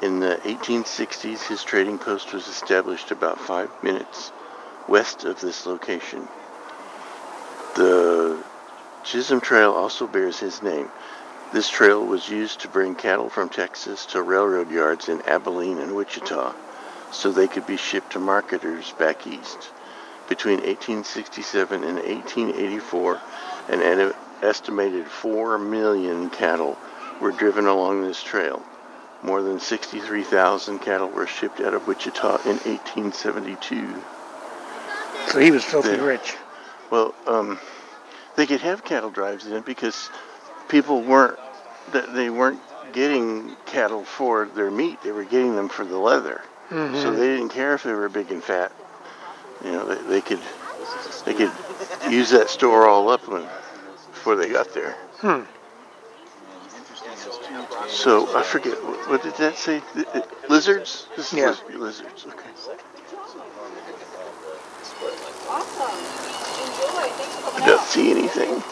In 0.00 0.20
the 0.20 0.40
1860s, 0.44 1.42
his 1.46 1.62
trading 1.62 1.98
post 1.98 2.32
was 2.32 2.48
established 2.48 3.10
about 3.10 3.38
five 3.38 3.70
minutes 3.82 4.32
west 4.88 5.24
of 5.24 5.40
this 5.40 5.66
location. 5.66 6.26
The 7.76 8.42
Chisholm 9.04 9.40
Trail 9.40 9.72
also 9.72 10.06
bears 10.06 10.38
his 10.38 10.62
name. 10.62 10.90
This 11.52 11.68
trail 11.68 12.04
was 12.04 12.28
used 12.28 12.60
to 12.60 12.68
bring 12.68 12.94
cattle 12.94 13.28
from 13.28 13.48
Texas 13.48 14.06
to 14.06 14.22
railroad 14.22 14.70
yards 14.70 15.08
in 15.08 15.20
Abilene 15.22 15.78
and 15.78 15.94
Wichita 15.94 16.54
so 17.10 17.30
they 17.30 17.46
could 17.46 17.66
be 17.66 17.76
shipped 17.76 18.12
to 18.12 18.18
marketers 18.18 18.92
back 18.92 19.26
east. 19.26 19.70
Between 20.28 20.58
1867 20.58 21.84
and 21.84 21.96
1884, 21.96 23.20
an 23.68 24.12
estimated 24.42 25.06
4 25.06 25.58
million 25.58 26.30
cattle 26.30 26.78
were 27.20 27.32
driven 27.32 27.66
along 27.66 28.02
this 28.02 28.22
trail. 28.22 28.62
More 29.22 29.42
than 29.42 29.60
63,000 29.60 30.80
cattle 30.80 31.08
were 31.08 31.26
shipped 31.26 31.60
out 31.60 31.74
of 31.74 31.86
Wichita 31.86 32.38
in 32.44 32.58
1872. 32.58 33.94
So 35.28 35.38
he 35.38 35.50
was 35.50 35.64
filthy 35.64 35.96
The- 35.96 36.02
rich. 36.02 36.36
Well, 36.90 37.14
um, 37.26 37.58
they 38.36 38.46
could 38.46 38.60
have 38.60 38.84
cattle 38.84 39.10
drives 39.10 39.46
in 39.46 39.62
because 39.62 40.10
people 40.68 41.02
weren't 41.02 41.38
that 41.92 42.14
they 42.14 42.30
weren't 42.30 42.60
getting 42.92 43.56
cattle 43.66 44.04
for 44.04 44.46
their 44.46 44.70
meat; 44.70 45.00
they 45.02 45.12
were 45.12 45.24
getting 45.24 45.56
them 45.56 45.68
for 45.68 45.84
the 45.84 45.96
leather. 45.96 46.42
So 46.68 46.76
Mhm. 46.76 47.16
they 47.16 47.26
didn't 47.28 47.48
care 47.50 47.74
if 47.74 47.82
they 47.82 47.92
were 47.92 48.08
big 48.08 48.30
and 48.30 48.42
fat. 48.42 48.72
You 49.64 49.72
know, 49.72 49.84
they, 49.84 50.02
they 50.02 50.20
could 50.20 50.40
they 51.24 51.34
could 51.34 51.52
use 52.10 52.30
that 52.30 52.50
store 52.50 52.86
all 52.88 53.08
up 53.08 53.26
when 53.28 53.42
before 54.12 54.36
they 54.36 54.48
got 54.48 54.74
there. 54.74 54.96
Hmm. 55.20 55.42
So 57.88 58.36
I 58.36 58.42
forget 58.42 58.82
what, 58.84 59.08
what 59.08 59.22
did 59.22 59.34
that 59.36 59.56
say? 59.56 59.82
Th- 59.94 60.06
th- 60.12 60.24
Lizards? 60.48 61.06
This 61.16 61.32
is 61.32 61.38
Yeah. 61.38 61.48
liz- 61.48 61.62
lizards. 61.74 62.26
Okay. 62.26 62.48
I 67.54 67.62
don't 67.66 67.82
see 67.82 68.10
anything. 68.10 68.62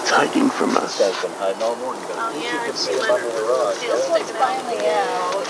It's 0.00 0.10
hiding 0.10 0.50
from 0.50 0.76
us. 0.76 0.98
been 0.98 1.30
hiding 1.32 1.62
all 1.62 1.76
morning. 1.76 2.02
Oh, 2.10 2.40
yeah, 2.42 2.68
it's 2.68 2.80
see 2.80 2.92
it 2.92 3.02
under 3.02 3.30
the 3.30 3.42
rug. 3.42 3.74
Feels 3.76 4.08
finally 4.32 4.78
out. 4.88 5.46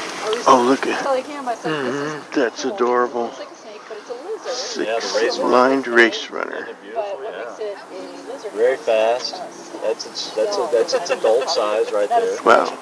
Oh, 0.47 0.65
look 0.67 0.87
at 0.87 1.03
So 1.05 1.15
they 1.15 1.23
can 1.23 1.45
by 1.45 1.55
some 1.55 1.73
Mhm. 1.73 2.33
That's 2.35 2.65
adorable. 2.65 3.29
It's 3.29 3.39
like 3.39 3.51
a 3.51 3.55
snake, 3.57 3.81
but 3.89 3.97
it's 3.99 4.11
a 4.11 4.15
lizard. 4.15 5.13
Six 5.15 5.39
lined 5.39 5.87
race 5.89 6.31
runner. 6.31 6.69
But 8.43 8.53
what 8.53 8.55
makes 8.55 8.55
it 8.55 8.55
a 8.55 8.57
lizard? 8.57 8.59
Very 8.59 8.77
fast. 8.77 9.35
That's 9.83 10.07
its, 10.07 10.31
that's 10.35 10.57
a, 10.57 10.69
that's 10.73 10.95
its 10.95 11.11
adult 11.11 11.49
size 11.51 11.93
right 11.93 12.09
there. 12.09 12.43
Wow. 12.43 12.79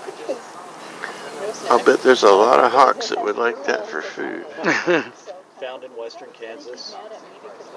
I'll 1.71 1.85
bet 1.85 2.03
there's 2.03 2.23
a 2.23 2.31
lot 2.31 2.61
of 2.61 2.73
hawks 2.73 3.09
that 3.11 3.23
would 3.23 3.37
like 3.37 3.65
that 3.67 3.87
for 3.87 4.03
food. 4.03 4.45
found 5.61 5.83
in 5.83 5.91
western 5.93 6.29
Kansas. 6.33 6.95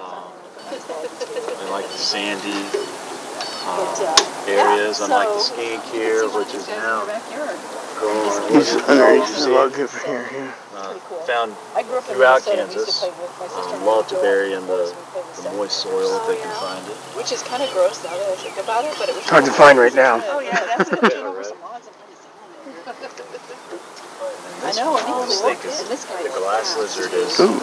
Um, 0.00 0.32
in 0.70 1.70
like 1.70 1.86
the 1.86 1.98
sandy 1.98 2.52
um, 3.66 4.48
areas, 4.48 5.00
unlike 5.00 5.28
the 5.28 5.38
skink 5.40 5.82
here, 5.84 6.28
which 6.28 6.54
is 6.54 6.68
now 6.68 7.04
growing. 7.98 8.54
He's 8.54 8.76
underneath 8.76 9.36
the 9.36 9.48
log 9.48 9.78
over 9.78 9.98
here. 10.06 10.28
Yeah. 10.32 10.52
Uh, 10.82 10.98
found 11.30 11.54
throughout 12.10 12.44
Kansas. 12.44 13.04
Um, 13.04 13.86
love 13.86 14.08
to 14.08 14.16
bury 14.16 14.52
in 14.52 14.66
the, 14.66 14.92
the 15.36 15.42
moist 15.54 15.78
soil 15.78 16.10
if 16.18 16.26
they 16.26 16.42
can 16.42 16.50
find 16.58 16.84
it. 16.90 16.96
Which 17.14 17.30
is 17.30 17.40
kind 17.42 17.62
of 17.62 17.70
gross 17.70 18.02
now 18.02 18.10
that 18.10 18.28
I 18.28 18.34
think 18.34 18.58
about 18.58 18.84
it, 18.84 18.96
but 18.98 19.08
it 19.08 19.14
was 19.14 19.22
Hard 19.30 19.44
to 19.44 19.52
find 19.52 19.78
right 19.78 19.94
now. 19.94 20.20
Oh 20.26 20.40
yeah, 20.40 20.58
that's 20.76 20.90
it. 20.90 20.98
Yeah, 21.12 21.30
right. 21.30 21.46
I 24.62 24.70
know, 24.78 24.94
I 24.94 25.02
think 25.02 25.26
This 25.26 25.42
it's 25.42 25.42
thing 25.42 25.58
is, 25.70 25.88
this 25.90 26.04
guy 26.06 26.22
the 26.22 26.30
glass 26.38 26.78
lizard 26.78 27.10
is, 27.14 27.34
Ooh. 27.42 27.58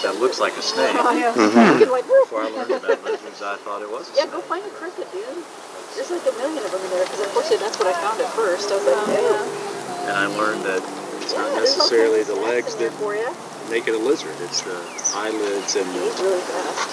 That 0.00 0.16
looks 0.16 0.40
like 0.40 0.56
a 0.56 0.62
snake. 0.62 0.96
Oh, 0.96 1.12
yeah. 1.12 1.28
Mhm. 1.36 1.92
Like. 1.92 2.08
Before 2.08 2.40
I 2.40 2.48
learned 2.48 2.72
about 2.72 3.04
lizards, 3.04 3.42
I 3.44 3.56
thought 3.60 3.82
it 3.84 3.90
was 3.90 4.08
Yeah, 4.16 4.24
go 4.32 4.40
find 4.40 4.64
a 4.64 4.72
cricket, 4.72 5.12
dude. 5.12 5.44
There's 5.92 6.08
like 6.08 6.24
a 6.24 6.32
million 6.40 6.64
of 6.64 6.72
them 6.72 6.80
in 6.80 6.88
there 6.90 7.04
because 7.04 7.20
unfortunately 7.20 7.68
that's 7.68 7.76
what 7.76 7.88
I 7.88 7.92
found 8.00 8.16
at 8.24 8.32
first. 8.32 8.72
I 8.72 8.80
was 8.80 8.86
like, 8.88 8.96
yeah. 9.12 10.08
And 10.08 10.16
I 10.16 10.24
learned 10.40 10.64
that 10.64 10.80
it's 11.28 11.36
not 11.36 11.48
Yeah, 11.52 11.60
there's 11.60 11.76
necessarily 11.76 12.22
the 12.24 12.34
legs 12.40 12.74
that 12.76 12.90
for 12.94 13.12
you. 13.14 13.28
make 13.68 13.86
it 13.86 13.92
a 13.94 13.98
lizard. 13.98 14.32
It's 14.40 14.62
the 14.62 14.80
eyelids 15.12 15.76
and 15.76 15.84
the, 15.92 16.00
really 16.24 16.40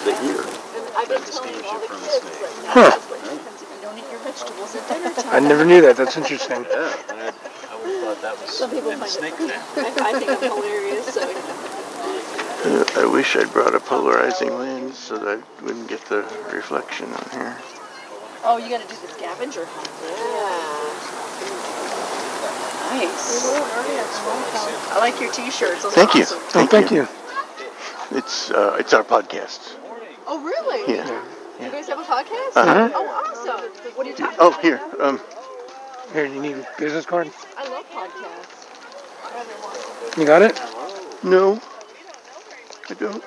the 0.04 0.12
ear. 0.28 0.44
And 0.44 0.84
I've 1.00 1.08
that 1.08 1.24
distinguish 1.26 1.64
it 1.64 1.88
from 1.88 2.04
a 2.04 2.10
snake. 2.12 2.42
like, 2.44 2.68
Huh. 2.68 2.90
that's 2.92 3.08
what 3.08 3.20
happens 3.24 3.62
if 3.64 3.70
you 3.72 3.80
don't 3.80 3.96
eat 3.98 4.04
your 4.12 4.20
vegetables 4.28 4.76
at 4.76 4.84
dinner 4.92 5.14
time. 5.16 5.32
I 5.32 5.40
never 5.40 5.64
knew 5.64 5.80
that. 5.88 5.96
That's 5.96 6.18
interesting. 6.18 6.68
Yeah, 6.68 6.92
I, 7.16 7.32
I 7.72 7.76
would 7.80 7.96
thought 8.04 8.20
that 8.28 8.36
was 8.42 8.50
Some 8.52 8.72
people 8.72 8.92
in 8.92 9.00
the 9.00 9.06
find 9.08 9.24
snake 9.24 9.40
it 9.40 9.56
fan. 9.56 10.04
I, 10.04 10.12
I 10.12 10.20
think 10.20 10.30
I'm 10.32 10.44
hilarious. 10.52 11.08
So 11.16 11.24
I 13.02 13.06
wish 13.06 13.38
I'd 13.38 13.54
brought 13.54 13.74
a 13.74 13.80
polarizing 13.80 14.52
lens 14.60 14.98
so 15.00 15.18
that 15.18 15.40
I 15.40 15.64
wouldn't 15.64 15.88
get 15.88 16.04
the 16.12 16.28
reflection 16.52 17.08
on 17.08 17.30
here. 17.32 17.56
Oh, 18.44 18.58
you 18.58 18.68
gotta 18.68 18.84
do 18.84 18.96
the 19.00 19.08
scavenger 19.16 19.64
hunt. 19.64 19.90
Yeah. 20.04 20.85
Nice. 22.96 23.46
I 24.92 24.98
like 25.00 25.20
your 25.20 25.32
t-shirts. 25.32 25.84
Those 25.84 25.94
Thank 25.94 26.16
are 26.16 26.20
you. 26.20 26.24
awesome. 26.24 26.40
Oh, 26.56 26.66
thank 26.68 26.92
you. 26.92 27.08
It's 28.18 28.52
uh, 28.52 28.78
it's 28.80 28.94
our 28.94 29.04
podcast. 29.04 29.76
Oh, 30.28 30.42
really? 30.42 30.94
Yeah. 30.96 31.24
You 31.62 31.72
guys 31.72 31.88
have 31.88 32.00
a 32.00 32.04
podcast? 32.04 32.56
Uh-huh. 32.56 32.90
Oh, 32.94 33.08
awesome. 33.08 33.70
What 33.96 34.06
are 34.08 34.10
you 34.10 34.16
talking 34.16 34.38
Oh, 34.40 34.48
about? 34.50 34.62
here. 34.62 34.80
Um, 35.00 35.20
Here, 36.14 36.26
you 36.26 36.40
need 36.40 36.56
a 36.56 36.68
business 36.78 37.06
card? 37.06 37.30
I 37.58 37.68
love 37.68 37.86
podcasts. 37.92 38.68
You 40.18 40.26
got 40.26 40.42
it? 40.42 40.60
no, 41.24 41.60
I 42.90 42.94
don't. 42.94 43.24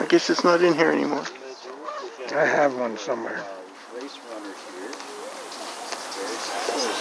I 0.00 0.04
guess 0.06 0.28
it's 0.30 0.44
not 0.44 0.60
in 0.62 0.74
here 0.74 0.90
anymore. 0.90 1.24
I 2.34 2.44
have 2.44 2.74
one 2.76 2.98
somewhere. 2.98 3.42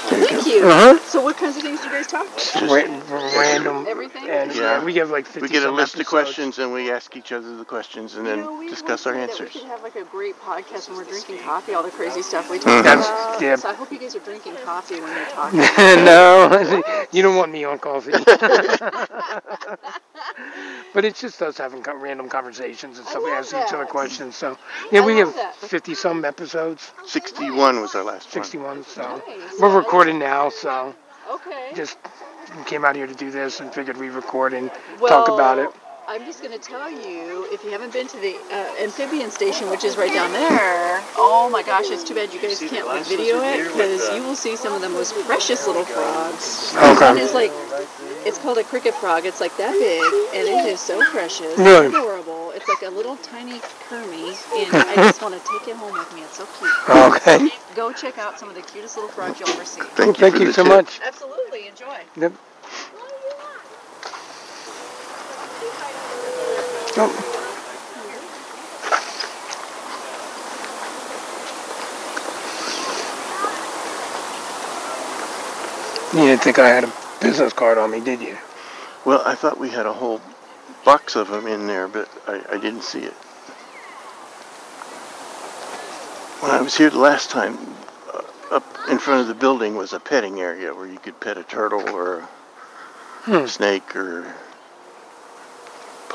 Thank 0.09 0.45
you. 0.47 0.63
Uh-huh. 0.65 0.99
So 0.99 1.21
what 1.21 1.37
kinds 1.37 1.57
of 1.57 1.63
things 1.63 1.79
do 1.81 1.87
you 1.87 1.91
guys 1.93 2.07
talk 2.07 2.27
about? 2.27 2.71
Random. 2.71 3.85
Everything? 3.87 4.29
And 4.29 4.53
yeah, 4.55 4.83
we 4.83 4.95
have 4.95 5.09
like 5.09 5.25
50 5.25 5.41
We 5.41 5.47
get 5.49 5.63
a 5.63 5.65
some 5.65 5.75
list 5.75 5.99
of 5.99 6.05
questions 6.05 6.59
and 6.59 6.73
we 6.73 6.91
ask 6.91 7.15
each 7.15 7.31
other 7.31 7.57
the 7.57 7.65
questions 7.65 8.15
and 8.15 8.25
then 8.25 8.39
You 8.39 8.43
know, 8.45 8.57
we 8.59 8.69
discuss 8.69 9.05
once 9.05 9.07
our 9.07 9.13
said 9.13 9.29
that 9.29 9.31
answers. 9.31 9.53
We 9.53 9.59
should 9.61 9.69
have 9.69 9.83
like 9.83 9.95
a 9.95 10.03
great 10.05 10.35
podcast 10.39 10.87
when 10.89 10.97
we're 10.97 11.03
drinking 11.05 11.39
coffee, 11.39 11.73
all 11.73 11.83
the 11.83 11.91
crazy 11.91 12.21
stuff 12.21 12.49
we 12.49 12.57
talk 12.59 12.85
Mhm. 12.85 12.93
about. 12.93 13.41
yeah. 13.41 13.55
So 13.55 13.69
I 13.69 13.73
hope 13.73 13.91
you 13.91 13.99
guys 13.99 14.15
are 14.15 14.19
drinking 14.19 14.55
coffee 14.63 14.99
when 15.01 15.13
you're 15.15 15.25
talking. 15.39 15.59
no, 16.05 17.07
you 17.11 17.21
don't 17.21 17.35
want 17.35 17.51
me 17.51 17.63
on 17.65 17.79
coffee. 17.79 18.13
but 20.93 21.05
it's 21.05 21.21
just 21.21 21.41
us 21.41 21.57
having 21.57 21.81
random 21.81 22.29
conversations 22.29 22.97
and 22.97 23.07
stuff. 23.07 23.23
We 23.23 23.29
love 23.31 23.39
ask 23.39 23.53
each 23.55 23.73
other 23.73 23.85
questions. 23.85 24.35
So 24.35 24.57
yeah, 24.91 25.01
I 25.01 25.05
we 25.05 25.17
have 25.17 25.33
50 25.33 25.93
some 25.93 26.25
episodes, 26.25 26.91
61 27.05 27.81
was 27.81 27.95
our 27.95 28.03
last 28.03 28.31
61. 28.31 28.83
So 28.83 29.21
Nice. 29.27 29.59
we're 29.59 29.75
recording 29.75 30.19
now. 30.19 30.49
So 30.49 30.95
Okay. 31.31 31.71
just 31.75 31.97
came 32.65 32.85
out 32.85 32.95
here 32.95 33.07
to 33.07 33.15
do 33.15 33.31
this 33.31 33.59
and 33.59 33.73
figured 33.73 33.97
we'd 33.97 34.09
record 34.09 34.53
and 34.53 34.71
talk 35.07 35.27
about 35.27 35.59
it. 35.59 35.69
Well, 36.07 36.15
I'm 36.15 36.25
just 36.25 36.41
going 36.41 36.57
to 36.57 36.59
tell 36.59 36.89
you, 36.89 37.47
if 37.51 37.63
you 37.65 37.71
haven't 37.71 37.91
been 37.91 38.07
to 38.07 38.17
the 38.17 38.35
uh, 38.51 38.83
amphibian 38.83 39.29
station, 39.29 39.69
which 39.69 39.83
is 39.83 39.97
right 39.97 40.13
down 40.13 40.31
there, 40.31 41.01
oh 41.17 41.49
my 41.51 41.63
gosh, 41.63 41.89
it's 41.89 42.03
too 42.03 42.15
bad 42.15 42.33
you 42.33 42.41
guys 42.41 42.59
can't 42.59 42.85
glass 42.85 43.09
video 43.09 43.41
it 43.41 43.63
because 43.73 44.07
you 44.15 44.23
will 44.23 44.35
see 44.35 44.55
some 44.55 44.73
of 44.73 44.81
the 44.81 44.87
most 44.89 45.13
precious 45.25 45.67
little 45.67 45.83
frogs. 45.83 46.73
Okay. 46.77 47.05
One 47.05 47.17
is 47.17 47.33
like, 47.33 47.51
it's 48.25 48.37
called 48.37 48.57
a 48.57 48.63
cricket 48.63 48.93
frog. 48.95 49.25
It's 49.25 49.41
like 49.41 49.55
that 49.57 49.73
big, 49.73 50.01
and 50.33 50.47
it 50.47 50.71
is 50.71 50.79
so 50.79 51.03
precious. 51.11 51.57
Really? 51.57 51.87
It's 51.87 51.95
adorable. 51.95 52.51
It's 52.51 52.67
like 52.69 52.83
a 52.83 52.89
little 52.89 53.17
tiny 53.17 53.59
Kermie, 53.89 54.31
and 54.63 54.75
I 54.87 54.95
just 54.95 55.21
want 55.21 55.33
to 55.33 55.41
take 55.59 55.67
it 55.67 55.75
home 55.75 55.91
with 55.91 56.13
me. 56.15 56.21
It's 56.21 56.37
so 56.37 56.47
cute. 56.57 56.71
Okay. 56.89 57.49
Go 57.75 57.91
check 57.91 58.17
out 58.17 58.39
some 58.39 58.47
of 58.47 58.55
the 58.55 58.61
cutest 58.61 58.95
little 58.95 59.11
frogs 59.11 59.41
you'll 59.41 59.49
ever 59.49 59.65
see. 59.65 59.81
Thank 59.81 60.17
you 60.17 60.21
Thank 60.21 60.37
for 60.37 60.43
you 60.43 60.51
so 60.53 60.63
tip. 60.63 60.71
much. 60.71 61.01
Absolutely, 61.05 61.67
enjoy. 61.67 61.99
Yep. 62.15 62.33
You 66.97 67.03
didn't 76.13 76.41
think 76.41 76.57
I 76.57 76.69
had 76.69 76.85
a 76.85 76.93
business 77.21 77.53
card 77.53 77.77
on 77.77 77.91
me, 77.91 77.99
did 77.99 78.19
you? 78.21 78.35
Well, 79.05 79.21
I 79.23 79.35
thought 79.35 79.59
we 79.59 79.69
had 79.69 79.85
a 79.85 79.93
whole 79.93 80.21
box 80.85 81.15
of 81.15 81.27
them 81.27 81.45
in 81.45 81.67
there, 81.67 81.87
but 81.87 82.09
I, 82.25 82.41
I 82.53 82.57
didn't 82.57 82.81
see 82.81 83.01
it. 83.01 83.13
When 86.41 86.49
I 86.49 86.61
was 86.63 86.75
here 86.75 86.89
the 86.89 86.97
last 86.97 87.29
time, 87.29 87.59
uh, 88.11 88.23
up 88.55 88.63
in 88.89 88.97
front 88.97 89.21
of 89.21 89.27
the 89.27 89.35
building 89.35 89.75
was 89.75 89.93
a 89.93 89.99
petting 89.99 90.39
area 90.39 90.73
where 90.73 90.87
you 90.87 90.97
could 90.97 91.19
pet 91.19 91.37
a 91.37 91.43
turtle 91.43 91.87
or 91.89 92.21
a 92.21 92.29
Hmm. 93.25 93.45
snake 93.45 93.95
or 93.95 94.33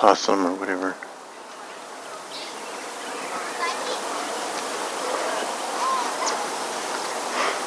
possum 0.02 0.44
or 0.44 0.54
whatever. 0.54 0.96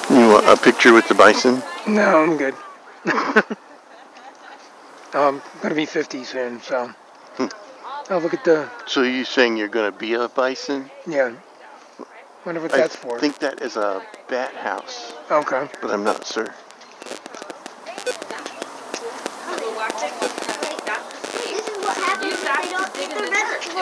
You 0.10 0.28
want 0.34 0.46
a 0.48 0.62
picture 0.62 0.92
with 0.92 1.08
the 1.08 1.16
bison? 1.16 1.64
No, 1.88 2.24
I'm 2.24 2.36
good. 2.36 2.54
I'm 5.14 5.42
gonna 5.62 5.76
be 5.76 5.86
50 5.86 6.26
soon, 6.26 6.62
so. 6.62 6.88
Hmm. 7.38 7.48
Oh, 8.10 8.18
look 8.18 8.34
at 8.34 8.44
the 8.44 8.70
So 8.86 9.04
you 9.04 9.24
saying 9.24 9.56
you're 9.56 9.70
going 9.70 9.90
to 9.92 9.98
be 9.98 10.14
a 10.16 10.28
bison? 10.28 10.92
yeah. 11.08 11.32
Wonder 12.46 12.62
what 12.62 12.74
I 12.74 12.78
that's 12.80 12.98
for. 12.98 13.18
I 13.18 13.22
think 13.22 13.40
that 13.40 13.62
is 13.62 13.78
a 13.78 14.04
bat 14.28 14.54
house, 14.54 15.14
Okay. 15.32 15.70
but 15.82 15.90
I'm 15.90 16.04
not 16.04 16.28
sure. 16.28 16.54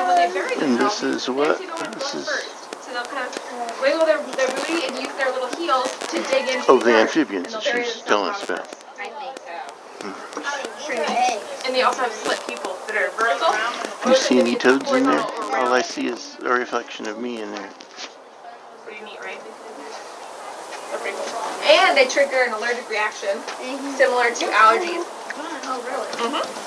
And 0.03 0.77
this 0.77 1.03
is 1.03 1.29
what? 1.29 1.59
This 1.95 2.15
is 2.15 2.27
So 2.81 2.91
they'll 2.93 3.03
kind 3.05 3.27
of 3.27 3.79
wiggle 3.81 4.05
their, 4.05 4.21
their 4.35 4.47
booty 4.55 4.85
and 4.85 4.95
use 4.99 5.13
their 5.15 5.31
little 5.31 5.47
heels 5.55 5.89
to 6.07 6.21
dig 6.29 6.49
into 6.49 6.65
oh 6.67 6.79
the 6.79 6.85
the 6.85 6.91
amphibians 6.91 7.53
and 7.53 7.55
that 7.55 7.63
they'll 7.63 7.83
she's 7.83 8.01
telling 8.03 8.29
us 8.31 8.43
about. 8.43 8.67
I 8.99 9.09
think 9.09 9.37
so. 9.39 9.53
Pretty. 10.85 11.01
And 11.65 11.73
they 11.73 11.81
also 11.83 12.01
have 12.03 12.11
split 12.11 12.43
pupils 12.45 12.85
that 12.87 12.95
are 12.95 13.09
vertical. 13.15 13.51
Do 14.03 14.09
you 14.09 14.15
see 14.15 14.39
any 14.39 14.55
toads 14.55 14.91
in 14.91 15.03
there? 15.03 15.19
Horizontal 15.21 15.55
All 15.55 15.73
I 15.73 15.81
see 15.81 16.07
is 16.07 16.37
a 16.43 16.49
reflection 16.49 17.07
of 17.07 17.19
me 17.19 17.41
in 17.41 17.51
there. 17.51 17.69
Pretty 18.83 19.03
neat, 19.05 19.19
right? 19.21 19.39
Pretty 20.99 21.17
cool. 21.17 21.41
And 21.63 21.97
they 21.97 22.07
trigger 22.07 22.43
an 22.45 22.53
allergic 22.53 22.89
reaction 22.89 23.39
similar 23.95 24.29
to 24.35 24.45
allergies. 24.51 25.07
Oh, 25.65 25.81
really? 25.87 26.07
Mm-hmm. 26.19 26.62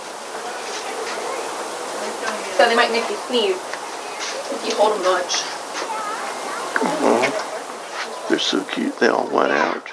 So 2.57 2.69
they 2.69 2.75
might 2.75 2.91
make 2.91 3.09
you 3.11 3.17
sneeze 3.29 3.57
if 4.53 4.63
you 4.67 4.75
hold 4.77 4.95
them 4.95 5.03
much. 5.03 5.43
Oh, 6.83 8.27
they're 8.29 8.39
so 8.39 8.65
cute. 8.65 8.99
They 8.99 9.09
all 9.09 9.29
went 9.29 9.53
out. 9.53 9.93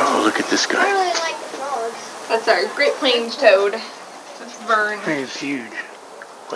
Oh, 0.00 0.22
look 0.24 0.38
at 0.40 0.48
this 0.48 0.66
guy. 0.66 0.84
I 0.86 0.90
really 0.92 1.18
like 1.20 1.38
the 1.38 1.56
frogs. 1.58 2.28
That's 2.28 2.48
our 2.48 2.74
Great 2.76 2.94
Plains 2.94 3.36
toad. 3.36 3.72
That's 3.72 4.62
Vern. 4.62 4.98
I 4.98 5.02
think 5.02 5.22
it's 5.24 5.40
huge. 5.40 5.72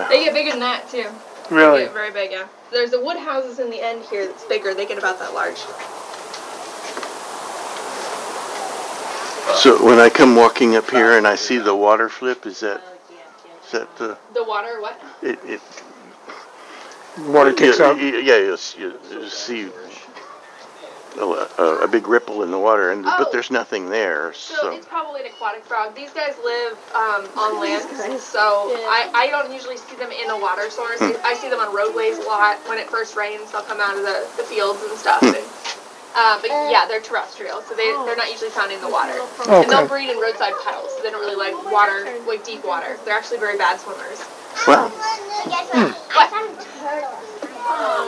They 0.09 0.25
get 0.25 0.33
bigger 0.35 0.51
than 0.53 0.61
that 0.61 0.89
too. 0.89 1.07
They 1.51 1.57
Really? 1.57 1.83
get 1.83 1.93
very 1.93 2.11
big, 2.13 2.31
yeah. 2.31 2.47
There's 2.71 2.91
the 2.93 3.01
Woodhouse's 3.01 3.59
in 3.59 3.69
the 3.71 3.83
end 3.83 4.05
here 4.05 4.27
that's 4.27 4.45
bigger. 4.45 4.75
They 4.75 4.87
get 4.87 4.97
about 4.99 5.19
that 5.19 5.35
large. 5.35 5.59
So 9.57 9.85
when 9.85 9.99
I 9.99 10.09
come 10.09 10.37
walking 10.37 10.77
up 10.77 10.91
here 10.91 11.17
and 11.19 11.27
I 11.27 11.35
see 11.37 11.59
the 11.59 11.75
water 11.75 12.09
flip, 12.09 12.47
is 12.47 12.61
that 12.61 12.83
is 13.65 13.73
that 13.73 13.97
the 13.97 14.19
The 14.35 14.45
water, 14.45 14.81
what? 14.81 15.01
it? 15.23 15.39
it 15.45 15.61
Water 17.19 17.53
kicks 17.53 17.79
yeah, 17.79 17.87
up. 17.87 17.99
Yeah, 17.99 18.17
yeah 18.19 18.37
you, 18.37 18.57
you, 18.79 18.99
you 19.11 19.29
see 19.29 19.69
a, 21.19 21.25
a, 21.59 21.79
a 21.85 21.89
big 21.89 22.09
ripple 22.09 22.43
in 22.43 22.51
the 22.51 22.59
water, 22.59 22.91
and 22.91 23.05
Oh. 23.07 23.15
but 23.19 23.33
there's 23.33 23.51
nothing 23.51 23.91
there. 23.91 24.33
So, 24.33 24.55
So, 24.63 24.71
it's 24.73 24.87
probably 24.87 25.21
an 25.21 25.27
aquatic 25.27 25.65
frog. 25.65 25.95
These 25.95 26.11
guys 26.11 26.35
live 26.43 26.73
um, 26.95 27.29
on 27.37 27.61
land, 27.61 28.19
so 28.19 28.73
I, 28.89 29.11
I 29.15 29.29
don't 29.29 29.53
usually 29.53 29.77
see 29.77 29.97
them 29.97 30.11
in 30.11 30.31
a 30.31 30.39
water 30.39 30.71
source. 30.71 30.99
Hmm. 30.99 31.13
I 31.25 31.35
see 31.35 31.51
them 31.51 31.61
on 31.61 31.75
roadways 31.75 32.17
a 32.19 32.23
lot. 32.23 32.57
When 32.67 32.79
it 32.79 32.89
first 32.89 33.15
rains, 33.15 33.53
they'll 33.53 33.63
come 33.63 33.81
out 33.81 33.97
of 33.97 34.03
the, 34.03 34.27
the 34.39 34.43
fields 34.45 34.81
and 34.83 34.99
stuff. 34.99 35.21
Hmm. 35.21 35.37
And, 35.37 35.45
uh, 36.15 36.39
but 36.41 36.51
yeah, 36.71 36.87
they're 36.87 37.01
terrestrial, 37.01 37.63
so 37.63 37.75
they, 37.75 37.91
they're 38.05 38.17
not 38.17 38.31
usually 38.31 38.51
found 38.51 38.73
in 38.73 38.81
the 38.81 38.89
water. 38.89 39.13
Okay. 39.41 39.63
And 39.63 39.71
they'll 39.71 39.89
breed 39.89 40.11
in 40.11 40.19
roadside 40.19 40.53
puddles, 40.63 40.95
so 40.97 41.03
they 41.03 41.11
don't 41.11 41.21
really 41.21 41.37
like 41.37 41.55
water, 41.73 42.05
like 42.27 42.45
deep 42.45 42.65
water. 42.65 42.99
They're 43.05 43.15
actually 43.17 43.39
very 43.39 43.57
bad 43.59 43.81
swimmers. 43.81 44.21
well, 44.67 44.89
What? 44.91 46.31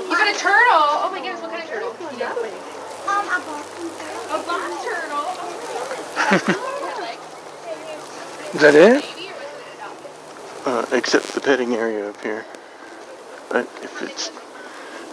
You 0.04 0.10
got 0.10 0.28
a 0.28 0.38
turtle? 0.38 1.00
Oh 1.02 1.08
my 1.10 1.18
goodness, 1.20 1.40
what 1.40 1.50
kind 1.50 1.62
of 1.62 1.68
turtle? 1.70 1.94
You 2.12 2.18
know? 2.18 2.34
A 4.30 4.38
box 4.44 4.84
turtle. 4.84 5.24
Is 8.54 8.60
that 8.60 8.74
it? 8.74 9.04
uh, 10.66 10.86
except 10.92 11.32
the 11.34 11.40
petting 11.40 11.74
area 11.74 12.08
up 12.08 12.20
here. 12.22 12.44
But 13.50 13.66
if 13.82 14.02
it's 14.02 14.30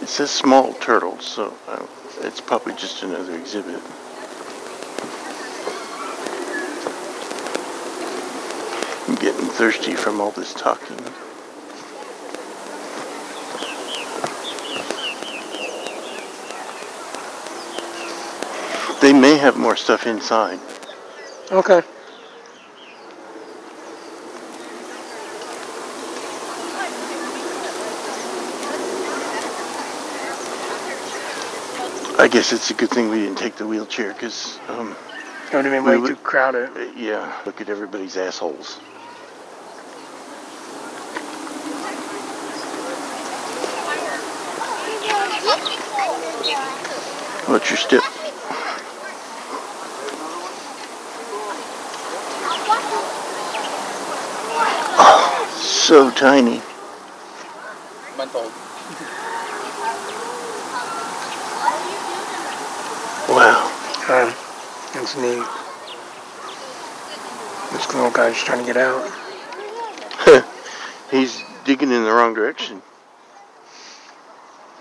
it 0.02 0.08
says 0.08 0.30
small 0.30 0.72
turtles, 0.74 1.24
so 1.26 1.54
uh, 1.68 1.84
it's 2.20 2.40
probably 2.40 2.74
just 2.74 3.02
another 3.02 3.34
exhibit. 3.34 3.80
I'm 9.08 9.14
getting 9.16 9.48
thirsty 9.48 9.94
from 9.94 10.20
all 10.20 10.30
this 10.30 10.54
talking. 10.54 10.98
They 19.00 19.12
may 19.12 19.36
have 19.36 19.56
more 19.56 19.74
stuff 19.74 20.06
inside. 20.06 20.60
Okay. 21.50 21.82
Guess 32.32 32.52
it's 32.54 32.70
a 32.70 32.74
good 32.74 32.88
thing 32.88 33.10
we 33.10 33.18
didn't 33.18 33.36
take 33.36 33.56
the 33.56 33.66
wheelchair 33.66 34.14
because 34.14 34.58
um, 34.68 34.96
It 35.52 35.54
would 35.56 35.66
have 35.66 35.72
been 35.72 35.84
we 35.84 35.90
way 35.90 35.96
would- 35.98 36.08
too 36.08 36.16
crowded. 36.16 36.70
uh, 36.74 36.80
yeah, 36.96 37.30
look 37.44 37.60
at 37.60 37.68
everybody's 37.68 38.16
assholes. 38.16 38.78
What's 47.46 47.68
your 47.70 47.76
step? 47.76 48.02
Oh, 55.04 55.60
so 55.60 56.10
tiny. 56.10 56.62
Month 58.16 58.34
old. 58.36 58.52
Wow. 64.08 64.26
Uh, 64.26 64.34
that's 64.94 65.16
neat. 65.16 65.44
This 67.72 67.94
little 67.94 68.10
guy's 68.10 68.36
trying 68.36 68.58
to 68.58 68.66
get 68.66 68.76
out. 68.76 69.10
He's 71.10 71.42
digging 71.64 71.92
in 71.92 72.04
the 72.04 72.12
wrong 72.12 72.34
direction. 72.34 72.82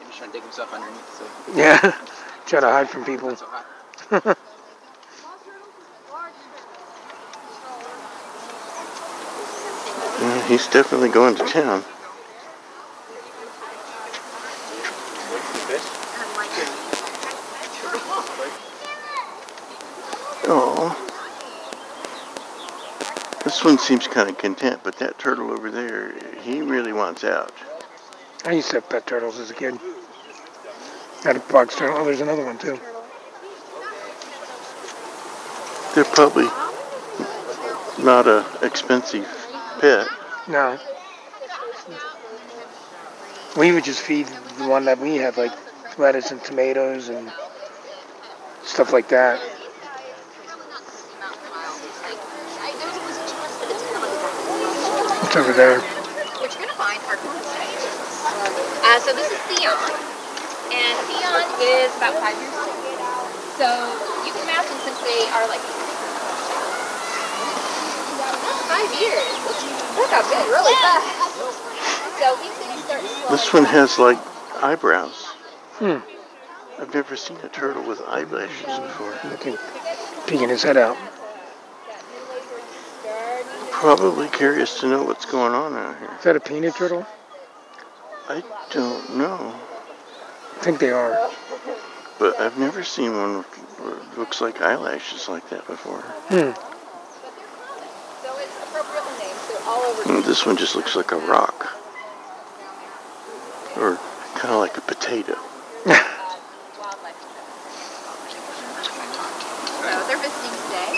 He's 0.06 0.16
trying 0.16 0.32
to 0.32 0.34
dig 0.34 0.44
himself 0.44 0.74
underneath. 0.74 1.18
So. 1.18 1.26
Yeah. 1.56 1.96
Try 2.48 2.60
to 2.62 2.68
hide 2.68 2.90
from 2.90 3.06
people. 3.06 3.38
Yeah, 10.22 10.48
he's 10.48 10.68
definitely 10.68 11.10
going 11.10 11.34
to 11.34 11.44
town. 11.46 11.84
Oh. 20.54 20.94
This 23.46 23.64
one 23.64 23.78
seems 23.78 24.06
kind 24.06 24.30
of 24.30 24.38
content, 24.38 24.82
but 24.84 24.98
that 24.98 25.18
turtle 25.18 25.50
over 25.50 25.72
there, 25.72 26.14
he 26.42 26.62
really 26.62 26.92
wants 26.92 27.24
out. 27.24 27.54
I 28.44 28.52
used 28.52 28.70
to 28.72 28.76
have 28.78 28.90
pet 28.90 29.08
turtles 29.08 29.40
as 29.40 29.50
a 29.50 29.54
kid. 29.54 29.80
Had 31.24 31.38
a 31.38 31.40
box 31.40 31.78
turtle. 31.78 31.98
Oh, 31.98 32.04
there's 32.04 32.20
another 32.20 32.44
one 32.44 32.58
too. 32.58 32.78
They're 35.96 36.04
probably 36.04 36.50
not 38.04 38.28
a 38.28 38.46
expensive 38.62 39.26
pet. 39.80 40.06
No. 40.50 40.78
We 43.56 43.72
would 43.72 43.86
just 43.86 44.02
feed 44.02 44.28
the 44.58 44.68
one 44.68 44.84
that 44.84 45.00
we 45.00 45.16
have, 45.16 45.38
like 45.38 45.54
lettuce 45.98 46.32
and 46.32 46.44
tomatoes 46.44 47.08
and 47.08 47.32
stuff 48.64 48.92
like 48.92 49.08
that. 49.08 49.40
It's 55.32 55.40
over 55.40 55.54
there. 55.54 55.80
What 55.80 56.52
you're 56.52 56.68
gonna 56.68 56.76
find 56.76 57.00
are 57.08 57.16
conversations. 57.16 57.88
Uh, 58.84 59.00
so 59.00 59.16
this 59.16 59.32
is 59.32 59.40
Theon, 59.48 59.80
and 60.76 60.96
Theon 61.08 61.48
is 61.64 61.88
about 61.96 62.20
five 62.20 62.36
years 62.36 62.52
old. 62.60 62.76
So 63.56 63.64
you 64.28 64.36
can 64.36 64.44
imagine 64.44 64.76
since 64.84 65.00
they 65.00 65.24
are 65.32 65.48
like 65.48 65.64
five 68.68 68.92
years, 69.00 69.32
that 69.96 70.12
got 70.12 70.28
big 70.28 70.44
really 70.52 70.76
fast. 70.84 71.16
So 72.20 72.36
he's 72.44 72.52
gonna 72.60 72.76
start 72.84 73.00
slowing 73.00 73.32
This 73.32 73.54
one 73.54 73.64
has 73.64 73.98
like 73.98 74.20
eyebrows. 74.62 75.28
Hmm. 75.80 76.04
I've 76.78 76.94
never 76.94 77.16
seen 77.16 77.38
a 77.38 77.48
turtle 77.48 77.84
with 77.88 78.02
eyelashes 78.02 78.80
before. 78.80 79.18
Looking, 79.32 79.58
peeking 80.28 80.50
his 80.50 80.62
head 80.62 80.76
out. 80.76 80.98
Probably 83.82 84.28
curious 84.30 84.80
to 84.82 84.88
know 84.88 85.02
what's 85.02 85.26
going 85.26 85.54
on 85.56 85.74
out 85.74 85.98
here. 85.98 86.12
Is 86.16 86.24
that 86.26 86.36
a 86.36 86.40
peanut 86.40 86.76
turtle? 86.76 87.04
I 88.30 88.44
don't 88.70 89.18
know, 89.18 89.56
I 90.56 90.64
think 90.64 90.78
they 90.78 90.92
are. 90.92 91.32
but 92.20 92.40
I've 92.40 92.60
never 92.60 92.84
seen 92.84 93.18
one 93.18 93.44
it 93.84 94.18
looks 94.20 94.40
like 94.40 94.62
eyelashes 94.62 95.28
like 95.28 95.50
that 95.50 95.66
before. 95.66 96.02
Hmm. 96.30 96.54
So 98.22 98.38
it's 98.38 98.56
appropriately 98.70 99.18
named. 99.18 99.40
So 99.50 99.58
all 99.66 99.82
over. 99.82 100.14
And 100.14 100.24
this 100.26 100.46
one 100.46 100.58
just 100.58 100.76
looks 100.76 100.96
like 100.96 101.12
a 101.12 101.18
rock, 101.18 101.74
or 103.78 103.98
kind 104.36 104.54
of 104.54 104.60
like 104.60 104.78
a 104.78 104.82
potato. 104.82 105.36
So 109.82 109.90
they're 110.08 110.22
visiting 110.22 110.54
today, 110.70 110.94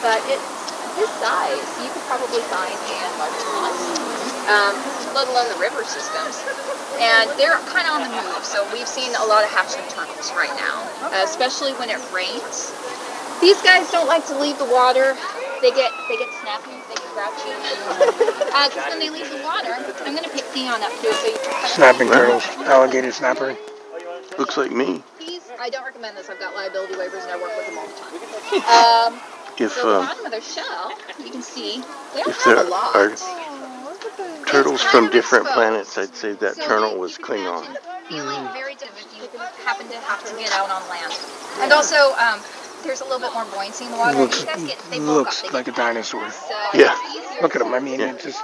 but 0.00 0.22
it's 0.30 0.58
this 0.94 1.07
size. 1.20 1.66
You 1.82 1.90
could 1.90 2.06
probably 2.06 2.42
find 2.50 2.74
in 2.74 3.08
larger 3.18 3.44
ponds, 3.52 3.82
um, 4.50 4.74
let 5.14 5.26
alone 5.28 5.48
the 5.52 5.60
river 5.60 5.82
systems. 5.84 6.40
And 6.98 7.30
they're 7.38 7.58
kind 7.70 7.86
of 7.86 7.98
on 7.98 8.02
the 8.06 8.12
move. 8.14 8.42
So 8.42 8.66
we've 8.72 8.88
seen 8.88 9.14
a 9.14 9.26
lot 9.26 9.44
of 9.44 9.50
hatchling 9.50 9.86
turtles 9.94 10.32
right 10.34 10.52
now, 10.58 10.82
uh, 11.10 11.22
especially 11.26 11.72
when 11.78 11.90
it 11.90 12.00
rains. 12.10 12.72
These 13.40 13.60
guys 13.62 13.90
don't 13.90 14.08
like 14.08 14.26
to 14.26 14.38
leave 14.38 14.58
the 14.58 14.66
water. 14.66 15.14
They 15.62 15.70
get 15.70 15.90
they 16.08 16.16
get 16.18 16.30
snappy, 16.42 16.74
they 16.90 16.96
get 16.98 17.10
grouchy. 17.14 17.50
Because 18.68 18.90
when 18.90 18.98
they 18.98 19.10
leave 19.10 19.30
the 19.30 19.42
water, 19.44 19.72
I'm 20.04 20.14
gonna 20.14 20.28
pick 20.28 20.44
Theon 20.52 20.82
up 20.82 20.90
too, 21.00 21.12
so 21.12 21.26
you 21.26 21.38
can 21.38 21.68
Snapping 21.68 22.08
turtles. 22.08 22.44
Alligator 22.66 23.12
snapper. 23.12 23.56
Looks 24.38 24.56
like 24.56 24.70
me. 24.72 25.02
He's, 25.18 25.48
I 25.60 25.70
don't 25.70 25.84
recommend 25.84 26.16
this. 26.16 26.28
I've 26.28 26.38
got 26.38 26.54
liability 26.54 26.94
waivers 26.94 27.22
and 27.22 27.32
I 27.32 27.36
work 27.40 27.56
with 27.56 27.66
them 27.66 27.78
all 27.78 27.86
the 27.86 28.60
time. 28.60 29.14
Um, 29.14 29.20
If 29.60 29.72
so 29.72 29.88
the 29.88 29.96
um, 29.98 30.06
bottom 30.06 30.24
of 30.26 30.30
their 30.30 30.40
shell, 30.40 30.92
you 31.18 31.30
can 31.30 31.42
see 31.42 31.82
they 32.14 32.20
don't 32.22 32.28
if 32.28 32.44
have 32.44 32.56
there 32.56 32.66
a 32.66 32.68
lot. 32.70 32.94
are 32.94 33.10
turtles 34.46 34.82
from 34.82 35.10
different 35.10 35.46
exposed. 35.46 35.54
planets, 35.54 35.98
I'd 35.98 36.14
say 36.14 36.32
that 36.34 36.54
So 36.56 36.66
turtle 36.66 36.92
you- 36.92 36.98
was 36.98 37.18
you 37.18 37.24
Klingon. 37.24 37.76
Feeling 38.08 38.48
very 38.54 38.74
different 38.74 39.06
if 39.22 39.32
you 39.34 39.38
happen 39.66 39.88
to 39.88 39.96
have 39.98 40.24
to 40.24 40.36
get 40.38 40.50
out 40.52 40.70
on 40.70 40.80
land. 40.88 41.12
And 41.60 41.72
also, 41.72 42.14
um, 42.14 42.40
there's 42.84 43.00
a 43.00 43.04
little 43.04 43.18
bit 43.18 43.32
more 43.34 43.44
buoyancy 43.46 43.84
in 43.84 43.90
the 43.90 43.96
water. 43.98 44.16
Looks 44.16 44.44
guys 44.44 44.62
get, 44.64 44.78
they 44.90 44.98
bulk 44.98 45.08
looks 45.08 45.44
up. 45.44 45.52
like 45.52 45.68
a 45.68 45.72
dinosaur. 45.72 46.30
So 46.30 46.46
Yeah. 46.72 46.96
Look 47.42 47.54
at 47.54 47.58
to- 47.58 47.66
him. 47.66 47.74
I 47.74 47.80
mean, 47.80 48.00
Yeah. 48.00 48.12
it 48.12 48.20
just 48.22 48.40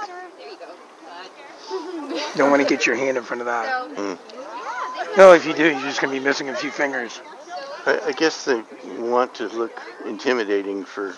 don't 2.35 2.51
want 2.51 2.61
to 2.61 2.67
get 2.67 2.85
your 2.85 2.95
hand 2.95 3.17
in 3.17 3.23
front 3.23 3.41
of 3.41 3.45
that. 3.47 3.89
Mm. 3.95 4.17
No, 5.17 5.31
if 5.31 5.45
you 5.45 5.53
do, 5.53 5.63
you're 5.63 5.79
just 5.81 6.01
gonna 6.01 6.11
be 6.13 6.19
missing 6.19 6.49
a 6.49 6.55
few 6.55 6.69
fingers. 6.71 7.19
I, 7.85 7.99
I 8.07 8.11
guess 8.13 8.45
they 8.45 8.63
want 8.99 9.35
to 9.35 9.47
look 9.49 9.79
intimidating 10.05 10.83
for, 10.85 11.15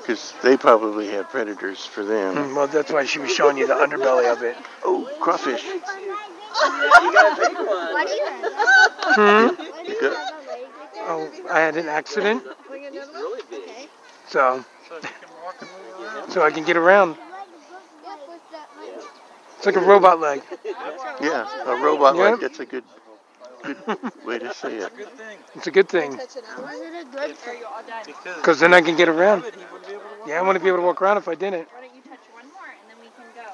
because 0.00 0.32
they 0.42 0.56
probably 0.56 1.08
have 1.08 1.28
predators 1.30 1.84
for 1.84 2.04
them. 2.04 2.34
Mm, 2.36 2.56
Well, 2.56 2.66
that's 2.66 2.92
why 2.92 3.04
she 3.04 3.18
was 3.18 3.30
showing 3.32 3.56
you 3.58 3.66
the 3.66 3.74
underbelly 3.74 4.30
of 4.32 4.42
it. 4.42 4.56
Oh, 4.84 5.08
crawfish. 5.20 5.62
Hmm? 9.10 9.48
You 9.88 10.00
got, 10.00 10.34
oh, 11.06 11.30
I 11.50 11.60
had 11.60 11.76
an 11.76 11.88
accident, 11.88 12.42
so 14.28 14.64
so 16.28 16.42
I 16.42 16.50
can 16.50 16.64
get 16.64 16.76
around. 16.76 17.16
It's 19.56 19.66
like 19.66 19.76
a 19.76 19.80
robot 19.80 20.20
leg. 20.20 20.42
Yeah, 21.20 21.46
a 21.66 21.76
robot 21.76 22.16
Yep. 22.16 22.30
leg. 22.32 22.40
That's 22.40 22.60
a 22.60 22.66
good, 22.66 22.84
good 23.74 24.12
way 24.24 24.38
to 24.38 24.52
say 24.54 24.76
it. 24.76 24.92
It's 25.54 25.66
a 25.66 25.70
good 25.70 25.88
thing 25.88 26.10
Was 26.10 26.20
it 26.80 26.94
a 26.94 27.04
good 27.10 27.36
thing? 27.36 27.64
because 28.36 28.60
then 28.60 28.74
I 28.74 28.80
can 28.80 28.96
get 28.96 29.08
around. 29.08 29.44
Yeah, 30.26 30.38
I 30.38 30.42
want 30.42 30.56
to 30.58 30.62
be 30.62 30.68
able 30.68 30.78
to 30.78 30.84
walk 30.84 31.02
around 31.02 31.18
if 31.18 31.28
I 31.28 31.34
didn't. 31.34 31.68
Why 31.72 31.80
don't 31.80 31.94
you 31.94 32.02
touch 32.02 32.18
one 32.32 32.46
more 32.52 32.68
and 32.68 32.88
then 32.88 32.96
we 33.00 33.10
can 33.16 33.26
go? 33.34 33.48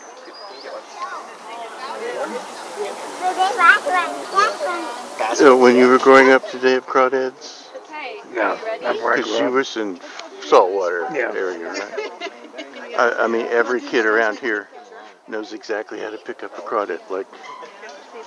So 5.34 5.56
when 5.56 5.76
you 5.76 5.88
were 5.88 5.98
growing 5.98 6.30
up, 6.30 6.50
did 6.50 6.60
they 6.60 6.72
have 6.72 6.86
crawdads? 6.86 7.68
No, 8.34 8.40
not 8.42 8.60
where 9.00 9.12
I 9.12 9.16
Because 9.16 9.38
you 9.38 9.46
up. 9.46 9.52
was 9.52 9.76
in 9.76 10.00
saltwater 10.42 11.06
Yeah. 11.14 11.32
area, 11.34 11.68
right? 11.68 11.94
I, 12.98 13.24
I 13.24 13.26
mean, 13.26 13.46
every 13.46 13.80
kid 13.80 14.06
around 14.06 14.38
here 14.38 14.68
knows 15.30 15.52
exactly 15.52 16.00
how 16.00 16.10
to 16.10 16.18
pick 16.18 16.42
up 16.42 16.56
a 16.58 16.60
crawdad, 16.62 17.00
like 17.10 17.26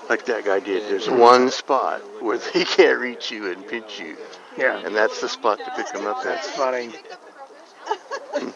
like 0.10 0.26
that 0.26 0.46
guy 0.46 0.60
did. 0.60 0.84
There's 0.90 1.10
one 1.10 1.52
spot 1.52 2.02
where 2.22 2.38
they 2.38 2.64
can't 2.78 3.00
reach 3.00 3.32
you 3.32 3.52
and 3.52 3.66
pinch 3.68 4.00
you, 4.00 4.18
Yeah, 4.58 4.86
and 4.86 4.96
that's 4.96 5.22
the 5.22 5.30
spot 5.30 5.60
to 5.60 5.72
pick 5.76 5.92
them 5.94 6.06
up 6.08 6.24
that's 6.24 6.48
at. 6.48 6.56
funny. 6.56 6.90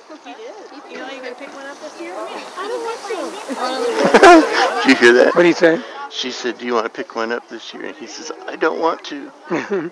You 0.89 0.97
know 0.99 1.09
you're 1.11 1.21
gonna 1.21 1.35
pick 1.35 1.53
one 1.53 1.65
up 1.65 1.79
this 1.81 1.99
year? 2.01 2.13
I 2.15 2.67
don't 2.67 2.83
want 2.83 2.99
to. 4.83 4.87
Did 4.87 4.89
you 4.89 4.95
hear 5.05 5.13
that? 5.23 5.35
What 5.35 5.41
do 5.43 5.47
you 5.49 5.53
say? 5.53 5.81
She 6.09 6.31
said, 6.31 6.57
"Do 6.57 6.65
you 6.65 6.73
want 6.73 6.85
to 6.85 6.89
pick 6.89 7.13
one 7.15 7.31
up 7.33 7.47
this 7.49 7.73
year?" 7.73 7.85
And 7.85 7.95
he 7.97 8.07
says, 8.07 8.31
"I 8.47 8.55
don't 8.55 8.79
want 8.79 9.03
to." 9.05 9.91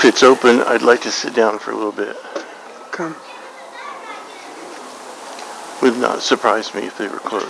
If 0.00 0.06
it's 0.06 0.22
open, 0.22 0.62
I'd 0.62 0.80
like 0.80 1.02
to 1.02 1.10
sit 1.10 1.34
down 1.34 1.58
for 1.58 1.72
a 1.72 1.74
little 1.74 1.92
bit. 1.92 2.16
Come. 2.90 3.14
Would 5.82 5.98
not 5.98 6.22
surprise 6.22 6.74
me 6.74 6.86
if 6.86 6.96
they 6.96 7.06
were 7.06 7.18
closed. 7.18 7.44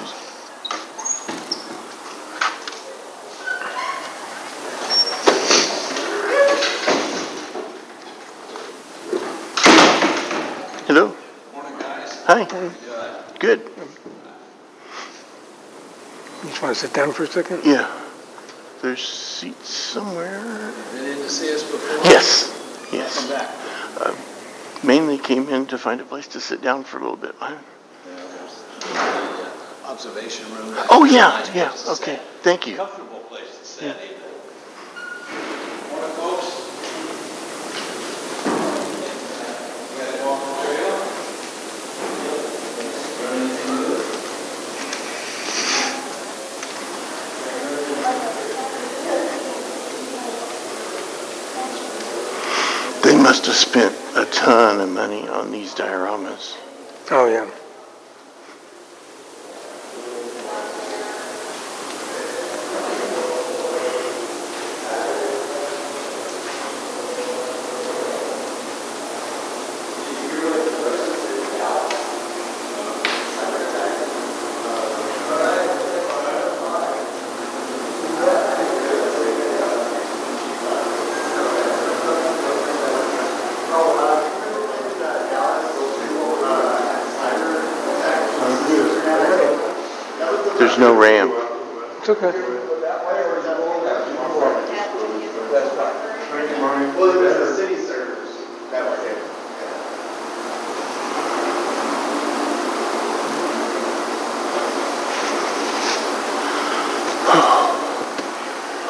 Hello. 10.88 11.14
Morning, 11.53 11.78
guys. 11.78 12.24
Hi. 12.26 12.46
Good. 13.38 13.61
You 16.42 16.48
just 16.48 16.61
want 16.61 16.74
to 16.74 16.80
sit 16.80 16.92
down 16.92 17.12
for 17.12 17.22
a 17.22 17.28
second? 17.28 17.61
Yeah. 17.64 17.99
There's 18.83 19.07
seats 19.07 19.68
somewhere. 19.68 20.72
Been 20.95 21.05
in 21.05 21.16
to 21.18 21.28
see 21.28 21.53
us 21.55 21.62
before? 21.62 21.97
Yes. 22.11 22.49
Yes. 22.93 23.28
Welcome 23.28 23.47
back. 23.47 23.51
Uh, 24.01 24.14
mainly 24.87 25.18
came 25.18 25.49
in 25.51 25.66
to 25.66 25.76
find 25.76 26.01
a 26.01 26.05
place 26.05 26.26
to 26.28 26.41
sit 26.41 26.62
down 26.62 26.85
for 26.85 26.97
a 26.97 27.01
little 27.01 27.16
bit. 27.16 27.35
Yeah, 27.41 27.59
uh, 28.95 29.91
observation 29.91 30.47
room. 30.55 30.74
Oh 30.91 31.05
yeah, 31.05 31.45
yeah. 31.55 31.74
Okay. 31.89 32.18
Thank 32.43 32.66
you. 32.66 32.76
Comfortable 32.76 33.18
place 33.20 33.59
to 33.59 33.64
stay. 33.66 33.87
Yeah. 33.89 33.93
ain't 34.01 34.12
it? 34.12 34.18
Morning, 35.91 36.11
folks. 36.16 36.47
You 39.93 39.99
guys 39.99 40.20
walk 40.24 40.41
the 40.41 40.53
trail? 40.64 40.97
Learn 43.20 43.43
anything 43.43 43.76
new? 43.76 43.99
They 53.03 53.16
must 53.41 53.47
have 53.47 53.72
spent 53.72 54.18
a 54.18 54.30
ton 54.30 54.80
of 54.80 54.88
money 54.91 55.26
on 55.26 55.51
these 55.51 55.74
dioramas. 55.74 56.59
Oh 57.11 57.26
yeah. 57.26 57.51
There's 90.61 90.70
no 90.81 90.99
ramp. 90.99 91.31
It's 91.99 92.09
okay. 92.09 92.33
Well, 96.97 97.12
it 97.12 97.20
was 97.20 97.37
the 97.37 97.57
city 97.57 97.76
servers. 97.87 98.35
That 98.70 98.89
was 98.89 99.05
it. 99.07 99.18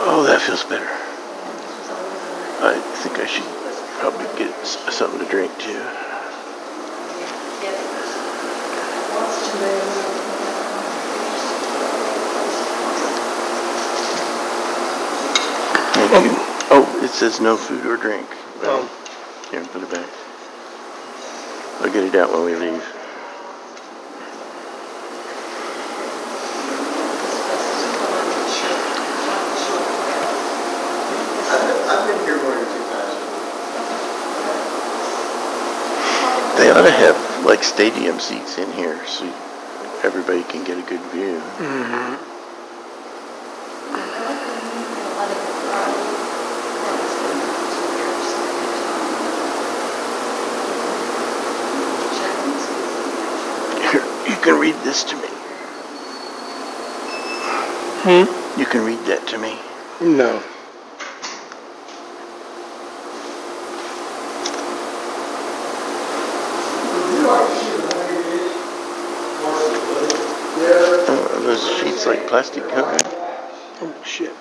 Oh, 0.02 0.24
that 0.26 0.40
feels 0.40 0.64
better. 0.64 0.88
I 2.62 2.78
think 3.02 3.18
I 3.18 3.26
should 3.26 3.44
probably 4.00 4.26
get 4.38 4.50
s- 4.60 4.78
something 4.94 5.18
to 5.20 5.26
drink 5.30 5.52
too. 5.58 5.80
Thank 15.94 16.24
you. 16.24 16.36
Oh, 16.72 17.00
it 17.04 17.09
says 17.20 17.38
no 17.38 17.54
food 17.54 17.84
or 17.84 17.98
drink. 17.98 18.26
Well, 18.62 18.88
here, 19.50 19.62
put 19.66 19.82
it 19.82 19.90
back. 19.90 20.08
I'll 21.80 21.92
get 21.92 22.02
it 22.02 22.14
out 22.14 22.32
when 22.32 22.46
we 22.46 22.54
leave. 22.54 22.82
I've 31.90 32.06
been 32.08 32.24
here 32.24 32.40
more 32.40 32.54
than 32.54 32.64
two 32.64 32.84
times. 32.88 33.16
They 36.56 36.70
ought 36.70 36.84
to 36.84 36.90
have 36.90 37.44
like 37.44 37.62
stadium 37.62 38.18
seats 38.18 38.56
in 38.56 38.72
here 38.72 38.98
so 39.06 39.26
everybody 40.02 40.42
can 40.44 40.64
get 40.64 40.78
a 40.78 40.88
good 40.88 41.02
view. 41.12 41.38
Mm-hmm. 41.58 42.28
Here, 53.90 54.04
you 54.28 54.36
can 54.40 54.59
read 54.70 54.84
this 54.84 55.02
to 55.02 55.16
me. 55.16 55.28
Hmm? 58.02 58.60
You 58.60 58.66
can 58.66 58.84
read 58.84 59.00
that 59.06 59.26
to 59.28 59.38
me. 59.38 59.58
No. 60.00 60.42
Oh, 71.08 71.42
those 71.42 71.66
sheets 71.80 72.06
like 72.06 72.28
plastic? 72.28 72.62
Oh 72.66 73.94
shit. 74.04 74.32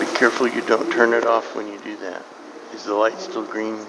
Be 0.00 0.06
careful 0.16 0.48
you 0.48 0.62
don't 0.62 0.90
turn 0.90 1.12
it 1.12 1.26
off 1.26 1.54
when 1.54 1.66
you 1.66 1.78
do 1.80 1.96
that. 1.98 2.24
Is 2.72 2.84
the 2.84 2.94
light 2.94 3.18
still 3.20 3.44
green? 3.44 3.86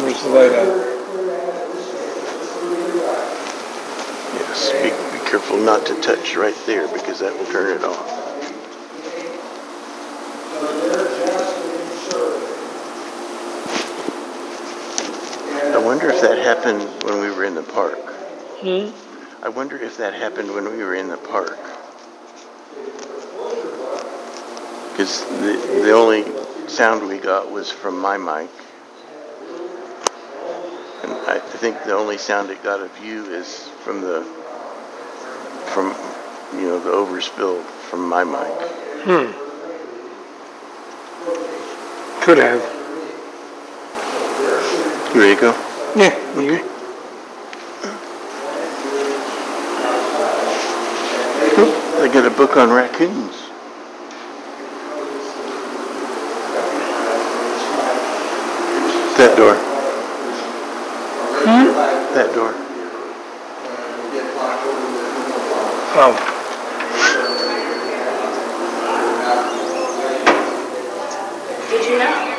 Where's 0.00 0.22
the 0.22 0.28
light 0.28 0.52
at? 0.52 0.68
Yes. 4.34 4.70
Be, 4.72 5.18
be 5.18 5.24
careful 5.28 5.58
not 5.58 5.86
to 5.86 6.00
touch 6.00 6.36
right 6.36 6.54
there 6.66 6.86
because 6.92 7.18
that 7.18 7.36
will 7.36 7.46
turn 7.46 7.76
it 7.76 7.82
off. 7.82 8.18
I 15.74 15.78
wonder 15.84 16.08
if 16.10 16.20
that 16.22 16.38
happened 16.38 16.82
when 17.02 17.20
we 17.20 17.30
were 17.30 17.44
in 17.44 17.54
the 17.56 17.64
park. 17.64 17.98
Hmm? 18.60 18.90
I 19.44 19.48
wonder 19.48 19.76
if 19.76 19.96
that 19.96 20.14
happened 20.14 20.54
when 20.54 20.70
we 20.70 20.84
were 20.84 20.94
in 20.94 21.08
the 21.08 21.16
park. 21.16 21.58
Because 24.92 25.24
the, 25.40 25.80
the 25.82 25.92
only 25.92 26.24
sound 26.68 27.08
we 27.08 27.18
got 27.18 27.50
was 27.50 27.70
from 27.70 27.98
my 27.98 28.16
mic. 28.16 28.50
I, 31.58 31.60
I 31.60 31.62
think 31.72 31.84
the 31.84 31.94
only 31.94 32.18
sound 32.18 32.50
it 32.50 32.62
got 32.62 32.80
of 32.80 33.04
you 33.04 33.24
is 33.34 33.66
from 33.82 34.00
the, 34.00 34.22
from, 35.66 35.92
you 36.54 36.68
know, 36.68 36.78
the 36.78 36.90
overspill 36.90 37.64
from 37.90 38.08
my 38.08 38.22
mic. 38.22 38.70
Hmm. 39.02 39.32
Could 42.22 42.38
have. 42.38 42.62
There 45.12 45.14
you 45.14 45.20
ready 45.20 45.34
to 45.34 45.40
go? 45.40 45.52
Yeah. 45.96 46.14
You? 46.40 46.62
They 51.98 52.08
got 52.14 52.24
a 52.24 52.30
book 52.30 52.56
on 52.56 52.70
raccoons. 52.70 53.34
That 59.18 59.36
door. 59.36 59.68
Hmm? 61.40 61.72
That 62.14 62.34
door. 62.34 62.52
Oh. 65.94 66.12
Did 71.70 71.84
you 71.88 71.98
know? 71.98 72.34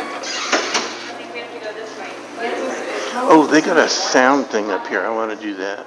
Oh, 3.31 3.47
they 3.49 3.61
got 3.61 3.77
a 3.77 3.78
sound 3.89 4.47
thing 4.47 4.71
up 4.71 4.87
here. 4.87 5.01
I 5.01 5.09
want 5.09 5.37
to 5.37 5.45
do 5.45 5.55
that. 5.55 5.85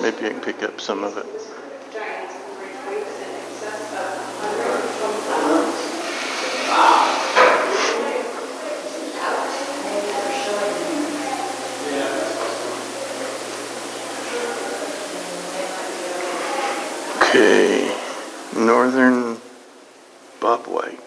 Maybe 0.00 0.26
I 0.26 0.30
can 0.30 0.40
pick 0.40 0.62
up 0.62 0.80
some 0.80 1.02
of 1.02 1.16
it. 1.18 1.26
Okay, 17.28 17.94
northern 18.56 19.38
Bob 20.40 20.66
White. 20.66 20.98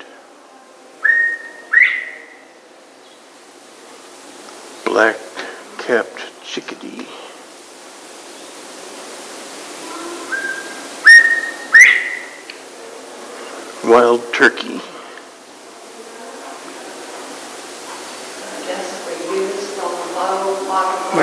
Black 4.85 5.17
capped 5.79 6.21
chickadee. 6.43 7.07
Wild 13.83 14.21
turkey. 14.31 14.79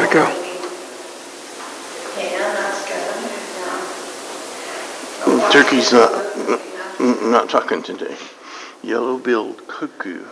Let 0.08 0.14
go. 0.14 0.26
Oh, 5.26 5.50
turkey's 5.52 5.92
not 5.92 6.10
not 7.20 7.50
talking 7.50 7.82
today. 7.82 8.16
Yellow-billed 8.82 9.66
cuckoo. 9.68 10.24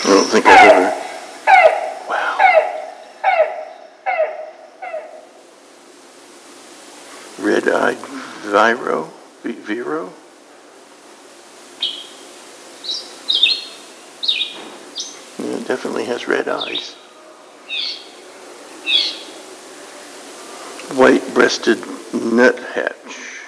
I 0.00 0.06
don't 0.06 0.24
think 0.30 0.46
I've 0.46 0.72
ever. 0.72 0.92
Wow. 2.08 2.38
Red-eyed 7.38 7.98
Vireo, 7.98 9.10
Vireo. 9.42 10.12
Yeah, 15.36 15.56
it 15.56 15.63
definitely 15.74 16.04
has 16.04 16.28
red 16.28 16.46
eyes. 16.46 16.92
White-breasted 20.96 21.80
nuthatch. 22.14 23.40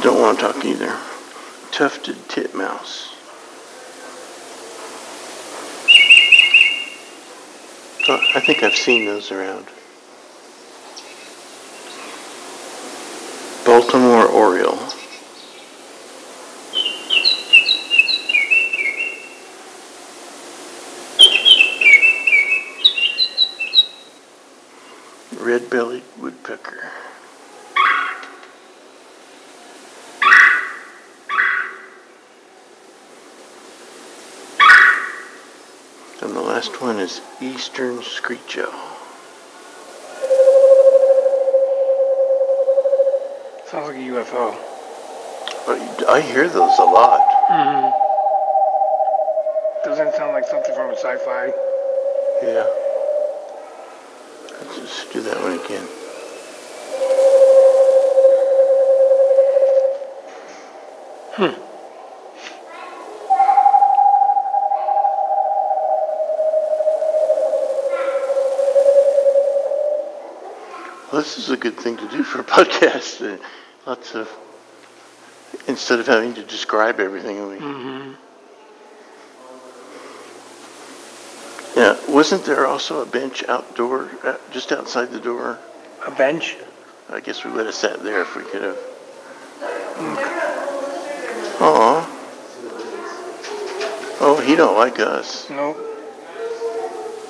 Don't 0.00 0.20
want 0.20 0.38
to 0.38 0.44
talk 0.44 0.64
either. 0.64 0.96
Tufted 1.72 2.28
titmouse. 2.28 3.12
Oh, 8.08 8.20
I 8.36 8.40
think 8.40 8.62
I've 8.62 8.76
seen 8.76 9.04
those 9.04 9.32
around. 9.32 9.66
Baltimore 13.66 14.28
Oriole. 14.28 14.87
Red-bellied 25.48 26.02
woodpecker. 26.18 26.90
And 36.20 36.36
the 36.36 36.42
last 36.42 36.82
one 36.82 36.98
is 37.00 37.22
eastern 37.40 38.02
screech 38.02 38.58
owl. 38.58 38.66
Sounds 43.68 43.88
like 43.88 43.96
a 43.96 44.04
UFO. 44.12 44.54
I 45.66 46.04
I 46.10 46.20
hear 46.20 46.46
those 46.46 46.78
a 46.78 46.84
lot. 46.84 47.22
hmm 47.48 47.88
Doesn't 49.82 50.14
sound 50.14 50.32
like 50.34 50.44
something 50.44 50.74
from 50.74 50.90
a 50.90 50.94
sci-fi? 50.94 51.52
Yeah. 52.42 52.77
Let's 54.88 55.12
do 55.12 55.20
that 55.20 55.36
one 55.42 55.52
again. 55.52 55.86
Hmm. 61.36 61.60
Well, 71.12 71.20
this 71.20 71.36
is 71.36 71.50
a 71.50 71.56
good 71.58 71.76
thing 71.76 71.98
to 71.98 72.08
do 72.08 72.22
for 72.22 72.40
a 72.40 72.44
podcast. 72.44 73.38
Lots 73.86 74.14
of 74.14 74.30
instead 75.66 76.00
of 76.00 76.06
having 76.06 76.32
to 76.32 76.42
describe 76.42 76.98
everything. 76.98 77.46
We, 77.46 77.58
hmm 77.58 78.12
Yeah, 81.78 81.96
wasn't 82.08 82.44
there 82.44 82.66
also 82.66 83.02
a 83.02 83.06
bench 83.06 83.44
outdoor, 83.46 84.10
uh, 84.24 84.36
just 84.50 84.72
outside 84.72 85.12
the 85.12 85.20
door? 85.20 85.60
A 86.04 86.10
bench? 86.10 86.56
I 87.08 87.20
guess 87.20 87.44
we 87.44 87.52
would 87.52 87.66
have 87.66 87.74
sat 87.76 88.02
there 88.02 88.22
if 88.22 88.34
we 88.34 88.42
could 88.42 88.62
have. 88.62 88.78
Aw. 91.60 92.18
Oh, 94.20 94.42
he 94.44 94.56
don't 94.56 94.76
like 94.76 94.98
us. 94.98 95.48
Nope. 95.50 95.76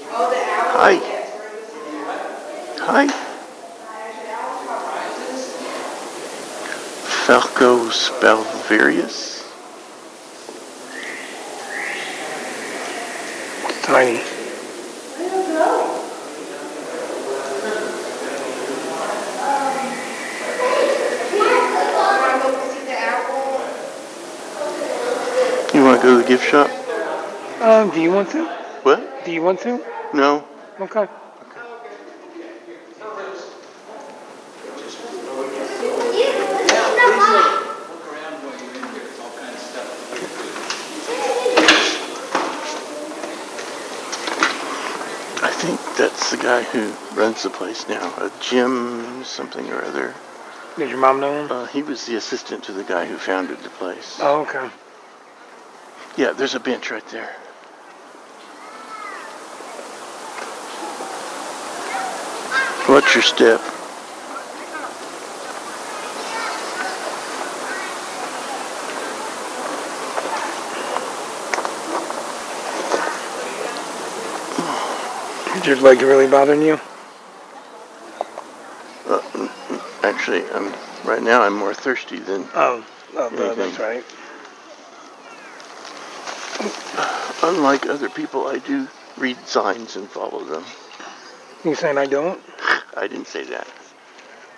Hi. 0.09 0.96
Hi. 2.78 3.07
Falco 7.26 7.90
sparverius. 7.90 9.44
Tiny. 13.82 14.38
You 25.74 25.84
want 26.39 26.51
to 26.51 26.53
go 26.53 26.68
to 26.68 26.78
the 26.78 26.78
gift 26.78 27.59
shop? 27.59 27.62
Um, 27.62 27.91
do 27.91 28.01
you 28.01 28.12
want 28.12 28.30
to? 28.30 28.47
What? 28.82 29.24
Do 29.24 29.32
you 29.32 29.43
want 29.43 29.61
to? 29.61 29.84
No. 30.14 30.45
Okay. 30.80 31.09
I 45.41 45.51
think 45.51 45.80
that's 45.97 46.30
the 46.30 46.36
guy 46.36 46.62
who 46.62 46.93
runs 47.14 47.43
the 47.43 47.51
place 47.51 47.89
now. 47.89 48.14
A 48.18 48.30
Jim 48.41 49.24
something 49.24 49.68
or 49.70 49.84
other. 49.84 50.14
Did 50.76 50.91
your 50.91 50.99
mom 50.99 51.20
know 51.20 51.45
him? 51.45 51.51
Uh, 51.51 51.66
he 51.66 51.82
was 51.82 52.07
the 52.07 52.14
assistant 52.14 52.64
to 52.64 52.72
the 52.72 52.84
guy 52.84 53.07
who 53.07 53.16
founded 53.16 53.59
the 53.59 53.70
place. 53.70 54.18
Oh, 54.20 54.43
okay. 54.43 54.70
Yeah, 56.19 56.33
there's 56.33 56.57
a 56.57 56.59
bench 56.61 56.91
right 56.91 57.07
there. 57.11 57.31
What's 62.89 63.14
your 63.14 63.23
step? 63.23 63.61
Is 75.57 75.66
your 75.66 75.77
leg 75.77 76.03
really 76.03 76.27
bothering 76.27 76.62
you? 76.62 76.75
Uh, 79.07 79.21
mm, 79.21 79.47
mm, 79.47 80.05
actually, 80.05 80.45
I'm 80.51 80.75
right 81.07 81.23
now. 81.23 81.43
I'm 81.43 81.55
more 81.55 81.75
thirsty 81.75 82.19
than 82.19 82.49
Oh, 82.57 82.85
oh 83.16 83.29
anything. 83.29 83.57
that's 83.57 83.79
right. 83.79 84.05
Unlike 87.49 87.86
other 87.86 88.11
people, 88.11 88.46
I 88.46 88.59
do 88.59 88.86
read 89.16 89.38
signs 89.46 89.96
and 89.96 90.07
follow 90.07 90.44
them. 90.44 90.62
You 91.64 91.74
saying 91.74 91.96
I 91.96 92.05
don't? 92.05 92.38
I 92.94 93.09
didn't 93.09 93.26
say 93.26 93.42
that. 93.44 93.66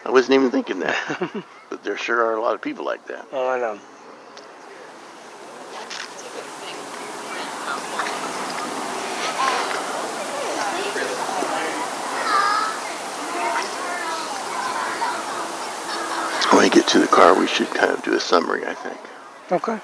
I 0.04 0.10
wasn't 0.10 0.34
even 0.34 0.50
thinking 0.50 0.80
that. 0.80 1.32
but 1.70 1.84
there 1.84 1.96
sure 1.96 2.20
are 2.20 2.34
a 2.34 2.42
lot 2.42 2.56
of 2.56 2.60
people 2.60 2.84
like 2.84 3.06
that. 3.06 3.28
Oh, 3.30 3.48
I 3.48 3.60
know. 3.60 3.78
When 16.52 16.64
we 16.64 16.70
get 16.70 16.88
to 16.88 16.98
the 16.98 17.06
car, 17.06 17.38
we 17.38 17.46
should 17.46 17.68
kind 17.68 17.92
of 17.92 18.02
do 18.02 18.14
a 18.14 18.20
summary, 18.20 18.66
I 18.66 18.74
think. 18.74 18.98
Okay. 19.52 19.78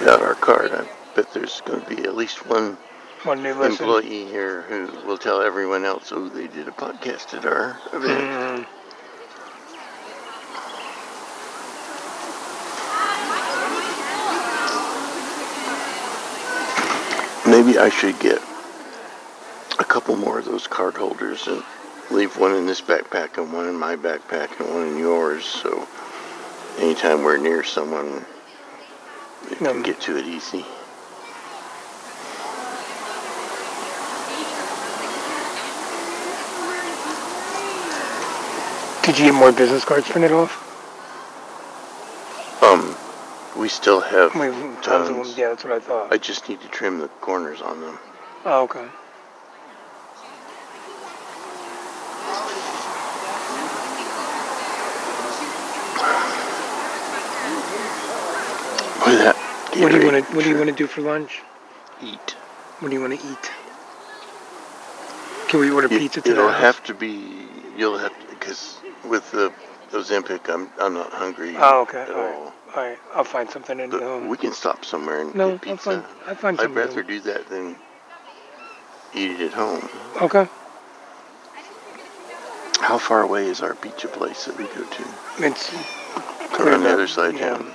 Gave 0.00 0.08
out 0.08 0.22
our 0.22 0.34
card, 0.34 0.72
I 0.72 0.88
bet 1.14 1.32
there's 1.34 1.60
going 1.60 1.82
to 1.82 1.94
be 1.94 2.04
at 2.04 2.16
least 2.16 2.46
one 2.46 2.78
One 3.24 3.42
new 3.42 3.52
listener. 3.54 3.86
employee 3.86 4.24
here 4.26 4.62
who 4.62 4.90
will 5.06 5.18
tell 5.18 5.42
everyone 5.42 5.84
else, 5.84 6.10
oh, 6.10 6.28
they 6.28 6.46
did 6.48 6.66
a 6.68 6.72
podcast 6.72 7.34
at 7.34 7.44
our 7.44 7.78
event. 7.92 8.66
Mm. 8.66 8.66
Maybe 17.46 17.78
I 17.78 17.88
should 17.88 18.18
get 18.20 18.40
a 19.78 19.84
couple 19.84 20.14
more 20.16 20.38
of 20.38 20.44
those 20.44 20.66
card 20.66 20.94
holders 20.96 21.48
and 21.48 21.62
leave 22.10 22.36
one 22.36 22.54
in 22.54 22.66
this 22.66 22.80
backpack 22.80 23.38
and 23.38 23.52
one 23.52 23.66
in 23.66 23.74
my 23.76 23.96
backpack 23.96 24.60
and 24.60 24.72
one 24.72 24.86
in 24.88 24.98
yours. 24.98 25.44
So 25.44 25.86
anytime 26.78 27.22
we're 27.24 27.38
near 27.38 27.64
someone, 27.64 28.24
we 29.48 29.56
can 29.56 29.82
get 29.82 30.00
to 30.02 30.16
it 30.16 30.26
easy. 30.26 30.64
Did 39.04 39.18
you 39.18 39.24
get 39.24 39.34
more 39.34 39.50
business 39.50 39.84
cards 39.84 40.08
printed 40.08 40.30
off? 40.30 40.68
Um, 42.62 42.94
we 43.60 43.68
still 43.68 44.00
have 44.00 44.34
We 44.34 44.48
tons 44.82 45.08
of 45.08 45.16
them. 45.16 45.34
Yeah, 45.36 45.48
that's 45.48 45.64
what 45.64 45.72
I 45.72 45.80
thought. 45.80 46.12
I 46.12 46.18
just 46.18 46.48
need 46.48 46.60
to 46.60 46.68
trim 46.68 46.98
the 46.98 47.08
corners 47.08 47.60
on 47.60 47.80
them. 47.80 47.98
Oh, 48.44 48.62
okay. 48.64 48.86
Look 59.10 59.18
at 59.18 59.34
that. 59.34 59.36
What 59.76 59.92
do 59.92 59.98
you 59.98 60.04
want 60.12 60.26
to 60.26 60.34
What 60.36 60.44
do 60.44 60.50
you 60.50 60.56
want 60.56 60.68
to 60.70 60.74
do 60.74 60.86
for 60.86 61.00
lunch? 61.02 61.40
Eat. 62.02 62.36
What 62.80 62.88
do 62.88 62.94
you 62.94 63.00
want 63.00 63.18
to 63.20 63.26
eat? 63.26 63.50
Can 65.48 65.60
we 65.60 65.70
order 65.70 65.86
It- 65.86 65.98
pizza 65.98 66.20
to 66.20 66.30
It'll 66.30 66.46
the 66.46 66.52
house? 66.52 66.60
have 66.62 66.84
to 66.84 66.94
be. 66.94 67.46
You'll 67.76 67.98
have 67.98 68.12
to 68.18 68.26
because 68.34 68.76
with 69.04 69.30
the 69.32 69.52
Ozempic, 69.92 70.48
I'm 70.52 70.70
I'm 70.80 70.94
not 70.94 71.12
hungry 71.12 71.54
Oh, 71.58 71.82
okay. 71.82 72.02
at 72.02 72.10
All 72.10 72.16
right. 72.16 72.34
all. 72.34 72.54
All 72.76 72.82
right. 72.88 72.98
I'll 73.14 73.24
find 73.24 73.50
something 73.50 73.78
in 73.80 73.90
the 73.90 73.98
home. 73.98 74.28
we 74.28 74.36
can 74.36 74.52
stop 74.52 74.84
somewhere 74.84 75.20
and 75.22 75.34
No, 75.34 75.50
get 75.50 75.52
I'll 75.54 75.58
pizza. 75.76 75.90
find- 75.90 76.04
I'll 76.26 76.34
find 76.36 76.60
I'd 76.60 76.62
something. 76.64 76.74
rather 76.86 77.02
do 77.02 77.20
that 77.20 77.48
than 77.48 77.76
eat 79.14 79.30
it 79.32 79.40
at 79.48 79.52
home. 79.52 79.88
Okay. 80.22 80.48
How 82.80 82.98
far 82.98 83.22
away 83.22 83.46
is 83.46 83.60
our 83.62 83.74
pizza 83.74 84.08
place 84.08 84.44
that 84.46 84.56
we 84.56 84.64
go 84.64 84.82
to? 84.84 85.04
It's 85.38 85.70
Around 86.58 86.82
the 86.82 86.92
other 86.92 87.06
side 87.08 87.34
of 87.34 87.40
yeah. 87.40 87.50
town. 87.56 87.72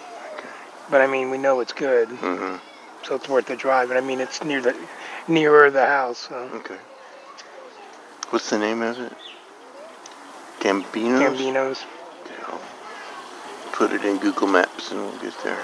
But 0.89 1.01
I 1.01 1.07
mean, 1.07 1.29
we 1.31 1.37
know 1.37 1.59
it's 1.61 1.73
good, 1.73 2.09
Mm-hmm. 2.09 2.57
so 3.05 3.15
it's 3.15 3.27
worth 3.27 3.47
the 3.47 3.55
drive. 3.55 3.89
And 3.89 3.97
I 3.97 4.01
mean, 4.01 4.19
it's 4.21 4.43
near 4.43 4.61
the 4.61 4.75
nearer 5.27 5.69
the 5.71 5.85
house. 5.85 6.27
So. 6.29 6.35
Okay. 6.55 6.77
What's 8.29 8.49
the 8.49 8.59
name 8.59 8.81
of 8.81 8.99
it? 8.99 9.13
Gambino's? 10.59 11.21
Gambino's. 11.39 11.85
Okay, 12.23 12.35
I'll 12.47 12.61
put 13.71 13.91
it 13.93 14.03
in 14.05 14.17
Google 14.17 14.47
Maps 14.47 14.91
and 14.91 14.99
we'll 15.01 15.17
get 15.19 15.33
there. 15.43 15.63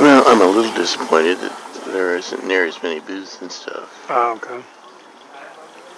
Well, 0.00 0.22
I'm 0.26 0.40
a 0.40 0.46
little 0.46 0.72
disappointed 0.74 1.38
that 1.40 1.82
there 1.86 2.16
isn't 2.16 2.46
near 2.46 2.64
as 2.64 2.82
many 2.82 3.00
booths 3.00 3.42
and 3.42 3.52
stuff. 3.52 4.06
Oh, 4.08 4.32
okay. 4.36 4.64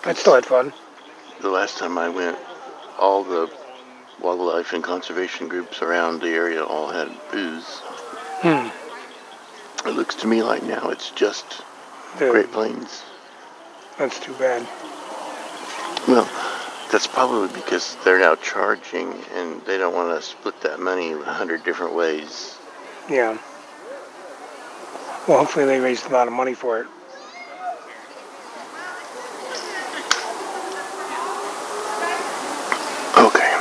I 0.04 0.12
still 0.14 0.34
had 0.34 0.44
fun. 0.44 0.72
The 1.40 1.48
last 1.48 1.78
time 1.78 1.96
I 1.98 2.08
went, 2.08 2.36
all 2.98 3.22
the 3.22 3.48
wildlife 4.22 4.72
and 4.72 4.82
conservation 4.84 5.48
groups 5.48 5.82
around 5.82 6.20
the 6.20 6.28
area 6.28 6.62
all 6.62 6.88
had 6.88 7.08
booths. 7.30 7.80
Hmm. 8.42 8.68
It 9.88 9.94
looks 9.96 10.14
to 10.16 10.26
me 10.26 10.42
like 10.42 10.62
now 10.62 10.90
it's 10.90 11.10
just 11.10 11.62
The- 12.18 12.30
Great 12.30 12.52
Plains. 12.52 13.02
That's 13.98 14.18
too 14.20 14.32
bad. 14.34 14.66
Well, 16.08 16.28
that's 16.90 17.06
probably 17.06 17.48
because 17.54 17.96
they're 18.04 18.18
now 18.18 18.34
charging 18.36 19.12
and 19.34 19.60
they 19.64 19.78
don't 19.78 19.94
want 19.94 20.16
to 20.18 20.22
split 20.26 20.60
that 20.62 20.80
money 20.80 21.12
a 21.12 21.18
hundred 21.22 21.64
different 21.64 21.94
ways. 21.94 22.56
Yeah. 23.08 23.38
Well, 25.28 25.38
hopefully 25.38 25.66
they 25.66 25.78
raised 25.78 26.06
a 26.06 26.08
lot 26.10 26.26
of 26.26 26.32
money 26.32 26.54
for 26.54 26.80
it. 26.80 26.86
Okay. 33.16 33.52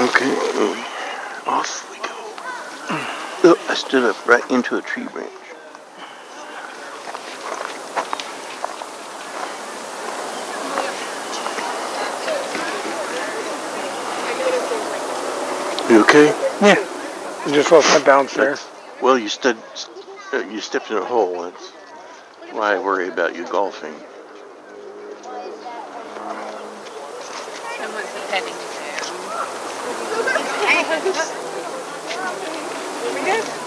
Okay, 0.00 0.30
off 1.46 1.88
we 1.90 1.98
go. 1.98 2.14
Oh, 3.46 3.66
I 3.68 3.74
stood 3.94 4.10
up 4.10 4.26
right 4.26 4.50
into 4.50 4.76
a 4.76 4.82
tree 4.82 5.06
branch. 5.06 5.30
You 15.88 16.00
okay? 16.00 16.26
Yeah. 16.60 16.74
I 17.46 17.52
just 17.52 17.70
lost 17.70 17.88
my 17.96 18.04
balance 18.04 18.34
there. 18.34 18.56
Well, 19.00 19.16
you 19.16 19.28
stood, 19.28 19.56
uh, 20.32 20.38
you 20.38 20.60
stepped 20.60 20.90
in 20.90 20.96
a 20.96 21.04
hole. 21.04 21.42
That's 21.42 21.70
why 22.50 22.74
I 22.74 22.80
worry 22.80 23.06
about 23.06 23.36
you 23.36 23.46
golfing. 23.46 23.94
Someone's 27.78 28.08
attending 28.26 28.54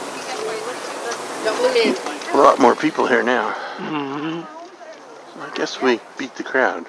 A 1.47 2.37
lot 2.37 2.59
more 2.59 2.75
people 2.75 3.07
here 3.07 3.23
now. 3.23 3.51
hmm 3.77 4.41
I 5.39 5.49
guess 5.55 5.81
we 5.81 6.01
beat 6.17 6.35
the 6.35 6.43
crowd. 6.43 6.85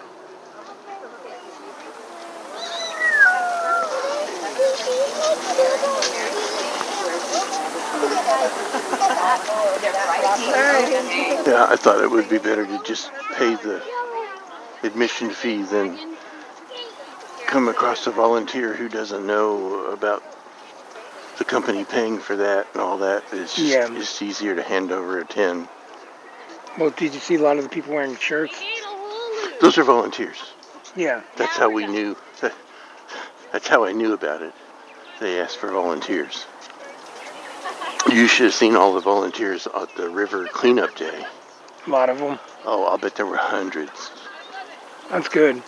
Yeah, 11.46 11.66
I 11.70 11.76
thought 11.76 12.02
it 12.02 12.10
would 12.10 12.28
be 12.28 12.38
better 12.38 12.66
to 12.66 12.82
just 12.84 13.12
pay 13.36 13.54
the 13.54 13.82
admission 14.82 15.30
fee 15.30 15.62
than 15.62 16.16
come 17.46 17.68
across 17.68 18.06
a 18.06 18.10
volunteer 18.10 18.74
who 18.74 18.88
doesn't 18.88 19.26
know 19.26 19.86
about 19.86 20.22
the 21.38 21.44
company 21.44 21.84
paying 21.84 22.18
for 22.18 22.36
that 22.36 22.66
and 22.72 22.82
all 22.82 22.98
that. 22.98 23.22
It's 23.32 23.54
just 23.54 23.68
Yeah. 23.68 23.88
it's 23.92 24.20
easier 24.20 24.54
to 24.56 24.62
hand 24.62 24.92
over 24.92 25.20
a 25.20 25.24
tin. 25.24 25.68
Well, 26.76 26.90
did 26.90 27.14
you 27.14 27.20
see 27.20 27.36
a 27.36 27.40
lot 27.42 27.56
of 27.56 27.62
the 27.62 27.70
people 27.70 27.94
wearing 27.94 28.16
shirts? 28.16 28.60
Those 29.60 29.78
are 29.78 29.84
volunteers. 29.84 30.38
Yeah. 30.94 31.22
That's 31.36 31.56
how 31.56 31.70
we 31.70 31.86
knew. 31.86 32.16
That's 33.52 33.66
how 33.66 33.84
I 33.84 33.92
knew 33.92 34.12
about 34.12 34.42
it. 34.42 34.52
They 35.20 35.40
asked 35.40 35.56
for 35.56 35.70
volunteers. 35.70 36.44
You 38.12 38.26
should 38.26 38.44
have 38.46 38.54
seen 38.54 38.76
all 38.76 38.92
the 38.94 39.00
volunteers 39.00 39.66
at 39.66 39.94
the 39.96 40.08
river 40.08 40.46
cleanup 40.46 40.94
day. 40.96 41.24
A 41.86 41.90
lot 41.90 42.10
of 42.10 42.18
them. 42.18 42.38
Oh, 42.64 42.84
I'll 42.84 42.98
bet 42.98 43.16
there 43.16 43.26
were 43.26 43.36
hundreds. 43.36 44.10
That's 45.10 45.28
good. 45.28 45.62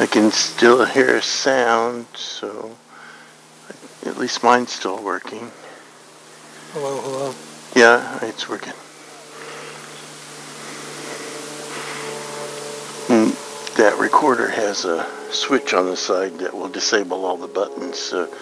I 0.00 0.06
can 0.06 0.30
still 0.30 0.84
hear 0.84 1.16
a 1.16 1.22
sound, 1.22 2.06
so 2.14 2.76
at 4.06 4.16
least 4.16 4.44
mine's 4.44 4.70
still 4.70 5.02
working. 5.02 5.50
Hello, 6.72 7.00
hello. 7.00 7.34
Yeah, 7.74 8.18
it's 8.22 8.48
working. 8.48 8.74
And 13.08 13.32
that 13.76 13.98
recorder 13.98 14.48
has 14.48 14.84
a 14.84 15.04
switch 15.32 15.74
on 15.74 15.86
the 15.86 15.96
side 15.96 16.38
that 16.38 16.54
will 16.54 16.68
disable 16.68 17.24
all 17.24 17.36
the 17.36 17.48
buttons, 17.48 17.98
so 17.98 18.32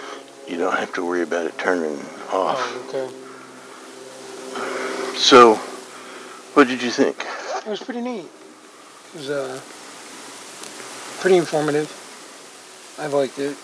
you 0.47 0.59
don't 0.59 0.77
have 0.77 0.93
to 0.95 1.07
worry 1.07 1.23
about 1.23 1.47
it 1.47 1.57
turning 1.57 1.99
off. 2.33 2.59
Oh, 2.61 2.85
okay. 2.89 3.09
So, 5.17 5.55
what 6.53 6.69
did 6.69 6.83
you 6.83 6.91
think? 6.91 7.25
It 7.65 7.71
was 7.71 7.83
pretty 7.83 8.03
neat. 8.03 8.29
It 9.15 9.17
was 9.17 9.31
uh, 9.31 9.59
pretty 11.21 11.37
informative. 11.37 11.91
I've 12.99 13.13
liked 13.13 13.39
it. 13.39 13.57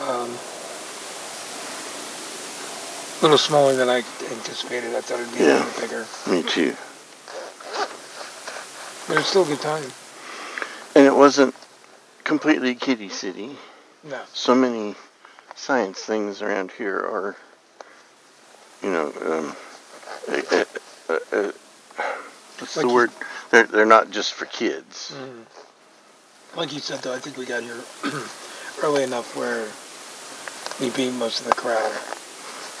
Um, 0.00 0.30
a 3.18 3.22
little 3.22 3.38
smaller 3.38 3.74
than 3.74 3.88
I 3.88 3.96
anticipated. 4.30 4.94
I 4.94 5.00
thought 5.00 5.20
it'd 5.20 5.34
be 5.34 5.44
a 5.44 5.54
little 5.54 5.80
bigger. 5.80 6.06
Me 6.30 6.42
too. 6.42 6.76
But 9.06 9.14
it 9.14 9.18
was 9.18 9.26
still 9.26 9.42
a 9.42 9.46
good 9.46 9.60
time. 9.60 9.84
And 10.94 11.06
it 11.06 11.14
wasn't 11.14 11.54
completely 12.24 12.74
kiddie 12.74 13.08
city. 13.08 13.56
No. 14.04 14.20
So 14.32 14.54
many 14.54 14.94
science 15.56 16.00
things 16.00 16.42
around 16.42 16.70
here 16.72 16.98
are, 16.98 17.36
you 18.82 18.90
know, 18.90 19.12
um, 19.26 19.56
uh, 20.28 20.64
uh, 21.08 21.18
uh, 21.32 21.52
what's 22.58 22.76
Like 22.76 22.86
the 22.86 22.92
word? 22.92 23.10
They're 23.50 23.64
they're 23.64 23.86
not 23.86 24.10
just 24.10 24.34
for 24.34 24.44
kids. 24.44 25.12
Mm. 25.16 25.44
Like 26.56 26.72
you 26.72 26.80
said, 26.80 27.00
though, 27.00 27.14
I 27.14 27.18
think 27.18 27.36
we 27.36 27.44
got 27.44 27.62
here 27.62 27.80
early 28.82 29.02
enough 29.02 29.36
where 29.36 29.68
we 30.80 30.94
beat 30.96 31.12
most 31.14 31.40
of 31.40 31.46
the 31.46 31.54
crowd. 31.54 31.92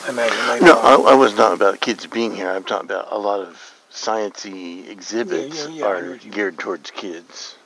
I 0.04 0.10
imagine 0.10 0.64
No. 0.66 0.78
I, 0.78 1.12
I 1.12 1.14
was 1.14 1.36
not 1.36 1.52
about 1.52 1.80
kids 1.80 2.06
being 2.06 2.34
here. 2.34 2.48
I'm 2.48 2.64
talking 2.64 2.86
about 2.86 3.08
a 3.10 3.18
lot 3.18 3.40
of 3.40 3.74
sciencey 3.92 4.88
exhibits 4.88 5.56
yeah, 5.56 5.68
yeah, 5.68 5.80
know 5.82 5.88
are 5.88 6.16
geared 6.16 6.58
towards 6.58 6.90
kids, 6.90 7.56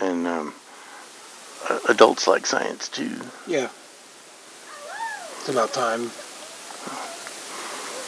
and 0.00 0.26
um, 0.26 0.54
uh, 1.68 1.78
adults 1.88 2.26
like 2.26 2.46
science 2.46 2.88
too. 2.88 3.16
Yeah. 3.46 3.68
It's 5.38 5.48
about 5.48 5.72
time 5.72 6.10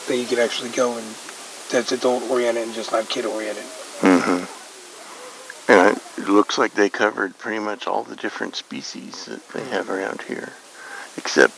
that 0.08 0.16
you 0.16 0.26
could 0.26 0.38
actually 0.38 0.70
go 0.70 0.96
and 0.96 1.06
that's 1.70 1.92
adult 1.92 2.30
oriented 2.30 2.64
and 2.64 2.74
just 2.74 2.92
not 2.92 3.08
kid 3.08 3.24
oriented. 3.24 3.64
hmm 4.00 4.44
And 4.44 4.48
it 6.24 6.30
looks 6.30 6.56
like 6.58 6.72
they 6.74 6.88
covered 6.88 7.38
pretty 7.38 7.58
much 7.58 7.86
all 7.86 8.02
the 8.02 8.16
different 8.16 8.56
species 8.56 9.26
that 9.26 9.46
they 9.50 9.64
have 9.66 9.90
around 9.90 10.22
here, 10.22 10.52
except 11.16 11.54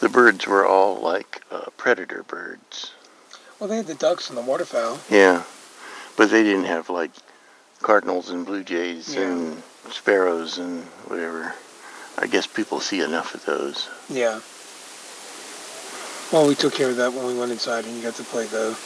the 0.00 0.08
birds 0.08 0.46
were 0.46 0.66
all 0.66 1.00
like 1.00 1.42
uh, 1.50 1.70
predator 1.76 2.22
birds. 2.22 2.92
Well, 3.58 3.68
they 3.70 3.76
had 3.78 3.86
the 3.86 3.94
ducks 3.94 4.28
and 4.28 4.36
the 4.36 4.42
waterfowl. 4.42 4.98
Yeah, 5.10 5.44
but 6.16 6.30
they 6.30 6.42
didn't 6.42 6.66
have 6.66 6.90
like 6.90 7.10
cardinals 7.82 8.28
and 8.30 8.44
blue 8.44 8.62
jays 8.64 9.14
Yeah. 9.14 9.22
and 9.22 9.62
sparrows 9.90 10.58
and 10.58 10.82
whatever. 11.06 11.54
I 12.18 12.26
guess 12.26 12.46
people 12.46 12.80
see 12.80 13.00
enough 13.02 13.34
of 13.34 13.44
those. 13.44 13.88
Yeah. 14.10 14.40
Well, 16.32 16.48
we 16.48 16.54
took 16.54 16.74
care 16.74 16.90
of 16.90 16.96
that 16.96 17.12
when 17.12 17.26
we 17.26 17.38
went 17.38 17.52
inside 17.52 17.84
and 17.84 17.94
you 17.96 18.02
got 18.02 18.14
to 18.16 18.24
play 18.24 18.44
the. 18.46 18.76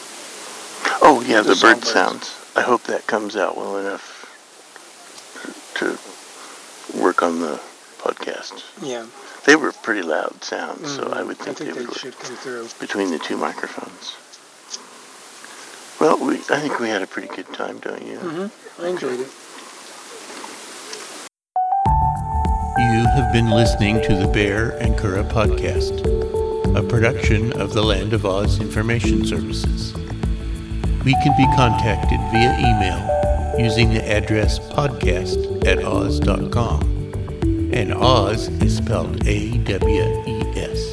Oh 1.03 1.25
yeah, 1.27 1.41
The 1.41 1.55
the, 1.55 1.61
bird 1.61 1.85
sounds. 1.85 2.37
I 2.55 2.63
hope 2.63 2.85
that 2.85 3.07
comes 3.07 3.37
out 3.37 3.57
well 3.57 3.77
enough 3.79 4.20
to 5.81 5.99
work 6.99 7.23
on 7.23 7.41
the 7.41 7.61
podcast. 7.99 8.63
Yeah. 8.83 9.07
They 9.47 9.57
were 9.57 9.73
pretty 9.73 10.03
loud 10.03 10.43
sounds, 10.45 10.95
so 10.97 11.03
Mhm. 11.05 11.17
I 11.17 11.23
would 11.23 11.39
think, 11.39 11.49
I 11.51 11.55
think 11.55 11.75
they 11.75 11.81
they 11.81 11.87
would 11.87 11.97
should 11.99 12.15
work 12.15 12.23
come 12.25 12.37
through. 12.37 12.69
between 12.79 13.11
the 13.11 13.19
two 13.19 13.37
microphones. 13.37 14.15
Well, 16.01 16.17
we 16.19 16.37
I 16.51 16.59
think 16.61 16.79
we 16.81 16.89
had 16.89 17.03
a 17.03 17.07
pretty 17.07 17.29
good 17.29 17.53
time, 17.53 17.79
don't 17.79 18.03
you? 18.07 18.19
Mm-hmm. 18.19 18.83
I 18.85 18.89
enjoyed 18.89 19.21
it. 19.21 19.29
You 22.79 23.07
have 23.17 23.33
been 23.33 23.51
listening 23.51 24.01
to 24.03 24.15
the 24.17 24.27
Baehr 24.27 24.79
and 24.81 24.97
Curadh 24.99 25.29
podcast, 25.31 26.01
a 26.77 26.83
production 26.83 27.53
of 27.61 27.75
the 27.75 27.83
Land 27.83 28.13
of 28.15 28.25
Oz 28.25 28.59
Information 28.61 29.25
Services. 29.27 29.93
We 31.05 31.13
can 31.23 31.35
be 31.37 31.45
contacted 31.57 32.21
via 32.33 32.53
email 32.59 33.20
using 33.59 33.93
the 33.93 34.03
address 34.09 34.59
podcast 34.59 35.67
at 35.67 35.83
awes.com. 35.85 36.83
And 37.73 37.95
Oz 37.95 38.49
is 38.63 38.77
spelled 38.77 39.27
A 39.27 39.59
W 39.59 40.25
E 40.27 40.43
S. 40.57 40.90